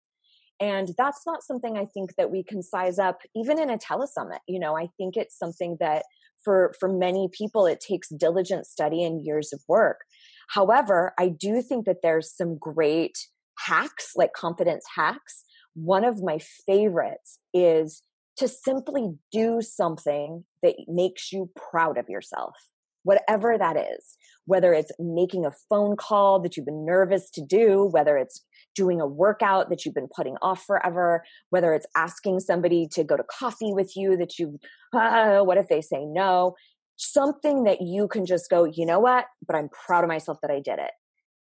And 0.59 0.89
that's 0.97 1.25
not 1.25 1.43
something 1.43 1.77
I 1.77 1.85
think 1.85 2.15
that 2.15 2.31
we 2.31 2.43
can 2.43 2.63
size 2.63 2.97
up 2.99 3.19
even 3.35 3.59
in 3.59 3.69
a 3.69 3.77
telesummit. 3.77 4.39
You 4.47 4.59
know, 4.59 4.77
I 4.77 4.89
think 4.97 5.15
it's 5.15 5.37
something 5.37 5.77
that 5.79 6.03
for 6.43 6.73
for 6.79 6.89
many 6.89 7.29
people 7.31 7.65
it 7.65 7.79
takes 7.79 8.09
diligent 8.09 8.65
study 8.65 9.03
and 9.03 9.23
years 9.23 9.53
of 9.53 9.61
work 9.67 10.01
However, 10.47 11.13
I 11.19 11.29
do 11.29 11.61
think 11.61 11.85
that 11.85 12.01
there's 12.01 12.35
some 12.35 12.57
great 12.57 13.17
hacks, 13.59 14.13
like 14.15 14.33
confidence 14.33 14.85
hacks. 14.95 15.43
One 15.75 16.03
of 16.03 16.23
my 16.23 16.39
favorites 16.65 17.39
is 17.53 18.01
to 18.37 18.47
simply 18.47 19.15
do 19.31 19.61
something 19.61 20.45
that 20.63 20.75
makes 20.87 21.31
you 21.31 21.49
proud 21.55 21.97
of 21.97 22.07
yourself, 22.07 22.55
whatever 23.03 23.57
that 23.57 23.77
is. 23.77 24.15
Whether 24.45 24.73
it's 24.73 24.91
making 24.97 25.45
a 25.45 25.51
phone 25.69 25.97
call 25.97 26.39
that 26.39 26.55
you've 26.55 26.65
been 26.65 26.85
nervous 26.85 27.29
to 27.31 27.41
do, 27.41 27.83
whether 27.91 28.15
it's 28.15 28.45
doing 28.77 29.01
a 29.01 29.07
workout 29.07 29.69
that 29.69 29.83
you've 29.83 29.95
been 29.95 30.07
putting 30.15 30.35
off 30.41 30.63
forever, 30.63 31.23
whether 31.49 31.73
it's 31.73 31.87
asking 31.97 32.39
somebody 32.39 32.87
to 32.93 33.03
go 33.03 33.17
to 33.17 33.23
coffee 33.23 33.73
with 33.73 33.97
you 33.97 34.15
that 34.15 34.39
you, 34.39 34.59
uh, 34.93 35.39
what 35.39 35.57
if 35.57 35.67
they 35.67 35.81
say 35.81 36.05
no? 36.05 36.53
something 36.97 37.63
that 37.63 37.81
you 37.81 38.07
can 38.07 38.25
just 38.25 38.49
go, 38.49 38.65
you 38.65 38.85
know 38.85 38.99
what? 38.99 39.25
But 39.45 39.55
I'm 39.55 39.69
proud 39.69 40.03
of 40.03 40.07
myself 40.09 40.39
that 40.41 40.51
I 40.51 40.59
did 40.59 40.79
it. 40.79 40.91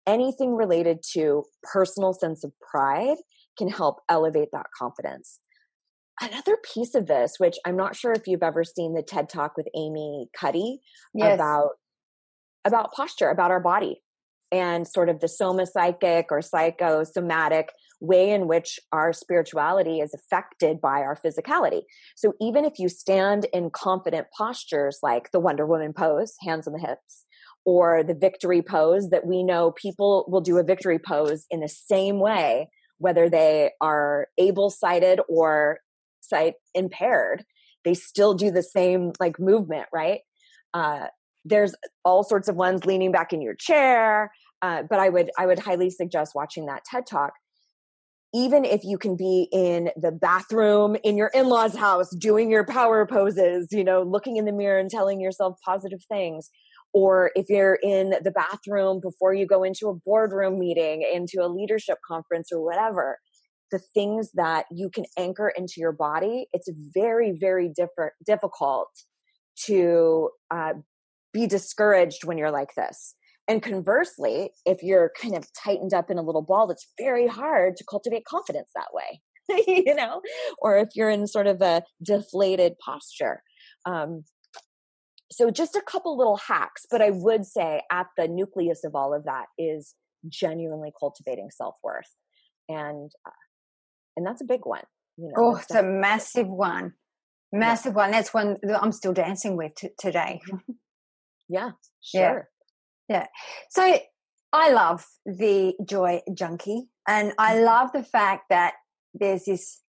Anything 0.06 0.54
related 0.54 0.98
to 1.14 1.44
personal 1.62 2.12
sense 2.12 2.44
of 2.44 2.52
pride 2.60 3.16
can 3.56 3.68
help 3.68 4.00
elevate 4.08 4.48
that 4.52 4.66
confidence. 4.76 5.40
Another 6.20 6.56
piece 6.74 6.94
of 6.94 7.06
this, 7.06 7.34
which 7.38 7.56
I'm 7.64 7.76
not 7.76 7.96
sure 7.96 8.12
if 8.12 8.26
you've 8.26 8.42
ever 8.42 8.64
seen 8.64 8.94
the 8.94 9.02
TED 9.02 9.28
Talk 9.28 9.56
with 9.56 9.68
Amy 9.76 10.28
Cuddy 10.38 10.80
yes. 11.14 11.34
about 11.34 11.70
about 12.64 12.92
posture, 12.92 13.28
about 13.28 13.52
our 13.52 13.60
body, 13.60 14.02
and 14.52 14.86
sort 14.86 15.08
of 15.08 15.20
the 15.20 15.28
soma 15.28 15.66
psychic 15.66 16.26
or 16.30 16.42
psychosomatic 16.42 17.70
way 18.00 18.30
in 18.30 18.46
which 18.46 18.78
our 18.92 19.12
spirituality 19.12 20.00
is 20.00 20.12
affected 20.12 20.80
by 20.80 21.00
our 21.00 21.16
physicality. 21.16 21.82
So 22.14 22.34
even 22.40 22.64
if 22.64 22.78
you 22.78 22.88
stand 22.88 23.46
in 23.52 23.70
confident 23.70 24.26
postures 24.36 24.98
like 25.02 25.30
the 25.30 25.40
Wonder 25.40 25.66
Woman 25.66 25.92
pose, 25.92 26.34
hands 26.40 26.66
on 26.66 26.74
the 26.74 26.78
hips, 26.78 27.24
or 27.64 28.04
the 28.04 28.14
victory 28.14 28.62
pose 28.62 29.10
that 29.10 29.26
we 29.26 29.42
know 29.42 29.72
people 29.72 30.24
will 30.28 30.40
do 30.40 30.58
a 30.58 30.62
victory 30.62 30.98
pose 30.98 31.46
in 31.50 31.60
the 31.60 31.68
same 31.68 32.20
way, 32.20 32.68
whether 32.98 33.28
they 33.28 33.70
are 33.80 34.28
able 34.38 34.70
sighted 34.70 35.20
or 35.28 35.80
sight 36.20 36.54
impaired, 36.74 37.44
they 37.84 37.94
still 37.94 38.34
do 38.34 38.50
the 38.50 38.62
same 38.62 39.12
like 39.18 39.40
movement, 39.40 39.86
right? 39.92 40.20
Uh, 40.74 41.06
there's 41.48 41.74
all 42.04 42.24
sorts 42.24 42.48
of 42.48 42.56
ones 42.56 42.84
leaning 42.84 43.12
back 43.12 43.32
in 43.32 43.40
your 43.40 43.54
chair. 43.54 44.30
Uh, 44.62 44.82
but 44.88 44.98
I 44.98 45.08
would 45.08 45.30
I 45.38 45.46
would 45.46 45.58
highly 45.58 45.90
suggest 45.90 46.34
watching 46.34 46.66
that 46.66 46.84
TED 46.84 47.06
talk 47.06 47.32
even 48.34 48.66
if 48.66 48.84
you 48.84 48.98
can 48.98 49.16
be 49.16 49.48
in 49.50 49.90
the 49.96 50.12
bathroom 50.12 50.96
in 51.04 51.16
your 51.16 51.28
in-laws 51.28 51.74
house 51.74 52.10
doing 52.16 52.50
your 52.50 52.64
power 52.64 53.06
poses 53.06 53.68
you 53.70 53.84
know 53.84 54.02
looking 54.02 54.36
in 54.36 54.44
the 54.44 54.52
mirror 54.52 54.78
and 54.78 54.90
telling 54.90 55.20
yourself 55.20 55.56
positive 55.64 56.02
things 56.10 56.50
or 56.92 57.30
if 57.34 57.46
you're 57.48 57.78
in 57.82 58.14
the 58.22 58.30
bathroom 58.30 59.00
before 59.00 59.32
you 59.34 59.46
go 59.46 59.62
into 59.62 59.88
a 59.88 59.94
boardroom 60.04 60.58
meeting 60.58 61.02
into 61.02 61.42
a 61.42 61.48
leadership 61.48 61.98
conference 62.06 62.50
or 62.52 62.62
whatever 62.62 63.18
the 63.72 63.80
things 63.94 64.30
that 64.34 64.66
you 64.70 64.90
can 64.90 65.04
anchor 65.16 65.48
into 65.56 65.74
your 65.78 65.92
body 65.92 66.46
it's 66.52 66.68
very 66.94 67.36
very 67.40 67.68
different 67.68 68.12
difficult 68.26 68.88
to 69.56 70.28
uh, 70.50 70.74
be 71.36 71.46
discouraged 71.46 72.24
when 72.24 72.38
you're 72.38 72.50
like 72.50 72.74
this 72.76 73.14
and 73.48 73.62
conversely, 73.62 74.50
if 74.64 74.82
you're 74.82 75.12
kind 75.20 75.36
of 75.36 75.46
tightened 75.52 75.94
up 75.94 76.10
in 76.10 76.18
a 76.18 76.22
little 76.22 76.42
ball, 76.42 76.70
it's 76.70 76.88
very 76.98 77.28
hard 77.28 77.76
to 77.76 77.84
cultivate 77.88 78.24
confidence 78.24 78.70
that 78.74 78.88
way, 78.92 79.20
you 79.86 79.94
know, 79.94 80.20
or 80.58 80.78
if 80.78 80.88
you're 80.94 81.10
in 81.10 81.26
sort 81.26 81.46
of 81.46 81.62
a 81.62 81.82
deflated 82.02 82.74
posture. 82.84 83.42
Um, 83.84 84.24
so, 85.30 85.50
just 85.50 85.76
a 85.76 85.82
couple 85.82 86.16
little 86.16 86.36
hacks, 86.36 86.86
but 86.90 87.02
I 87.02 87.10
would 87.10 87.44
say 87.44 87.82
at 87.90 88.06
the 88.16 88.28
nucleus 88.28 88.84
of 88.84 88.94
all 88.94 89.14
of 89.14 89.24
that 89.24 89.46
is 89.58 89.94
genuinely 90.28 90.92
cultivating 90.98 91.50
self 91.50 91.74
worth, 91.82 92.10
and 92.68 93.10
uh, 93.26 93.30
and 94.16 94.26
that's 94.26 94.40
a 94.40 94.46
big 94.46 94.60
one. 94.64 94.84
You 95.16 95.26
know, 95.28 95.34
oh, 95.36 95.56
it's 95.56 95.74
a 95.74 95.82
massive 95.82 96.48
one, 96.48 96.94
massive 97.52 97.92
yeah. 97.92 97.96
one. 97.96 98.10
That's 98.12 98.34
one 98.34 98.56
that 98.62 98.82
I'm 98.82 98.92
still 98.92 99.12
dancing 99.12 99.56
with 99.56 99.74
t- 99.76 99.90
today. 99.98 100.40
yeah, 101.48 101.70
sure. 102.02 102.48
Yeah. 103.08 103.26
So 103.70 103.98
I 104.52 104.72
love 104.72 105.06
the 105.24 105.74
joy 105.88 106.22
junkie, 106.34 106.88
and 107.06 107.32
I 107.38 107.54
mm-hmm. 107.54 107.64
love 107.64 107.92
the 107.92 108.02
fact 108.02 108.44
that 108.50 108.74
there's 109.14 109.44
this 109.44 109.82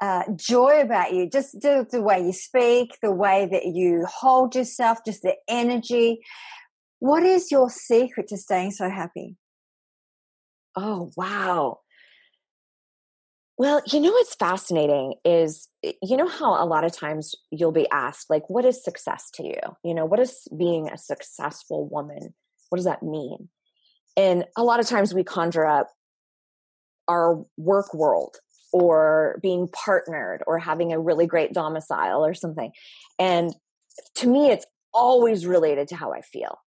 uh, 0.00 0.24
joy 0.34 0.80
about 0.80 1.12
you, 1.12 1.28
just 1.28 1.52
the, 1.60 1.86
the 1.90 2.02
way 2.02 2.24
you 2.24 2.32
speak, 2.32 2.96
the 3.02 3.12
way 3.12 3.48
that 3.50 3.66
you 3.66 4.06
hold 4.06 4.54
yourself, 4.54 4.98
just 5.04 5.22
the 5.22 5.34
energy. 5.48 6.20
What 7.00 7.22
is 7.22 7.50
your 7.50 7.70
secret 7.70 8.28
to 8.28 8.36
staying 8.36 8.72
so 8.72 8.88
happy? 8.88 9.36
Oh, 10.76 11.10
wow. 11.16 11.80
Well, 13.60 13.82
you 13.92 14.00
know 14.00 14.10
what's 14.10 14.34
fascinating 14.36 15.16
is 15.22 15.68
you 15.82 16.16
know 16.16 16.26
how 16.26 16.54
a 16.54 16.64
lot 16.64 16.84
of 16.84 16.96
times 16.96 17.34
you'll 17.50 17.72
be 17.72 17.86
asked 17.90 18.30
like 18.30 18.48
what 18.48 18.64
is 18.64 18.82
success 18.82 19.30
to 19.34 19.44
you? 19.44 19.60
You 19.84 19.92
know, 19.92 20.06
what 20.06 20.18
is 20.18 20.48
being 20.56 20.88
a 20.88 20.96
successful 20.96 21.86
woman 21.86 22.32
what 22.70 22.76
does 22.76 22.86
that 22.86 23.02
mean? 23.02 23.50
And 24.16 24.46
a 24.56 24.64
lot 24.64 24.80
of 24.80 24.86
times 24.86 25.12
we 25.12 25.24
conjure 25.24 25.66
up 25.66 25.90
our 27.06 27.44
work 27.58 27.92
world 27.92 28.38
or 28.72 29.38
being 29.42 29.68
partnered 29.68 30.42
or 30.46 30.58
having 30.58 30.94
a 30.94 30.98
really 30.98 31.26
great 31.26 31.52
domicile 31.52 32.24
or 32.24 32.32
something. 32.32 32.72
And 33.18 33.54
to 34.14 34.26
me, 34.26 34.48
it's 34.48 34.64
always 34.94 35.44
related 35.44 35.86
to 35.88 35.96
how 35.96 36.14
I 36.14 36.22
feel. 36.22 36.60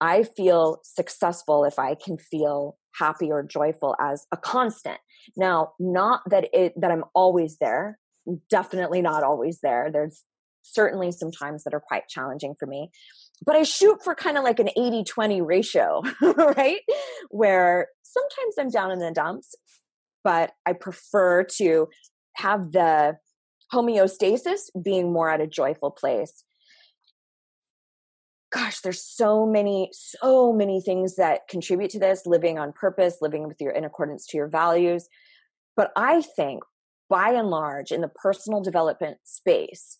I 0.00 0.22
feel 0.22 0.78
successful 0.84 1.64
if 1.64 1.76
I 1.76 1.96
can 1.96 2.18
feel 2.18 2.76
happy 2.94 3.32
or 3.32 3.42
joyful 3.42 3.96
as 3.98 4.26
a 4.30 4.36
constant. 4.36 4.98
Now, 5.36 5.72
not 5.78 6.22
that 6.30 6.48
it 6.52 6.80
that 6.80 6.90
I'm 6.90 7.04
always 7.14 7.58
there, 7.58 7.98
definitely 8.50 9.02
not 9.02 9.22
always 9.22 9.60
there. 9.62 9.90
There's 9.92 10.22
certainly 10.62 11.12
some 11.12 11.30
times 11.30 11.64
that 11.64 11.74
are 11.74 11.80
quite 11.80 12.08
challenging 12.08 12.54
for 12.58 12.66
me 12.66 12.90
but 13.44 13.56
I 13.56 13.64
shoot 13.64 14.02
for 14.02 14.14
kind 14.14 14.38
of 14.38 14.44
like 14.44 14.60
an 14.60 14.70
80 14.76 15.04
20 15.04 15.42
ratio, 15.42 16.02
right? 16.22 16.80
Where 17.30 17.88
sometimes 18.02 18.54
I'm 18.58 18.70
down 18.70 18.92
in 18.92 18.98
the 18.98 19.10
dumps, 19.10 19.54
but 20.24 20.52
I 20.64 20.72
prefer 20.72 21.44
to 21.58 21.88
have 22.36 22.72
the 22.72 23.16
homeostasis 23.72 24.70
being 24.82 25.12
more 25.12 25.28
at 25.28 25.40
a 25.40 25.46
joyful 25.46 25.90
place. 25.90 26.44
Gosh, 28.52 28.80
there's 28.80 29.02
so 29.02 29.44
many, 29.44 29.90
so 29.92 30.52
many 30.52 30.80
things 30.80 31.16
that 31.16 31.48
contribute 31.48 31.90
to 31.90 31.98
this 31.98 32.26
living 32.26 32.58
on 32.58 32.72
purpose, 32.72 33.18
living 33.20 33.46
with 33.46 33.60
your 33.60 33.72
in 33.72 33.84
accordance 33.84 34.26
to 34.28 34.36
your 34.36 34.48
values. 34.48 35.08
But 35.76 35.90
I 35.96 36.22
think 36.22 36.62
by 37.08 37.32
and 37.32 37.48
large, 37.48 37.92
in 37.92 38.00
the 38.00 38.08
personal 38.08 38.62
development 38.62 39.18
space, 39.24 39.98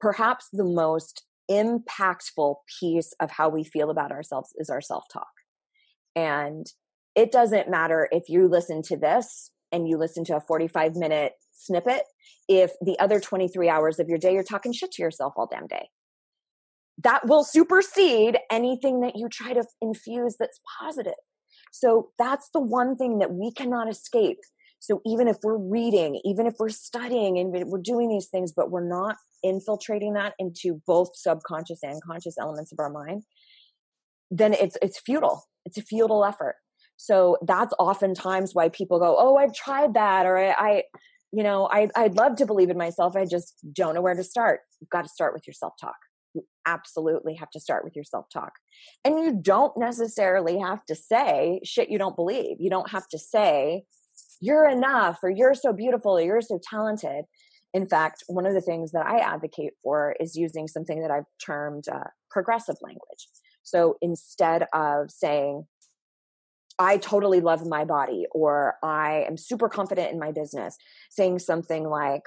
perhaps 0.00 0.48
the 0.52 0.64
most 0.64 1.24
impactful 1.50 2.56
piece 2.80 3.12
of 3.20 3.30
how 3.30 3.48
we 3.48 3.64
feel 3.64 3.90
about 3.90 4.12
ourselves 4.12 4.50
is 4.56 4.70
our 4.70 4.80
self 4.80 5.04
talk. 5.12 5.30
And 6.14 6.66
it 7.14 7.32
doesn't 7.32 7.70
matter 7.70 8.08
if 8.10 8.28
you 8.28 8.48
listen 8.48 8.82
to 8.82 8.96
this 8.96 9.50
and 9.70 9.88
you 9.88 9.96
listen 9.96 10.24
to 10.26 10.36
a 10.36 10.40
45 10.40 10.96
minute 10.96 11.32
snippet 11.52 12.02
if 12.48 12.72
the 12.80 12.98
other 12.98 13.20
23 13.20 13.68
hours 13.68 13.98
of 13.98 14.08
your 14.08 14.18
day 14.18 14.34
you're 14.34 14.42
talking 14.42 14.72
shit 14.72 14.92
to 14.92 15.02
yourself 15.02 15.34
all 15.36 15.48
damn 15.50 15.66
day. 15.66 15.88
That 17.04 17.26
will 17.26 17.44
supersede 17.44 18.38
anything 18.50 19.00
that 19.00 19.16
you 19.16 19.28
try 19.28 19.52
to 19.52 19.64
infuse 19.80 20.36
that's 20.38 20.60
positive. 20.80 21.14
So 21.72 22.10
that's 22.18 22.50
the 22.52 22.60
one 22.60 22.96
thing 22.96 23.18
that 23.18 23.32
we 23.32 23.50
cannot 23.52 23.88
escape. 23.88 24.38
So 24.78 25.00
even 25.06 25.28
if 25.28 25.36
we're 25.42 25.56
reading, 25.56 26.20
even 26.24 26.46
if 26.46 26.54
we're 26.58 26.68
studying 26.68 27.38
and 27.38 27.52
we're 27.52 27.80
doing 27.80 28.08
these 28.08 28.26
things, 28.26 28.52
but 28.52 28.70
we're 28.70 28.86
not 28.86 29.16
infiltrating 29.42 30.14
that 30.14 30.34
into 30.38 30.82
both 30.86 31.10
subconscious 31.14 31.80
and 31.82 32.02
conscious 32.02 32.36
elements 32.38 32.72
of 32.72 32.80
our 32.80 32.90
mind, 32.90 33.22
then 34.30 34.54
it's 34.54 34.76
it's 34.82 34.98
futile. 34.98 35.44
It's 35.64 35.78
a 35.78 35.82
futile 35.82 36.24
effort. 36.24 36.56
So 36.96 37.38
that's 37.46 37.72
oftentimes 37.78 38.54
why 38.54 38.70
people 38.70 38.98
go, 38.98 39.16
"Oh, 39.18 39.36
I've 39.36 39.54
tried 39.54 39.94
that," 39.94 40.26
or 40.26 40.36
"I, 40.36 40.50
I 40.50 40.82
you 41.30 41.42
know, 41.42 41.68
I, 41.70 41.88
I'd 41.94 42.16
love 42.16 42.36
to 42.36 42.46
believe 42.46 42.68
in 42.68 42.76
myself. 42.76 43.16
I 43.16 43.24
just 43.24 43.54
don't 43.72 43.94
know 43.94 44.02
where 44.02 44.14
to 44.14 44.24
start." 44.24 44.60
You've 44.80 44.90
got 44.90 45.02
to 45.02 45.08
start 45.08 45.32
with 45.32 45.46
your 45.46 45.54
self 45.54 45.74
talk. 45.80 45.96
Absolutely 46.66 47.34
have 47.34 47.50
to 47.50 47.60
start 47.60 47.84
with 47.84 47.96
your 47.96 48.04
self 48.04 48.26
talk, 48.32 48.52
and 49.04 49.18
you 49.18 49.32
don't 49.32 49.76
necessarily 49.76 50.58
have 50.58 50.84
to 50.86 50.94
say 50.94 51.60
shit 51.64 51.90
you 51.90 51.98
don't 51.98 52.16
believe. 52.16 52.56
You 52.60 52.70
don't 52.70 52.90
have 52.90 53.08
to 53.08 53.18
say 53.18 53.84
you're 54.40 54.68
enough 54.68 55.20
or 55.22 55.30
you're 55.30 55.54
so 55.54 55.72
beautiful 55.72 56.18
or 56.18 56.20
you're 56.20 56.40
so 56.40 56.58
talented. 56.62 57.24
In 57.74 57.86
fact, 57.86 58.24
one 58.26 58.44
of 58.44 58.54
the 58.54 58.60
things 58.60 58.92
that 58.92 59.06
I 59.06 59.18
advocate 59.18 59.72
for 59.82 60.14
is 60.20 60.36
using 60.36 60.68
something 60.68 61.00
that 61.00 61.10
I've 61.10 61.24
termed 61.44 61.84
uh, 61.88 62.04
progressive 62.30 62.76
language. 62.82 63.28
So 63.62 63.96
instead 64.02 64.66
of 64.74 65.10
saying, 65.10 65.66
I 66.78 66.96
totally 66.96 67.40
love 67.40 67.66
my 67.66 67.84
body 67.84 68.26
or 68.32 68.74
I 68.82 69.24
am 69.28 69.36
super 69.36 69.68
confident 69.68 70.12
in 70.12 70.18
my 70.18 70.32
business, 70.32 70.76
saying 71.10 71.38
something 71.38 71.88
like, 71.88 72.22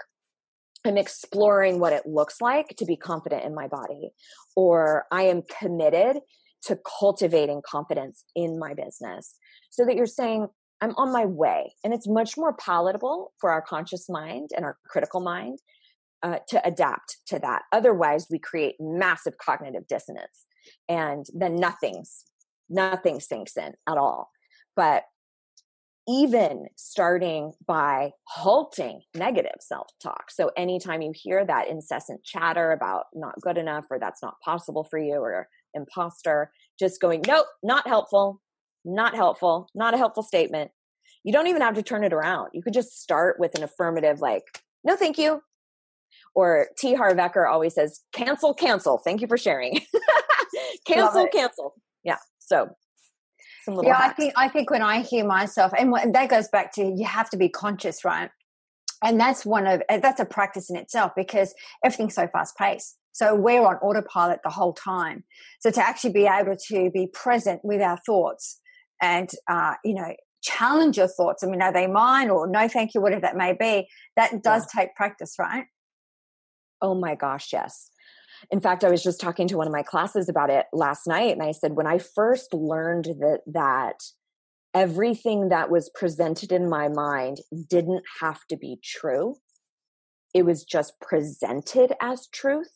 I'm 0.85 0.97
exploring 0.97 1.79
what 1.79 1.93
it 1.93 2.05
looks 2.05 2.41
like 2.41 2.75
to 2.77 2.85
be 2.85 2.95
confident 2.95 3.43
in 3.43 3.55
my 3.55 3.67
body, 3.67 4.11
or 4.55 5.05
I 5.11 5.23
am 5.23 5.41
committed 5.59 6.19
to 6.63 6.79
cultivating 6.99 7.61
confidence 7.65 8.23
in 8.35 8.59
my 8.59 8.73
business. 8.73 9.35
So 9.69 9.85
that 9.85 9.95
you're 9.95 10.05
saying, 10.05 10.47
I'm 10.81 10.95
on 10.97 11.11
my 11.11 11.25
way. 11.25 11.73
And 11.83 11.93
it's 11.93 12.07
much 12.07 12.37
more 12.37 12.53
palatable 12.53 13.33
for 13.39 13.51
our 13.51 13.61
conscious 13.61 14.09
mind 14.09 14.51
and 14.55 14.65
our 14.65 14.77
critical 14.87 15.21
mind 15.21 15.59
uh, 16.23 16.39
to 16.49 16.65
adapt 16.65 17.17
to 17.27 17.39
that. 17.39 17.63
Otherwise, 17.71 18.27
we 18.29 18.39
create 18.39 18.75
massive 18.79 19.37
cognitive 19.37 19.87
dissonance 19.87 20.45
and 20.89 21.25
then 21.33 21.55
nothing's 21.55 22.25
nothing 22.69 23.19
sinks 23.19 23.57
in 23.57 23.73
at 23.87 23.97
all 23.97 24.31
but 24.75 25.03
even 26.07 26.67
starting 26.75 27.53
by 27.65 28.11
halting 28.25 29.01
negative 29.15 29.57
self 29.59 29.87
talk. 30.01 30.29
So, 30.29 30.51
anytime 30.55 31.01
you 31.01 31.11
hear 31.15 31.45
that 31.45 31.67
incessant 31.67 32.23
chatter 32.23 32.71
about 32.71 33.05
not 33.13 33.39
good 33.41 33.57
enough 33.57 33.85
or 33.89 33.99
that's 33.99 34.21
not 34.21 34.39
possible 34.43 34.83
for 34.83 34.99
you 34.99 35.15
or 35.15 35.47
imposter, 35.73 36.51
just 36.79 37.01
going, 37.01 37.23
nope, 37.27 37.47
not 37.63 37.87
helpful, 37.87 38.41
not 38.83 39.15
helpful, 39.15 39.69
not 39.73 39.93
a 39.93 39.97
helpful 39.97 40.23
statement. 40.23 40.71
You 41.23 41.33
don't 41.33 41.47
even 41.47 41.61
have 41.61 41.75
to 41.75 41.83
turn 41.83 42.03
it 42.03 42.13
around. 42.13 42.49
You 42.53 42.61
could 42.61 42.73
just 42.73 43.01
start 43.01 43.39
with 43.39 43.55
an 43.55 43.63
affirmative, 43.63 44.21
like, 44.21 44.43
no, 44.83 44.95
thank 44.95 45.17
you. 45.17 45.41
Or 46.35 46.67
T. 46.77 46.93
Harv 46.93 47.17
Eker 47.17 47.49
always 47.49 47.73
says, 47.73 48.01
cancel, 48.13 48.53
cancel. 48.53 48.99
Thank 48.99 49.21
you 49.21 49.27
for 49.27 49.37
sharing. 49.37 49.81
cancel, 50.85 51.27
cancel. 51.27 51.73
Yeah. 52.03 52.17
So 52.39 52.69
yeah, 53.67 53.95
hacks. 53.95 54.13
I 54.13 54.15
think 54.15 54.33
I 54.37 54.47
think 54.49 54.69
when 54.69 54.81
I 54.81 55.01
hear 55.01 55.25
myself, 55.25 55.73
and 55.77 55.93
that 56.13 56.29
goes 56.29 56.47
back 56.47 56.73
to 56.75 56.83
you 56.83 57.05
have 57.05 57.29
to 57.31 57.37
be 57.37 57.49
conscious, 57.49 58.03
right? 58.03 58.29
And 59.03 59.19
that's 59.19 59.45
one 59.45 59.67
of 59.67 59.81
that's 59.89 60.19
a 60.19 60.25
practice 60.25 60.69
in 60.69 60.75
itself 60.75 61.11
because 61.15 61.53
everything's 61.83 62.15
so 62.15 62.27
fast 62.27 62.57
paced. 62.57 62.97
So 63.11 63.33
we're 63.33 63.65
on 63.65 63.75
autopilot 63.77 64.39
the 64.43 64.49
whole 64.49 64.73
time. 64.73 65.23
So 65.61 65.71
to 65.71 65.81
actually 65.81 66.13
be 66.13 66.25
able 66.25 66.57
to 66.67 66.91
be 66.91 67.07
present 67.07 67.61
with 67.63 67.81
our 67.81 67.97
thoughts 68.05 68.59
and 69.01 69.29
uh, 69.49 69.75
you 69.83 69.93
know 69.93 70.13
challenge 70.45 70.97
your 70.97 71.07
thoughts. 71.07 71.43
I 71.43 71.47
mean, 71.47 71.61
are 71.61 71.73
they 71.73 71.87
mine 71.87 72.29
or 72.29 72.47
no, 72.47 72.67
thank 72.67 72.93
you, 72.93 73.01
whatever 73.01 73.21
that 73.21 73.35
may 73.35 73.53
be. 73.53 73.87
That 74.15 74.43
does 74.43 74.67
yeah. 74.73 74.81
take 74.81 74.95
practice, 74.95 75.35
right? 75.39 75.65
Oh 76.81 76.93
my 76.93 77.15
gosh, 77.15 77.49
yes. 77.51 77.89
In 78.51 78.59
fact, 78.59 78.83
I 78.83 78.89
was 78.89 79.03
just 79.03 79.19
talking 79.19 79.47
to 79.47 79.57
one 79.57 79.67
of 79.67 79.73
my 79.73 79.83
classes 79.83 80.29
about 80.29 80.49
it 80.49 80.65
last 80.73 81.07
night, 81.07 81.31
and 81.31 81.43
I 81.43 81.51
said, 81.51 81.73
when 81.73 81.87
I 81.87 81.97
first 81.97 82.53
learned 82.53 83.05
that, 83.19 83.41
that 83.47 84.03
everything 84.73 85.49
that 85.49 85.69
was 85.69 85.89
presented 85.89 86.51
in 86.51 86.69
my 86.69 86.87
mind 86.87 87.37
didn't 87.69 88.03
have 88.21 88.41
to 88.49 88.57
be 88.57 88.77
true, 88.83 89.37
it 90.33 90.45
was 90.45 90.63
just 90.63 90.99
presented 90.99 91.93
as 92.01 92.27
truth. 92.27 92.71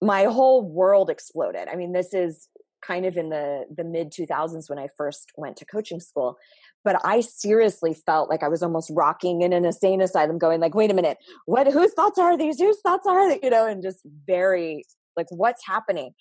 My 0.00 0.24
whole 0.24 0.62
world 0.62 1.10
exploded. 1.10 1.68
I 1.68 1.76
mean, 1.76 1.92
this 1.92 2.14
is 2.14 2.48
kind 2.86 3.06
of 3.06 3.16
in 3.16 3.28
the 3.30 3.66
the 3.74 3.84
mid 3.84 4.12
2000s 4.12 4.68
when 4.68 4.78
I 4.78 4.88
first 4.96 5.32
went 5.36 5.56
to 5.58 5.64
coaching 5.64 6.00
school 6.00 6.36
but 6.84 7.00
I 7.04 7.20
seriously 7.20 7.94
felt 7.94 8.30
like 8.30 8.42
I 8.42 8.48
was 8.48 8.62
almost 8.62 8.90
rocking 8.94 9.42
in 9.42 9.52
an 9.52 9.64
insane 9.64 10.00
asylum, 10.00 10.38
going 10.38 10.60
like, 10.60 10.74
"Wait 10.74 10.90
a 10.90 10.94
minute, 10.94 11.18
what? 11.46 11.66
Whose 11.66 11.92
thoughts 11.92 12.18
are 12.18 12.36
these? 12.36 12.58
Whose 12.58 12.80
thoughts 12.80 13.06
are 13.06 13.28
they?" 13.28 13.40
You 13.42 13.50
know, 13.50 13.66
and 13.66 13.82
just 13.82 14.00
very 14.26 14.84
like, 15.16 15.26
"What's 15.30 15.66
happening?" 15.66 16.14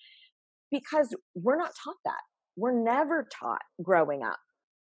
Because 0.72 1.16
we're 1.36 1.58
not 1.58 1.72
taught 1.84 1.98
that. 2.06 2.22
We're 2.58 2.84
never 2.84 3.28
taught 3.40 3.62
growing 3.82 4.24
up 4.24 4.40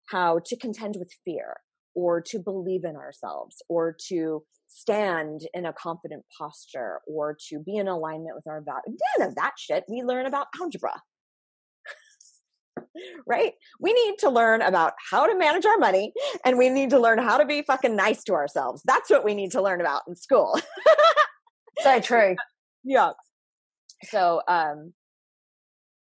how 0.07 0.39
to 0.45 0.57
contend 0.57 0.95
with 0.97 1.13
fear, 1.23 1.57
or 1.95 2.21
to 2.21 2.39
believe 2.39 2.83
in 2.83 2.95
ourselves, 2.95 3.61
or 3.69 3.95
to 4.07 4.43
stand 4.67 5.47
in 5.53 5.65
a 5.65 5.73
confident 5.73 6.25
posture, 6.37 7.01
or 7.07 7.37
to 7.49 7.59
be 7.59 7.75
in 7.75 7.87
alignment 7.87 8.35
with 8.35 8.47
our 8.47 8.61
values. 8.61 8.99
None 9.17 9.27
of 9.27 9.35
that 9.35 9.53
shit 9.57 9.85
we 9.87 10.01
learn 10.01 10.25
about 10.25 10.47
algebra 10.59 11.01
right? 13.27 13.53
We 13.79 13.93
need 13.93 14.15
to 14.19 14.29
learn 14.29 14.61
about 14.61 14.93
how 15.09 15.25
to 15.27 15.37
manage 15.37 15.65
our 15.65 15.77
money 15.77 16.13
and 16.45 16.57
we 16.57 16.69
need 16.69 16.89
to 16.91 16.99
learn 16.99 17.19
how 17.19 17.37
to 17.37 17.45
be 17.45 17.61
fucking 17.61 17.95
nice 17.95 18.23
to 18.25 18.33
ourselves. 18.33 18.81
That's 18.85 19.09
what 19.09 19.23
we 19.23 19.33
need 19.33 19.51
to 19.51 19.61
learn 19.61 19.81
about 19.81 20.01
in 20.07 20.15
school. 20.15 20.59
so 21.79 21.99
true. 21.99 22.35
Yeah. 22.83 23.11
So, 24.05 24.41
um, 24.47 24.93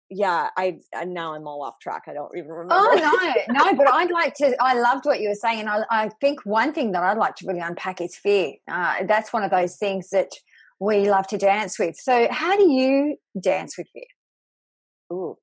yeah, 0.10 0.50
I 0.58 0.80
now 1.06 1.34
I'm 1.34 1.48
all 1.48 1.62
off 1.62 1.80
track. 1.80 2.04
I 2.08 2.14
don't 2.14 2.32
even 2.36 2.50
remember. 2.50 2.74
Oh 2.74 3.36
no, 3.48 3.54
no, 3.54 3.76
but 3.76 3.88
I'd 3.94 4.12
like 4.12 4.34
to. 4.36 4.56
I 4.60 4.80
loved 4.80 5.06
what 5.06 5.20
you 5.20 5.30
were 5.30 5.36
saying, 5.36 5.60
and 5.60 5.70
I, 5.70 5.84
I 5.92 6.10
think 6.20 6.40
one 6.46 6.74
thing 6.74 6.94
that 6.94 7.04
I'd 7.04 7.18
like 7.18 7.36
to 7.36 7.48
really 7.48 7.60
unpack 7.60 8.02
is 8.02 8.16
fear. 8.16 8.54
Uh, 8.72 9.04
that's 9.08 9.32
one 9.32 9.44
of 9.44 9.52
those 9.52 9.78
things 9.78 10.10
that 10.10 10.30
we 10.80 11.10
love 11.10 11.28
to 11.28 11.38
dance 11.38 11.78
with. 11.78 11.96
So, 11.96 12.28
how 12.32 12.58
do 12.58 12.72
you 12.72 13.18
dance 13.40 13.78
with 13.78 13.88
fear? 13.94 14.04
Ooh, 15.14 15.38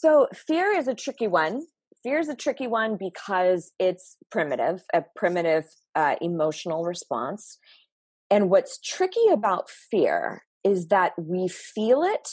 so 0.00 0.28
fear 0.46 0.72
is 0.72 0.88
a 0.88 0.94
tricky 0.94 1.26
one. 1.26 1.66
Fear 2.02 2.20
is 2.20 2.28
a 2.30 2.34
tricky 2.34 2.66
one 2.66 2.96
because 2.98 3.72
it's 3.78 4.16
primitive, 4.30 4.82
a 4.94 5.04
primitive 5.14 5.64
uh, 5.94 6.14
emotional 6.22 6.84
response. 6.84 7.58
And 8.30 8.48
what's 8.48 8.80
tricky 8.80 9.28
about 9.30 9.68
fear 9.68 10.44
is 10.64 10.86
that 10.88 11.12
we 11.18 11.48
feel 11.48 12.02
it 12.02 12.28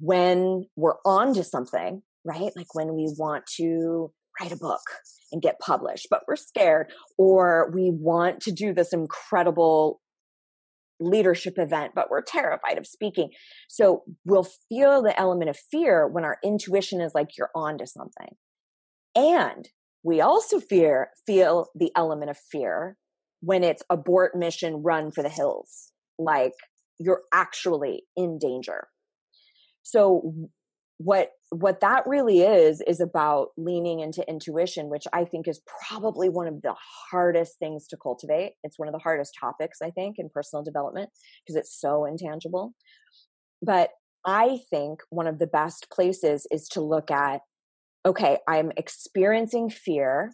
when 0.00 0.64
we're 0.74 0.98
on 1.04 1.34
to 1.34 1.44
something, 1.44 2.02
right? 2.24 2.50
Like 2.56 2.74
when 2.74 2.94
we 2.94 3.14
want 3.16 3.44
to 3.58 4.10
write 4.40 4.50
a 4.50 4.56
book 4.56 4.82
and 5.30 5.40
get 5.40 5.60
published, 5.60 6.08
but 6.10 6.22
we're 6.26 6.34
scared, 6.34 6.90
or 7.16 7.70
we 7.72 7.92
want 7.92 8.40
to 8.40 8.50
do 8.50 8.74
this 8.74 8.92
incredible 8.92 10.00
leadership 11.02 11.54
event, 11.58 11.92
but 11.94 12.10
we're 12.10 12.22
terrified 12.22 12.78
of 12.78 12.86
speaking. 12.86 13.30
So 13.68 14.02
we'll 14.24 14.48
feel 14.68 15.02
the 15.02 15.18
element 15.18 15.50
of 15.50 15.56
fear 15.56 16.06
when 16.08 16.24
our 16.24 16.38
intuition 16.44 17.00
is 17.00 17.12
like, 17.14 17.36
you're 17.36 17.50
on 17.54 17.78
to 17.78 17.86
something. 17.86 18.36
And 19.14 19.68
we 20.02 20.20
also 20.20 20.60
fear, 20.60 21.10
feel 21.26 21.68
the 21.74 21.92
element 21.96 22.30
of 22.30 22.38
fear 22.38 22.96
when 23.40 23.62
it's 23.62 23.82
abort 23.90 24.36
mission, 24.36 24.82
run 24.82 25.10
for 25.10 25.22
the 25.22 25.28
hills. 25.28 25.92
Like 26.18 26.54
you're 26.98 27.22
actually 27.32 28.04
in 28.16 28.38
danger. 28.38 28.88
So 29.82 30.32
what 31.04 31.30
what 31.50 31.80
that 31.80 32.06
really 32.06 32.40
is 32.40 32.80
is 32.86 33.00
about 33.00 33.48
leaning 33.56 34.00
into 34.00 34.26
intuition 34.28 34.88
which 34.88 35.04
i 35.12 35.24
think 35.24 35.48
is 35.48 35.60
probably 35.88 36.28
one 36.28 36.46
of 36.46 36.62
the 36.62 36.74
hardest 37.10 37.58
things 37.58 37.86
to 37.88 37.96
cultivate. 37.96 38.52
It's 38.62 38.78
one 38.78 38.88
of 38.88 38.92
the 38.92 39.00
hardest 39.00 39.32
topics 39.38 39.78
i 39.82 39.90
think 39.90 40.16
in 40.18 40.30
personal 40.32 40.62
development 40.62 41.10
because 41.44 41.56
it's 41.56 41.78
so 41.78 42.04
intangible. 42.04 42.74
But 43.60 43.90
i 44.24 44.60
think 44.70 45.00
one 45.10 45.26
of 45.26 45.38
the 45.38 45.46
best 45.46 45.88
places 45.90 46.46
is 46.50 46.68
to 46.68 46.80
look 46.80 47.10
at 47.10 47.40
okay 48.06 48.38
i'm 48.48 48.72
experiencing 48.76 49.70
fear. 49.70 50.32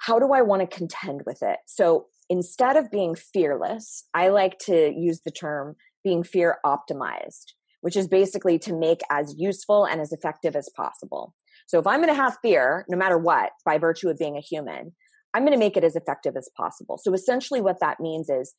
How 0.00 0.20
do 0.20 0.32
I 0.32 0.42
want 0.42 0.62
to 0.62 0.76
contend 0.76 1.22
with 1.26 1.42
it? 1.42 1.58
So 1.66 2.06
instead 2.30 2.76
of 2.76 2.88
being 2.90 3.16
fearless, 3.16 4.04
I 4.14 4.28
like 4.28 4.58
to 4.66 4.92
use 4.96 5.22
the 5.24 5.32
term 5.32 5.74
being 6.04 6.22
fear 6.22 6.58
optimized, 6.64 7.54
which 7.80 7.96
is 7.96 8.08
basically 8.08 8.58
to 8.60 8.76
make 8.76 9.00
as 9.10 9.34
useful 9.38 9.84
and 9.84 10.00
as 10.00 10.12
effective 10.12 10.56
as 10.56 10.68
possible. 10.76 11.34
So 11.66 11.78
if 11.78 11.86
I'm 11.86 12.00
going 12.00 12.14
to 12.14 12.22
have 12.22 12.38
fear, 12.42 12.84
no 12.88 12.96
matter 12.96 13.18
what, 13.18 13.50
by 13.64 13.78
virtue 13.78 14.08
of 14.08 14.18
being 14.18 14.36
a 14.36 14.40
human, 14.40 14.94
I'm 15.34 15.42
going 15.42 15.52
to 15.52 15.58
make 15.58 15.76
it 15.76 15.84
as 15.84 15.94
effective 15.94 16.36
as 16.36 16.48
possible. 16.56 16.98
So 16.98 17.12
essentially, 17.12 17.60
what 17.60 17.80
that 17.80 18.00
means 18.00 18.30
is 18.30 18.54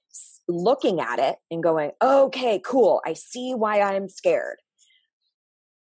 looking 0.47 0.99
at 0.99 1.17
it 1.19 1.37
and 1.49 1.63
going, 1.63 1.91
okay, 2.01 2.61
cool, 2.63 3.01
I 3.05 3.13
see 3.13 3.53
why 3.53 3.81
I'm 3.81 4.07
scared, 4.07 4.57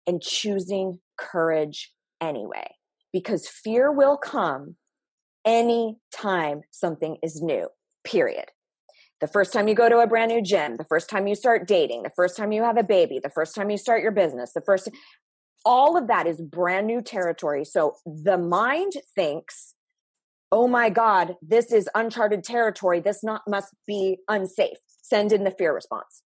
and 0.06 0.22
choosing 0.22 0.98
courage 1.18 1.92
anyway. 2.20 2.74
Because 3.12 3.46
fear 3.46 3.92
will 3.92 4.16
come 4.16 4.76
any 5.44 5.98
time 6.14 6.62
something 6.70 7.18
is 7.22 7.42
new, 7.42 7.68
period. 8.04 8.46
The 9.22 9.28
first 9.28 9.52
time 9.52 9.68
you 9.68 9.76
go 9.76 9.88
to 9.88 10.00
a 10.00 10.06
brand 10.08 10.32
new 10.32 10.42
gym, 10.42 10.76
the 10.78 10.84
first 10.84 11.08
time 11.08 11.28
you 11.28 11.36
start 11.36 11.68
dating, 11.68 12.02
the 12.02 12.10
first 12.10 12.36
time 12.36 12.50
you 12.50 12.64
have 12.64 12.76
a 12.76 12.82
baby, 12.82 13.20
the 13.22 13.30
first 13.30 13.54
time 13.54 13.70
you 13.70 13.78
start 13.78 14.02
your 14.02 14.10
business, 14.10 14.52
the 14.52 14.60
first, 14.60 14.88
all 15.64 15.96
of 15.96 16.08
that 16.08 16.26
is 16.26 16.40
brand 16.40 16.88
new 16.88 17.00
territory. 17.00 17.64
So 17.64 17.94
the 18.04 18.36
mind 18.36 18.94
thinks, 19.14 19.76
oh 20.50 20.66
my 20.66 20.90
God, 20.90 21.36
this 21.40 21.70
is 21.70 21.88
uncharted 21.94 22.42
territory. 22.42 22.98
This 22.98 23.22
not 23.22 23.42
must 23.46 23.72
be 23.86 24.18
unsafe. 24.28 24.78
Send 25.02 25.32
in 25.32 25.44
the 25.44 25.52
fear 25.52 25.72
response. 25.72 26.24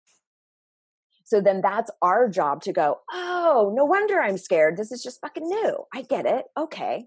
So 1.25 1.41
then 1.41 1.61
that's 1.63 1.93
our 2.03 2.29
job 2.29 2.61
to 2.63 2.73
go, 2.73 3.03
oh, 3.13 3.73
no 3.73 3.85
wonder 3.85 4.21
I'm 4.21 4.37
scared. 4.37 4.77
This 4.77 4.91
is 4.91 5.01
just 5.01 5.21
fucking 5.21 5.49
new. 5.49 5.85
I 5.95 6.03
get 6.03 6.27
it. 6.27 6.47
Okay. 6.59 7.07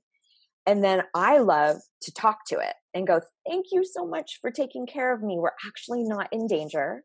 And 0.65 0.83
then 0.83 1.03
I 1.13 1.39
love 1.39 1.77
to 2.01 2.13
talk 2.13 2.45
to 2.47 2.59
it 2.59 2.75
and 2.93 3.07
go, 3.07 3.21
thank 3.49 3.67
you 3.71 3.83
so 3.83 4.05
much 4.05 4.39
for 4.41 4.51
taking 4.51 4.85
care 4.85 5.13
of 5.13 5.21
me. 5.21 5.37
We're 5.37 5.51
actually 5.67 6.03
not 6.03 6.29
in 6.31 6.47
danger. 6.47 7.03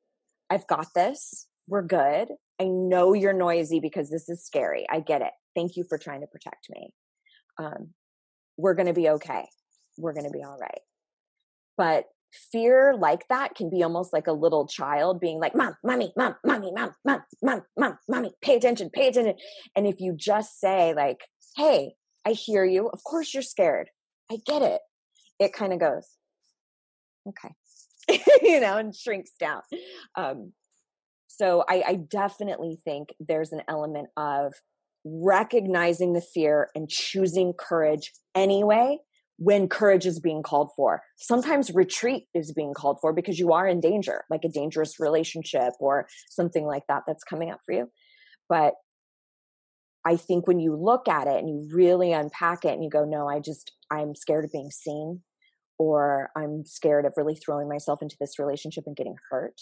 I've 0.50 0.66
got 0.66 0.88
this. 0.94 1.46
We're 1.66 1.82
good. 1.82 2.28
I 2.60 2.64
know 2.64 3.14
you're 3.14 3.32
noisy 3.32 3.80
because 3.80 4.10
this 4.10 4.28
is 4.28 4.44
scary. 4.44 4.86
I 4.90 5.00
get 5.00 5.22
it. 5.22 5.32
Thank 5.54 5.76
you 5.76 5.84
for 5.88 5.98
trying 5.98 6.20
to 6.20 6.26
protect 6.26 6.68
me. 6.70 6.92
Um, 7.58 7.94
we're 8.56 8.74
going 8.74 8.86
to 8.86 8.94
be 8.94 9.08
okay. 9.10 9.46
We're 9.96 10.12
going 10.12 10.26
to 10.26 10.30
be 10.30 10.42
all 10.42 10.58
right. 10.58 10.80
But 11.76 12.06
fear 12.52 12.94
like 12.96 13.26
that 13.28 13.54
can 13.54 13.70
be 13.70 13.82
almost 13.82 14.12
like 14.12 14.26
a 14.26 14.32
little 14.32 14.66
child 14.66 15.20
being 15.20 15.40
like, 15.40 15.54
Mom, 15.54 15.76
mommy, 15.84 16.12
mom, 16.16 16.36
mommy, 16.44 16.72
mom, 16.72 16.92
mom, 17.04 17.22
mom, 17.42 17.62
mom, 17.76 17.98
mommy, 18.08 18.32
pay 18.42 18.56
attention, 18.56 18.90
pay 18.90 19.08
attention. 19.08 19.34
And 19.74 19.86
if 19.86 20.00
you 20.00 20.14
just 20.16 20.60
say, 20.60 20.94
like, 20.94 21.20
Hey, 21.56 21.94
I 22.28 22.32
hear 22.32 22.64
you. 22.64 22.88
Of 22.88 23.02
course 23.04 23.32
you're 23.32 23.42
scared. 23.42 23.88
I 24.30 24.36
get 24.44 24.60
it. 24.60 24.82
It 25.38 25.54
kind 25.54 25.72
of 25.72 25.80
goes, 25.80 26.06
Okay. 27.26 27.54
you 28.42 28.60
know, 28.60 28.76
and 28.76 28.94
shrinks 28.94 29.30
down. 29.40 29.62
Um, 30.14 30.52
so 31.26 31.64
I, 31.68 31.82
I 31.86 31.94
definitely 31.94 32.78
think 32.84 33.10
there's 33.18 33.52
an 33.52 33.62
element 33.66 34.08
of 34.16 34.52
recognizing 35.04 36.12
the 36.12 36.20
fear 36.20 36.68
and 36.74 36.88
choosing 36.88 37.54
courage 37.58 38.12
anyway 38.34 38.98
when 39.38 39.68
courage 39.68 40.04
is 40.04 40.20
being 40.20 40.42
called 40.42 40.70
for. 40.76 41.02
Sometimes 41.16 41.72
retreat 41.72 42.24
is 42.34 42.52
being 42.52 42.74
called 42.74 42.98
for 43.00 43.14
because 43.14 43.38
you 43.38 43.52
are 43.52 43.66
in 43.66 43.80
danger, 43.80 44.24
like 44.28 44.44
a 44.44 44.50
dangerous 44.50 45.00
relationship 45.00 45.72
or 45.80 46.08
something 46.28 46.66
like 46.66 46.82
that 46.88 47.04
that's 47.06 47.24
coming 47.24 47.50
up 47.50 47.60
for 47.64 47.72
you. 47.72 47.88
But 48.50 48.74
I 50.08 50.16
think 50.16 50.46
when 50.46 50.58
you 50.58 50.74
look 50.74 51.06
at 51.08 51.26
it 51.26 51.38
and 51.38 51.48
you 51.48 51.68
really 51.72 52.12
unpack 52.12 52.64
it 52.64 52.72
and 52.72 52.82
you 52.82 52.88
go, 52.88 53.04
no, 53.04 53.28
I 53.28 53.40
just, 53.40 53.72
I'm 53.90 54.14
scared 54.14 54.44
of 54.44 54.52
being 54.52 54.70
seen 54.70 55.20
or 55.78 56.30
I'm 56.36 56.64
scared 56.64 57.04
of 57.04 57.12
really 57.16 57.34
throwing 57.34 57.68
myself 57.68 58.00
into 58.00 58.16
this 58.18 58.38
relationship 58.38 58.84
and 58.86 58.96
getting 58.96 59.16
hurt 59.30 59.60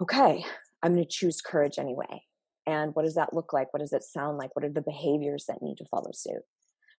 okay, 0.00 0.44
I'm 0.82 0.94
going 0.94 1.04
to 1.04 1.10
choose 1.10 1.40
courage 1.40 1.78
anyway. 1.78 2.22
And 2.66 2.94
what 2.94 3.04
does 3.04 3.14
that 3.14 3.32
look 3.32 3.52
like? 3.52 3.72
What 3.72 3.80
does 3.80 3.92
it 3.92 4.02
sound 4.02 4.38
like? 4.38 4.54
What 4.54 4.64
are 4.64 4.72
the 4.72 4.82
behaviors 4.82 5.44
that 5.48 5.62
need 5.62 5.76
to 5.78 5.84
follow 5.90 6.10
suit? 6.12 6.42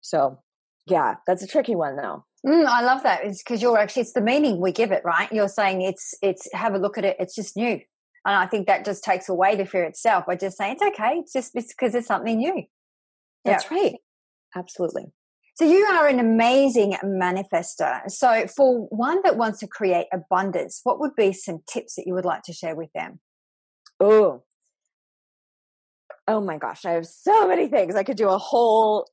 So, 0.00 0.38
yeah, 0.86 1.16
that's 1.26 1.42
a 1.42 1.46
tricky 1.46 1.74
one 1.74 1.96
though. 1.96 2.24
Mm, 2.46 2.66
I 2.66 2.82
love 2.82 3.02
that. 3.02 3.24
It's 3.24 3.42
because 3.42 3.60
you're 3.60 3.76
actually 3.76 4.02
it's 4.02 4.12
the 4.12 4.20
meaning 4.20 4.60
we 4.60 4.70
give 4.70 4.92
it, 4.92 5.02
right? 5.04 5.30
You're 5.32 5.48
saying 5.48 5.82
it's 5.82 6.14
it's 6.22 6.48
have 6.52 6.74
a 6.74 6.78
look 6.78 6.96
at 6.96 7.04
it. 7.04 7.16
It's 7.18 7.34
just 7.34 7.56
new, 7.56 7.80
and 8.26 8.34
I 8.34 8.46
think 8.46 8.66
that 8.66 8.84
just 8.84 9.04
takes 9.04 9.28
away 9.28 9.54
the 9.54 9.64
fear 9.64 9.84
itself 9.84 10.26
by 10.26 10.34
just 10.34 10.58
saying 10.58 10.78
it's 10.80 10.82
okay. 10.82 11.20
It's 11.20 11.32
just 11.32 11.54
because 11.54 11.94
it's 11.94 12.08
something 12.08 12.36
new. 12.36 12.64
That's 13.44 13.70
yeah. 13.70 13.76
right. 13.78 13.94
Absolutely. 14.56 15.04
So 15.54 15.64
you 15.64 15.84
are 15.84 16.08
an 16.08 16.18
amazing 16.18 16.96
manifester. 17.04 18.10
So 18.10 18.46
for 18.48 18.88
one 18.88 19.20
that 19.22 19.36
wants 19.36 19.60
to 19.60 19.68
create 19.68 20.06
abundance, 20.12 20.80
what 20.82 20.98
would 20.98 21.14
be 21.16 21.32
some 21.32 21.60
tips 21.72 21.94
that 21.94 22.04
you 22.06 22.14
would 22.14 22.24
like 22.24 22.42
to 22.42 22.52
share 22.52 22.74
with 22.74 22.90
them? 22.94 23.20
Oh, 24.00 24.42
oh 26.26 26.40
my 26.40 26.58
gosh, 26.58 26.84
I 26.84 26.90
have 26.90 27.06
so 27.06 27.46
many 27.46 27.68
things. 27.68 27.94
I 27.94 28.02
could 28.02 28.16
do 28.16 28.28
a 28.28 28.38
whole 28.38 29.08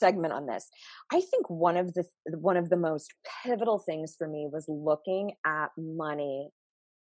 segment 0.00 0.34
on 0.34 0.46
this. 0.46 0.68
I 1.12 1.20
think 1.20 1.48
one 1.48 1.76
of 1.76 1.94
the 1.94 2.04
one 2.26 2.56
of 2.56 2.68
the 2.68 2.76
most 2.76 3.14
pivotal 3.44 3.78
things 3.78 4.16
for 4.18 4.26
me 4.26 4.48
was 4.52 4.66
looking 4.68 5.32
at 5.46 5.68
money 5.78 6.50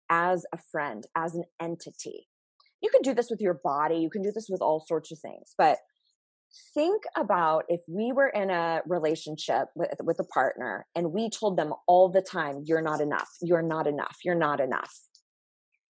as 0.10 0.46
a 0.54 0.58
friend, 0.72 1.06
as 1.16 1.36
an 1.36 1.44
entity. 1.62 2.28
You 2.82 2.90
can 2.90 3.02
do 3.02 3.14
this 3.14 3.30
with 3.30 3.42
your 3.42 3.60
body, 3.64 3.98
you 3.98 4.10
can 4.10 4.22
do 4.22 4.32
this 4.34 4.48
with 4.50 4.62
all 4.62 4.84
sorts 4.88 5.12
of 5.12 5.20
things, 5.20 5.54
but 5.58 5.78
think 6.74 7.04
about 7.16 7.66
if 7.68 7.82
we 7.88 8.12
were 8.12 8.30
in 8.30 8.50
a 8.50 8.82
relationship 8.88 9.68
with, 9.76 9.92
with 10.04 10.20
a 10.20 10.24
partner 10.24 10.88
and 10.96 11.14
we 11.14 11.30
told 11.30 11.58
them 11.58 11.74
all 11.88 12.10
the 12.10 12.22
time 12.22 12.64
you're 12.66 12.82
not 12.82 13.02
enough 13.02 13.30
you're 13.42 13.62
not 13.62 13.86
enough 13.86 14.18
you're 14.24 14.36
not 14.36 14.60
enough. 14.60 14.94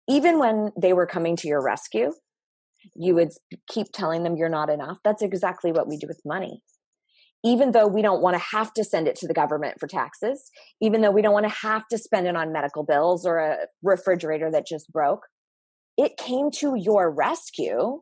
Even 0.09 0.39
when 0.39 0.71
they 0.81 0.93
were 0.93 1.07
coming 1.07 1.35
to 1.37 1.49
your 1.49 1.63
rescue 1.63 2.13
you 2.95 3.15
would 3.15 3.31
keep 3.69 3.89
telling 3.93 4.23
them 4.23 4.37
you're 4.37 4.49
not 4.49 4.71
enough. 4.71 4.99
That's 5.03 5.23
exactly 5.23 5.73
what 5.73 5.89
we 5.89 5.97
do 5.97 6.07
with 6.07 6.21
money 6.25 6.63
even 7.45 7.73
though 7.73 7.87
we 7.87 8.03
don't 8.03 8.23
want 8.23 8.35
to 8.35 8.43
have 8.57 8.73
to 8.73 8.83
send 8.83 9.07
it 9.07 9.17
to 9.17 9.27
the 9.27 9.35
government 9.35 9.79
for 9.79 9.87
taxes 9.87 10.51
even 10.81 11.01
though 11.01 11.11
we 11.11 11.23
don't 11.23 11.33
want 11.33 11.47
to 11.47 11.55
have 11.55 11.87
to 11.89 11.99
spend 11.99 12.27
it 12.27 12.37
on 12.37 12.53
medical 12.53 12.83
bills 12.83 13.27
or 13.27 13.39
a 13.39 13.57
refrigerator 13.83 14.51
that 14.51 14.67
just 14.67 14.91
broke 14.93 15.27
it 15.97 16.17
came 16.17 16.51
to 16.51 16.75
your 16.75 17.11
rescue 17.11 18.01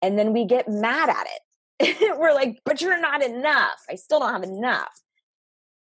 and 0.00 0.18
then 0.18 0.32
we 0.32 0.44
get 0.44 0.68
mad 0.68 1.08
at 1.08 1.26
it 1.26 1.42
we're 2.16 2.34
like, 2.34 2.60
but 2.64 2.80
you're 2.80 3.00
not 3.00 3.22
enough. 3.22 3.82
I 3.90 3.94
still 3.94 4.20
don't 4.20 4.32
have 4.32 4.42
enough. 4.42 5.00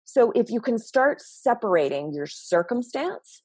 So 0.04 0.32
if 0.34 0.50
you 0.50 0.60
can 0.60 0.78
start 0.78 1.20
separating 1.20 2.12
your 2.12 2.26
circumstance 2.26 3.42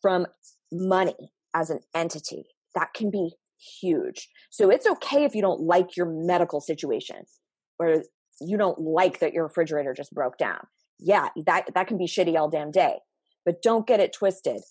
from 0.00 0.26
money 0.72 1.32
as 1.54 1.70
an 1.70 1.80
entity, 1.94 2.44
that 2.74 2.94
can 2.94 3.10
be 3.10 3.34
huge. 3.80 4.28
So 4.50 4.70
it's 4.70 4.86
okay 4.86 5.24
if 5.24 5.34
you 5.34 5.42
don't 5.42 5.60
like 5.60 5.96
your 5.96 6.06
medical 6.06 6.60
situation 6.60 7.24
or 7.78 8.02
you 8.40 8.56
don't 8.56 8.80
like 8.80 9.20
that 9.20 9.32
your 9.32 9.44
refrigerator 9.44 9.94
just 9.94 10.14
broke 10.14 10.38
down. 10.38 10.66
Yeah, 10.98 11.28
that 11.46 11.70
that 11.74 11.86
can 11.86 11.98
be 11.98 12.06
shitty 12.06 12.36
all 12.36 12.48
damn 12.48 12.70
day. 12.70 12.98
But 13.44 13.62
don't 13.62 13.86
get 13.86 14.00
it 14.00 14.12
twisted. 14.12 14.62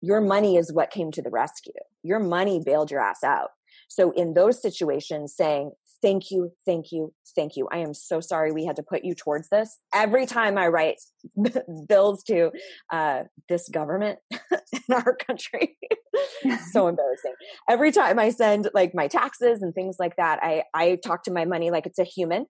Your 0.00 0.20
money 0.20 0.56
is 0.56 0.72
what 0.72 0.90
came 0.90 1.10
to 1.12 1.22
the 1.22 1.30
rescue. 1.30 1.72
Your 2.02 2.18
money 2.18 2.62
bailed 2.64 2.90
your 2.90 3.00
ass 3.00 3.22
out. 3.24 3.50
So 3.88 4.12
in 4.12 4.34
those 4.34 4.60
situations 4.60 5.34
saying 5.36 5.72
thank 6.02 6.30
you, 6.30 6.52
thank 6.64 6.92
you, 6.92 7.12
thank 7.34 7.56
you. 7.56 7.68
I 7.72 7.78
am 7.78 7.94
so 7.94 8.20
sorry 8.20 8.52
we 8.52 8.64
had 8.64 8.76
to 8.76 8.82
put 8.82 9.04
you 9.04 9.14
towards 9.14 9.48
this. 9.48 9.78
Every 9.94 10.26
time 10.26 10.58
I 10.58 10.68
write 10.68 10.96
bills 11.88 12.22
to 12.24 12.50
uh, 12.92 13.22
this 13.48 13.68
government 13.68 14.18
in 14.30 14.94
our 14.94 15.16
country, 15.16 15.76
so 16.72 16.88
embarrassing. 16.88 17.34
Every 17.68 17.92
time 17.92 18.18
I 18.18 18.30
send 18.30 18.68
like 18.74 18.94
my 18.94 19.08
taxes 19.08 19.62
and 19.62 19.74
things 19.74 19.96
like 19.98 20.16
that, 20.16 20.38
I 20.42 20.64
I 20.74 20.98
talk 21.04 21.24
to 21.24 21.32
my 21.32 21.44
money 21.44 21.70
like 21.70 21.86
it's 21.86 21.98
a 21.98 22.04
human, 22.04 22.46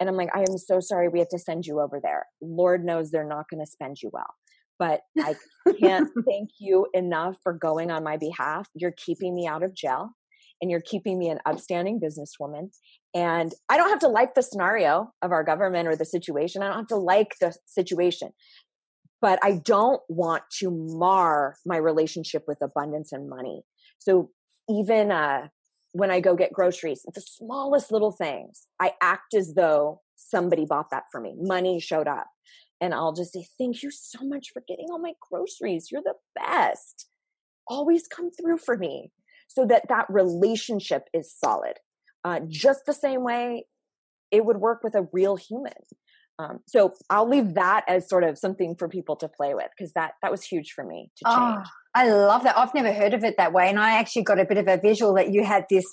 and 0.00 0.08
I'm 0.08 0.16
like, 0.16 0.34
I 0.34 0.40
am 0.40 0.56
so 0.56 0.80
sorry 0.80 1.08
we 1.08 1.18
have 1.18 1.28
to 1.28 1.38
send 1.38 1.66
you 1.66 1.78
over 1.78 2.00
there. 2.02 2.26
Lord 2.40 2.84
knows 2.84 3.10
they're 3.10 3.22
not 3.22 3.50
going 3.50 3.64
to 3.64 3.70
spend 3.70 3.98
you 4.02 4.10
well. 4.12 4.34
But 4.78 5.02
I 5.18 5.34
can't 5.78 6.08
thank 6.26 6.48
you 6.58 6.86
enough 6.94 7.36
for 7.42 7.52
going 7.52 7.90
on 7.90 8.02
my 8.02 8.16
behalf. 8.16 8.66
You're 8.74 8.94
keeping 8.96 9.34
me 9.34 9.46
out 9.46 9.62
of 9.62 9.74
jail 9.74 10.12
and 10.62 10.70
you're 10.70 10.80
keeping 10.80 11.18
me 11.18 11.28
an 11.28 11.38
upstanding 11.44 12.00
businesswoman. 12.00 12.70
And 13.14 13.52
I 13.68 13.76
don't 13.76 13.90
have 13.90 13.98
to 14.00 14.08
like 14.08 14.34
the 14.34 14.42
scenario 14.42 15.12
of 15.20 15.32
our 15.32 15.44
government 15.44 15.86
or 15.86 15.96
the 15.96 16.06
situation. 16.06 16.62
I 16.62 16.68
don't 16.68 16.76
have 16.78 16.86
to 16.88 16.96
like 16.96 17.34
the 17.40 17.54
situation. 17.66 18.30
But 19.20 19.38
I 19.42 19.60
don't 19.62 20.00
want 20.08 20.44
to 20.60 20.70
mar 20.70 21.56
my 21.66 21.76
relationship 21.76 22.44
with 22.48 22.62
abundance 22.62 23.12
and 23.12 23.28
money. 23.28 23.62
So 23.98 24.30
even 24.66 25.12
uh, 25.12 25.48
when 25.92 26.10
I 26.10 26.20
go 26.20 26.36
get 26.36 26.52
groceries, 26.52 27.02
the 27.14 27.20
smallest 27.20 27.90
little 27.90 28.12
things, 28.12 28.66
I 28.80 28.92
act 29.02 29.34
as 29.34 29.54
though 29.54 30.00
somebody 30.16 30.64
bought 30.64 30.90
that 30.90 31.04
for 31.10 31.20
me. 31.20 31.34
Money 31.38 31.80
showed 31.80 32.08
up. 32.08 32.26
And 32.80 32.94
I'll 32.94 33.12
just 33.12 33.32
say, 33.32 33.46
Thank 33.58 33.82
you 33.82 33.90
so 33.90 34.20
much 34.22 34.48
for 34.52 34.62
getting 34.66 34.86
all 34.90 34.98
my 34.98 35.12
groceries. 35.30 35.88
You're 35.90 36.02
the 36.02 36.14
best. 36.34 37.08
Always 37.66 38.06
come 38.06 38.30
through 38.30 38.58
for 38.58 38.76
me 38.76 39.12
so 39.48 39.66
that 39.66 39.88
that 39.88 40.06
relationship 40.08 41.04
is 41.12 41.34
solid. 41.36 41.74
Uh, 42.24 42.40
just 42.48 42.86
the 42.86 42.92
same 42.92 43.22
way 43.22 43.64
it 44.30 44.44
would 44.44 44.58
work 44.58 44.82
with 44.82 44.94
a 44.94 45.08
real 45.12 45.36
human. 45.36 45.72
Um, 46.38 46.60
so 46.66 46.94
I'll 47.10 47.28
leave 47.28 47.54
that 47.54 47.84
as 47.86 48.08
sort 48.08 48.24
of 48.24 48.38
something 48.38 48.74
for 48.76 48.88
people 48.88 49.16
to 49.16 49.28
play 49.28 49.54
with 49.54 49.68
because 49.76 49.92
that 49.92 50.12
that 50.22 50.30
was 50.30 50.42
huge 50.42 50.72
for 50.72 50.84
me 50.84 51.10
to 51.18 51.24
change. 51.24 51.66
Oh, 51.66 51.70
I 51.94 52.08
love 52.08 52.44
that. 52.44 52.56
I've 52.56 52.74
never 52.74 52.92
heard 52.92 53.14
of 53.14 53.24
it 53.24 53.36
that 53.36 53.52
way, 53.52 53.68
and 53.68 53.78
I 53.78 53.98
actually 53.98 54.22
got 54.22 54.38
a 54.38 54.44
bit 54.44 54.58
of 54.58 54.68
a 54.68 54.76
visual 54.76 55.14
that 55.14 55.32
you 55.32 55.44
had 55.44 55.64
this 55.68 55.84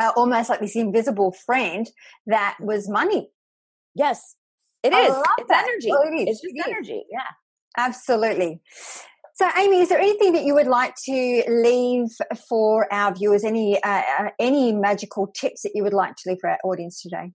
uh, 0.00 0.10
almost 0.16 0.48
like 0.48 0.60
this 0.60 0.76
invisible 0.76 1.32
friend 1.32 1.88
that 2.26 2.56
was 2.60 2.88
money. 2.88 3.30
Yes, 3.94 4.36
it 4.82 4.92
is. 4.92 5.14
It's 5.38 5.48
that. 5.48 5.64
energy. 5.68 5.90
Oh, 5.92 6.02
it 6.02 6.28
is. 6.28 6.28
It's 6.28 6.40
just 6.40 6.54
it 6.56 6.70
energy. 6.70 7.04
Yeah, 7.10 7.28
absolutely. 7.76 8.60
So, 9.34 9.48
Amy, 9.56 9.80
is 9.80 9.88
there 9.88 9.98
anything 9.98 10.32
that 10.34 10.44
you 10.44 10.54
would 10.54 10.66
like 10.66 10.94
to 11.04 11.42
leave 11.48 12.08
for 12.48 12.92
our 12.92 13.14
viewers? 13.14 13.44
Any 13.44 13.82
uh, 13.82 14.02
uh 14.18 14.30
any 14.38 14.72
magical 14.72 15.26
tips 15.28 15.62
that 15.62 15.72
you 15.74 15.82
would 15.82 15.94
like 15.94 16.16
to 16.16 16.30
leave 16.30 16.38
for 16.40 16.50
our 16.50 16.58
audience 16.64 17.00
today? 17.00 17.32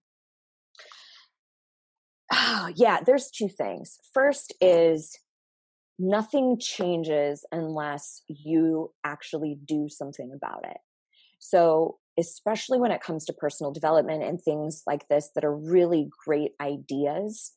Oh, 2.31 2.71
yeah, 2.75 2.99
there's 3.05 3.31
two 3.31 3.47
things. 3.47 3.97
First 4.13 4.53
is 4.59 5.17
nothing 5.99 6.59
changes 6.59 7.45
unless 7.51 8.21
you 8.27 8.93
actually 9.03 9.57
do 9.65 9.89
something 9.89 10.31
about 10.35 10.65
it. 10.65 10.77
So, 11.39 11.97
especially 12.19 12.79
when 12.79 12.91
it 12.91 13.01
comes 13.01 13.25
to 13.25 13.33
personal 13.33 13.71
development 13.71 14.23
and 14.23 14.41
things 14.41 14.83
like 14.87 15.07
this 15.07 15.29
that 15.35 15.45
are 15.45 15.55
really 15.55 16.09
great 16.25 16.53
ideas, 16.59 17.53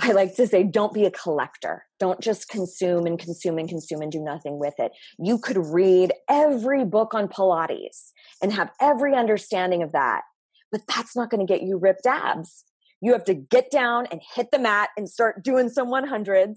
I 0.00 0.12
like 0.12 0.34
to 0.36 0.46
say, 0.46 0.62
don't 0.62 0.92
be 0.92 1.06
a 1.06 1.10
collector. 1.10 1.84
Don't 1.98 2.20
just 2.20 2.48
consume 2.48 3.06
and 3.06 3.18
consume 3.18 3.58
and 3.58 3.68
consume 3.68 4.02
and 4.02 4.12
do 4.12 4.22
nothing 4.22 4.58
with 4.58 4.74
it. 4.78 4.92
You 5.18 5.38
could 5.38 5.58
read 5.58 6.12
every 6.28 6.84
book 6.84 7.14
on 7.14 7.28
Pilates 7.28 8.10
and 8.42 8.52
have 8.52 8.70
every 8.80 9.14
understanding 9.14 9.82
of 9.82 9.92
that, 9.92 10.22
but 10.70 10.82
that's 10.88 11.16
not 11.16 11.30
going 11.30 11.44
to 11.44 11.52
get 11.52 11.62
you 11.62 11.78
ripped 11.78 12.06
abs. 12.06 12.64
You 13.06 13.12
have 13.12 13.24
to 13.26 13.34
get 13.34 13.70
down 13.70 14.06
and 14.10 14.20
hit 14.34 14.48
the 14.50 14.58
mat 14.58 14.88
and 14.96 15.08
start 15.08 15.44
doing 15.44 15.68
some 15.68 15.86
100s 15.92 16.56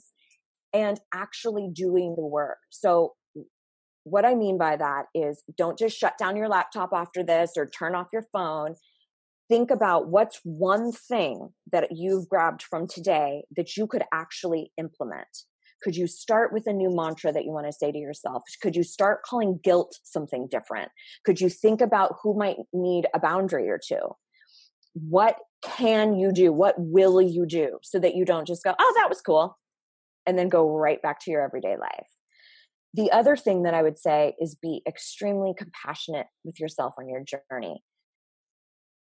and 0.74 1.00
actually 1.14 1.70
doing 1.72 2.16
the 2.18 2.26
work. 2.26 2.58
So, 2.72 3.14
what 4.04 4.26
I 4.26 4.34
mean 4.34 4.58
by 4.58 4.76
that 4.76 5.04
is 5.14 5.44
don't 5.56 5.78
just 5.78 5.96
shut 5.96 6.18
down 6.18 6.36
your 6.36 6.48
laptop 6.48 6.90
after 6.92 7.24
this 7.24 7.52
or 7.56 7.68
turn 7.68 7.94
off 7.94 8.08
your 8.12 8.26
phone 8.34 8.74
think 9.50 9.72
about 9.72 10.08
what's 10.08 10.40
one 10.44 10.92
thing 10.92 11.50
that 11.72 11.90
you've 11.92 12.30
grabbed 12.30 12.62
from 12.62 12.88
today 12.88 13.44
that 13.56 13.76
you 13.76 13.88
could 13.88 14.04
actually 14.14 14.72
implement. 14.78 15.28
Could 15.82 15.96
you 15.96 16.08
start 16.08 16.54
with 16.54 16.68
a 16.68 16.74
new 16.74 16.96
mantra 16.96 17.32
that 17.32 17.46
you 17.46 17.52
want 17.52 17.66
to 17.66 17.74
say 17.74 17.92
to 17.92 17.98
yourself? 17.98 18.44
Could 18.62 18.76
you 18.76 18.84
start 18.84 19.24
calling 19.24 19.60
guilt 19.64 19.96
something 20.04 20.48
different? 20.52 20.90
Could 21.26 21.42
you 21.42 21.50
think 21.50 21.82
about 21.82 22.16
who 22.22 22.38
might 22.38 22.58
need 22.74 23.08
a 23.14 23.20
boundary 23.20 23.70
or 23.70 23.80
two? 23.84 24.16
What 24.94 25.38
can 25.62 26.16
you 26.16 26.32
do? 26.32 26.52
What 26.52 26.76
will 26.78 27.22
you 27.22 27.46
do 27.46 27.80
so 27.84 28.00
that 28.00 28.16
you 28.16 28.26
don't 28.26 28.48
just 28.48 28.64
go, 28.64 28.74
oh, 28.78 28.94
that 28.98 29.10
was 29.10 29.22
cool, 29.22 29.58
and 30.26 30.38
then 30.38 30.50
go 30.50 30.70
right 30.70 31.02
back 31.02 31.20
to 31.22 31.32
your 31.32 31.42
everyday 31.42 31.78
life? 31.78 32.08
The 32.94 33.12
other 33.12 33.36
thing 33.36 33.64
that 33.64 33.74
I 33.74 33.84
would 33.84 34.00
say 34.00 34.36
is 34.40 34.56
be 34.56 34.82
extremely 34.88 35.54
compassionate 35.56 36.28
with 36.44 36.60
yourself 36.60 36.96
on 36.98 37.08
your 37.08 37.24
journey 37.24 37.84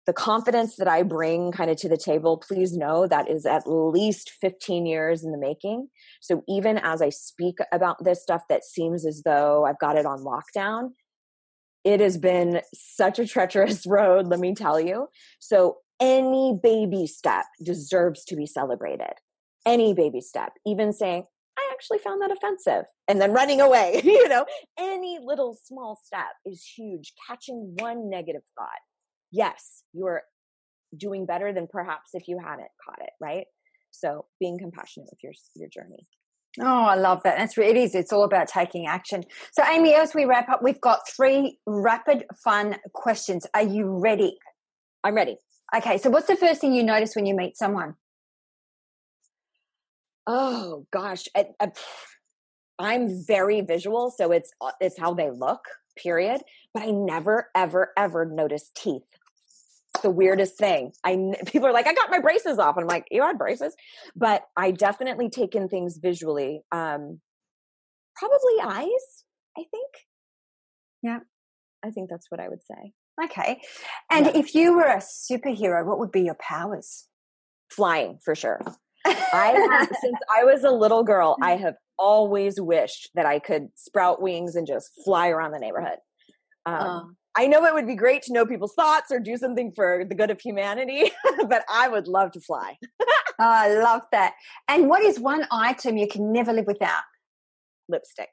the 0.06 0.14
confidence 0.14 0.76
that 0.76 0.88
I 0.88 1.04
bring 1.04 1.52
kind 1.52 1.72
of 1.72 1.78
to 1.78 1.90
the 1.90 1.98
table, 1.98 2.38
please 2.38 2.78
know 2.78 3.08
that 3.08 3.30
is 3.30 3.46
at 3.46 3.64
least 3.66 4.32
15 4.42 4.86
years 4.86 5.24
in 5.24 5.32
the 5.32 5.38
making. 5.38 5.88
So 6.22 6.44
even 6.48 6.78
as 6.78 7.02
I 7.02 7.10
speak 7.10 7.58
about 7.72 8.04
this 8.04 8.22
stuff 8.22 8.44
that 8.50 8.64
seems 8.64 9.06
as 9.06 9.24
though 9.26 9.66
I've 9.66 9.80
got 9.80 9.98
it 9.98 10.06
on 10.06 10.20
lockdown, 10.20 10.92
it 11.86 12.02
has 12.02 12.18
been 12.18 12.62
such 12.74 13.20
a 13.20 13.26
treacherous 13.26 13.86
road, 13.88 14.28
let 14.28 14.40
me 14.40 14.54
tell 14.54 14.80
you. 14.80 15.08
So 15.40 15.78
any 16.02 16.60
baby 16.62 17.08
step 17.08 17.46
deserves 17.64 18.26
to 18.26 18.36
be 18.36 18.46
celebrated. 18.46 19.14
Any 19.66 19.94
baby 19.94 20.20
step, 20.20 20.52
even 20.66 20.92
saying, 20.92 21.24
I 21.58 21.70
actually 21.72 22.00
found 22.00 22.22
that 22.22 22.32
offensive 22.32 22.84
and 23.08 23.22
then 23.22 23.32
running 23.32 23.62
away, 23.62 24.02
you 24.04 24.28
know, 24.28 24.46
any 24.78 25.20
little 25.24 25.58
small 25.64 25.98
step 26.04 26.34
is 26.46 26.66
huge. 26.76 27.14
Catching 27.28 27.76
one 27.80 28.10
negative 28.10 28.42
thought 28.60 28.68
yes, 29.36 29.84
you're 29.94 30.24
doing 30.96 31.26
better 31.26 31.52
than 31.54 31.68
perhaps 31.68 32.12
if 32.14 32.28
you 32.28 32.40
hadn't 32.40 32.70
caught 32.84 33.02
it, 33.02 33.12
right? 33.20 33.46
So 33.92 34.26
being 34.40 34.58
compassionate 34.58 35.10
with 35.12 35.20
your 35.24 35.34
your 35.56 35.70
journey. 35.70 36.08
Oh, 36.62 36.86
I 36.86 36.96
love 36.96 37.22
that. 37.24 37.38
That's 37.38 37.58
it 37.58 37.76
is. 37.76 37.96
It's 37.96 38.14
all 38.14 38.24
about 38.24 38.48
taking 38.48 38.88
action. 38.88 39.24
So, 39.52 39.64
Amy, 39.66 39.94
as 39.94 40.14
we 40.16 40.26
wrap 40.26 40.48
up, 40.50 40.64
we've 40.64 40.80
got 40.80 41.08
three 41.08 41.58
rapid 41.66 42.26
fun 42.44 42.78
questions. 42.94 43.46
Are 43.54 43.64
you 43.64 43.88
ready? 43.88 44.38
I'm 45.04 45.16
ready. 45.16 45.38
Okay. 45.76 45.98
So, 45.98 46.10
what's 46.10 46.28
the 46.28 46.38
first 46.38 46.62
thing 46.62 46.74
you 46.74 46.84
notice 46.84 47.16
when 47.16 47.26
you 47.26 47.36
meet 47.36 47.58
someone? 47.58 47.96
Oh 50.28 50.88
gosh, 50.92 51.28
I, 51.36 51.46
am 52.80 53.24
very 53.28 53.62
visual, 53.62 54.10
so 54.10 54.32
it's 54.32 54.52
uh, 54.60 54.72
it's 54.80 54.98
how 54.98 55.14
they 55.14 55.30
look. 55.30 55.62
Period. 55.98 56.42
But 56.74 56.84
I 56.84 56.92
never, 56.92 57.50
ever, 57.56 57.92
ever 57.98 58.26
notice 58.26 58.72
teeth 58.76 59.04
the 60.02 60.10
weirdest 60.10 60.58
thing. 60.58 60.92
I 61.04 61.34
people 61.46 61.68
are 61.68 61.74
like, 61.74 61.88
I 61.88 61.94
got 61.94 62.10
my 62.10 62.20
braces 62.20 62.60
off, 62.60 62.78
and 62.78 62.84
I'm 62.84 62.88
like, 62.88 63.08
you 63.12 63.22
had 63.22 63.38
braces, 63.38 63.76
but 64.16 64.44
I 64.58 64.72
definitely 64.72 65.30
take 65.30 65.56
in 65.56 65.68
things 65.68 65.98
visually. 65.98 66.62
Um, 66.72 67.20
probably 68.16 68.54
eyes. 68.64 69.24
I 69.58 69.64
think. 69.72 69.92
Yeah, 71.02 71.20
I 71.84 71.92
think 71.92 72.10
that's 72.10 72.30
what 72.30 72.40
I 72.40 72.50
would 72.50 72.64
say. 72.64 72.94
Okay, 73.24 73.62
and 74.12 74.26
yeah. 74.26 74.32
if 74.36 74.54
you 74.56 74.76
were 74.76 74.84
a 74.84 74.98
superhero, 74.98 75.86
what 75.86 76.00
would 76.00 76.12
be 76.12 76.22
your 76.22 76.38
powers? 76.40 77.08
Flying 77.70 78.20
for 78.24 78.36
sure. 78.36 78.62
I 79.06 79.68
have, 79.72 79.88
since 80.02 80.18
I 80.36 80.44
was 80.44 80.64
a 80.64 80.72
little 80.72 81.04
girl, 81.04 81.38
I 81.42 81.58
have 81.58 81.76
always 81.98 82.60
wished 82.60 83.10
that 83.16 83.26
I 83.26 83.40
could 83.40 83.70
sprout 83.76 84.22
wings 84.22 84.56
and 84.56 84.68
just 84.68 84.90
fly 85.04 85.30
around 85.30 85.52
the 85.52 85.60
neighborhood. 85.60 86.00
Um, 86.66 86.78
oh. 86.82 87.12
I 87.38 87.48
know 87.48 87.66
it 87.66 87.74
would 87.74 87.88
be 87.88 87.96
great 87.96 88.22
to 88.24 88.34
know 88.34 88.46
people's 88.46 88.74
thoughts 88.74 89.12
or 89.12 89.20
do 89.20 89.36
something 89.38 89.74
for 89.76 90.06
the 90.08 90.16
good 90.16 90.32
of 90.32 90.40
humanity, 90.40 91.12
but 91.50 91.64
I 91.72 91.88
would 91.90 92.08
love 92.08 92.32
to 92.32 92.42
fly. 92.42 92.78
oh, 93.02 93.06
I 93.40 93.74
love 93.76 94.02
that. 94.12 94.34
And 94.68 94.88
what 94.88 95.02
is 95.04 95.20
one 95.20 95.46
item 95.52 95.98
you 95.98 96.08
can 96.08 96.32
never 96.32 96.54
live 96.54 96.66
without? 96.66 97.04
Lipstick. 97.90 98.30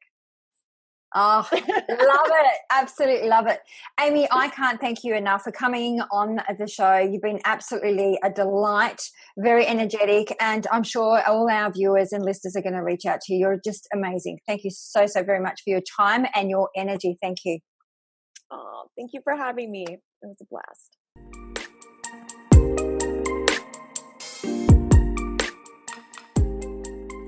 Oh, 1.14 1.46
love 1.53 1.61
it. 1.61 2.59
Absolutely 2.70 3.28
love 3.28 3.46
it. 3.46 3.61
Amy, 4.00 4.26
I 4.30 4.48
can't 4.48 4.80
thank 4.80 5.05
you 5.05 5.14
enough 5.14 5.42
for 5.42 5.53
coming 5.53 6.00
on 6.11 6.40
the 6.59 6.66
show. 6.66 6.96
You've 6.96 7.22
been 7.22 7.40
absolutely 7.44 8.18
a 8.24 8.30
delight, 8.30 9.03
very 9.36 9.66
energetic, 9.66 10.34
and 10.40 10.66
I'm 10.72 10.84
sure 10.84 11.22
all 11.26 11.50
our 11.50 11.70
viewers 11.70 12.12
and 12.12 12.24
listeners 12.24 12.57
are 12.57 12.62
going 12.62 12.74
to 12.74 12.82
reach 12.82 13.05
out 13.05 13.20
to 13.22 13.34
you. 13.34 13.40
You're 13.40 13.61
just 13.62 13.88
amazing. 13.92 14.38
Thank 14.46 14.64
you 14.64 14.70
so, 14.70 15.07
so 15.07 15.22
very 15.22 15.40
much 15.40 15.61
for 15.64 15.70
your 15.70 15.82
time 15.98 16.26
and 16.34 16.48
your 16.48 16.70
energy. 16.74 17.18
Thank 17.20 17.38
you. 17.44 17.59
Oh, 18.55 18.84
thank 18.98 19.14
you 19.14 19.20
for 19.24 19.34
having 19.34 19.70
me. 19.70 19.86
It 19.88 20.00
was 20.20 20.36
a 20.40 20.44
blast. 20.44 20.98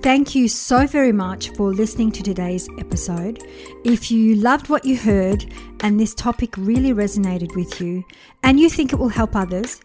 Thank 0.02 0.34
you 0.34 0.48
so 0.48 0.86
very 0.86 1.12
much 1.12 1.48
for 1.50 1.72
listening 1.72 2.12
to 2.12 2.22
today's 2.22 2.68
episode. 2.78 3.42
If 3.86 4.10
you 4.10 4.34
loved 4.34 4.68
what 4.68 4.84
you 4.84 4.98
heard 4.98 5.50
and 5.80 5.98
this 5.98 6.14
topic 6.14 6.54
really 6.58 6.92
resonated 6.92 7.56
with 7.56 7.80
you 7.80 8.04
and 8.42 8.60
you 8.60 8.68
think 8.68 8.92
it 8.92 8.96
will 8.96 9.08
help 9.08 9.34
others, 9.34 9.80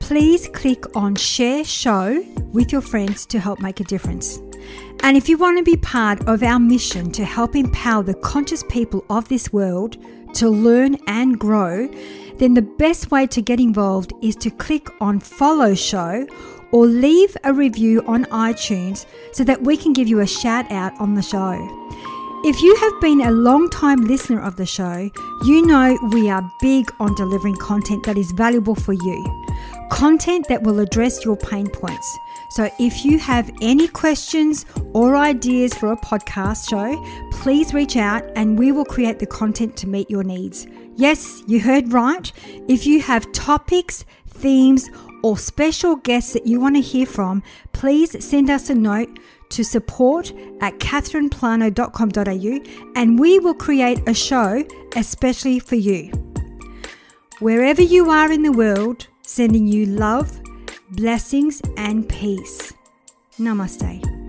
please 0.00 0.48
click 0.48 0.84
on 0.94 1.14
Share 1.14 1.64
Show 1.64 2.22
with 2.52 2.72
your 2.72 2.82
friends 2.82 3.24
to 3.26 3.40
help 3.40 3.58
make 3.58 3.80
a 3.80 3.84
difference. 3.84 4.38
And 5.02 5.16
if 5.16 5.30
you 5.30 5.38
want 5.38 5.56
to 5.56 5.64
be 5.64 5.78
part 5.78 6.28
of 6.28 6.42
our 6.42 6.58
mission 6.58 7.10
to 7.12 7.24
help 7.24 7.56
empower 7.56 8.02
the 8.02 8.14
conscious 8.14 8.62
people 8.64 9.06
of 9.08 9.30
this 9.30 9.50
world 9.50 9.96
to 10.34 10.48
learn 10.48 10.96
and 11.06 11.38
grow, 11.38 11.88
then 12.38 12.54
the 12.54 12.62
best 12.62 13.10
way 13.10 13.26
to 13.28 13.40
get 13.40 13.60
involved 13.60 14.12
is 14.22 14.36
to 14.36 14.50
click 14.50 14.88
on 15.00 15.20
Follow 15.20 15.74
Show 15.74 16.26
or 16.72 16.86
leave 16.86 17.36
a 17.44 17.52
review 17.52 18.02
on 18.06 18.24
iTunes 18.26 19.06
so 19.32 19.44
that 19.44 19.62
we 19.62 19.76
can 19.76 19.92
give 19.92 20.08
you 20.08 20.20
a 20.20 20.26
shout 20.26 20.70
out 20.72 20.92
on 21.00 21.14
the 21.14 21.22
show. 21.22 21.52
If 22.46 22.60
you 22.60 22.76
have 22.76 23.00
been 23.00 23.22
a 23.22 23.30
long 23.30 23.70
time 23.70 24.04
listener 24.04 24.42
of 24.42 24.56
the 24.56 24.66
show, 24.66 25.08
you 25.44 25.64
know 25.64 25.96
we 26.12 26.28
are 26.28 26.42
big 26.60 26.92
on 27.00 27.14
delivering 27.14 27.56
content 27.56 28.04
that 28.04 28.18
is 28.18 28.32
valuable 28.32 28.74
for 28.74 28.92
you. 28.92 29.46
Content 29.90 30.46
that 30.48 30.62
will 30.62 30.80
address 30.80 31.24
your 31.24 31.36
pain 31.36 31.68
points. 31.68 32.18
So 32.54 32.70
if 32.78 33.04
you 33.04 33.18
have 33.18 33.50
any 33.60 33.88
questions 33.88 34.64
or 34.92 35.16
ideas 35.16 35.74
for 35.74 35.90
a 35.90 35.96
podcast 35.96 36.70
show, 36.70 37.04
please 37.32 37.74
reach 37.74 37.96
out 37.96 38.22
and 38.36 38.56
we 38.56 38.70
will 38.70 38.84
create 38.84 39.18
the 39.18 39.26
content 39.26 39.76
to 39.78 39.88
meet 39.88 40.08
your 40.08 40.22
needs. 40.22 40.68
Yes, 40.94 41.42
you 41.48 41.58
heard 41.58 41.92
right. 41.92 42.32
If 42.68 42.86
you 42.86 43.02
have 43.02 43.32
topics, 43.32 44.04
themes, 44.28 44.88
or 45.24 45.36
special 45.36 45.96
guests 45.96 46.32
that 46.34 46.46
you 46.46 46.60
want 46.60 46.76
to 46.76 46.80
hear 46.80 47.06
from, 47.06 47.42
please 47.72 48.24
send 48.24 48.48
us 48.48 48.70
a 48.70 48.74
note 48.76 49.18
to 49.48 49.64
support 49.64 50.32
at 50.60 50.78
catherineplano.com.au 50.78 52.92
and 52.94 53.18
we 53.18 53.40
will 53.40 53.54
create 53.54 54.00
a 54.06 54.14
show 54.14 54.64
especially 54.94 55.58
for 55.58 55.74
you. 55.74 56.12
Wherever 57.40 57.82
you 57.82 58.10
are 58.10 58.30
in 58.30 58.44
the 58.44 58.52
world, 58.52 59.08
sending 59.22 59.66
you 59.66 59.86
love 59.86 60.40
Blessings 60.96 61.60
and 61.76 62.08
peace. 62.08 62.72
Namaste. 63.40 64.23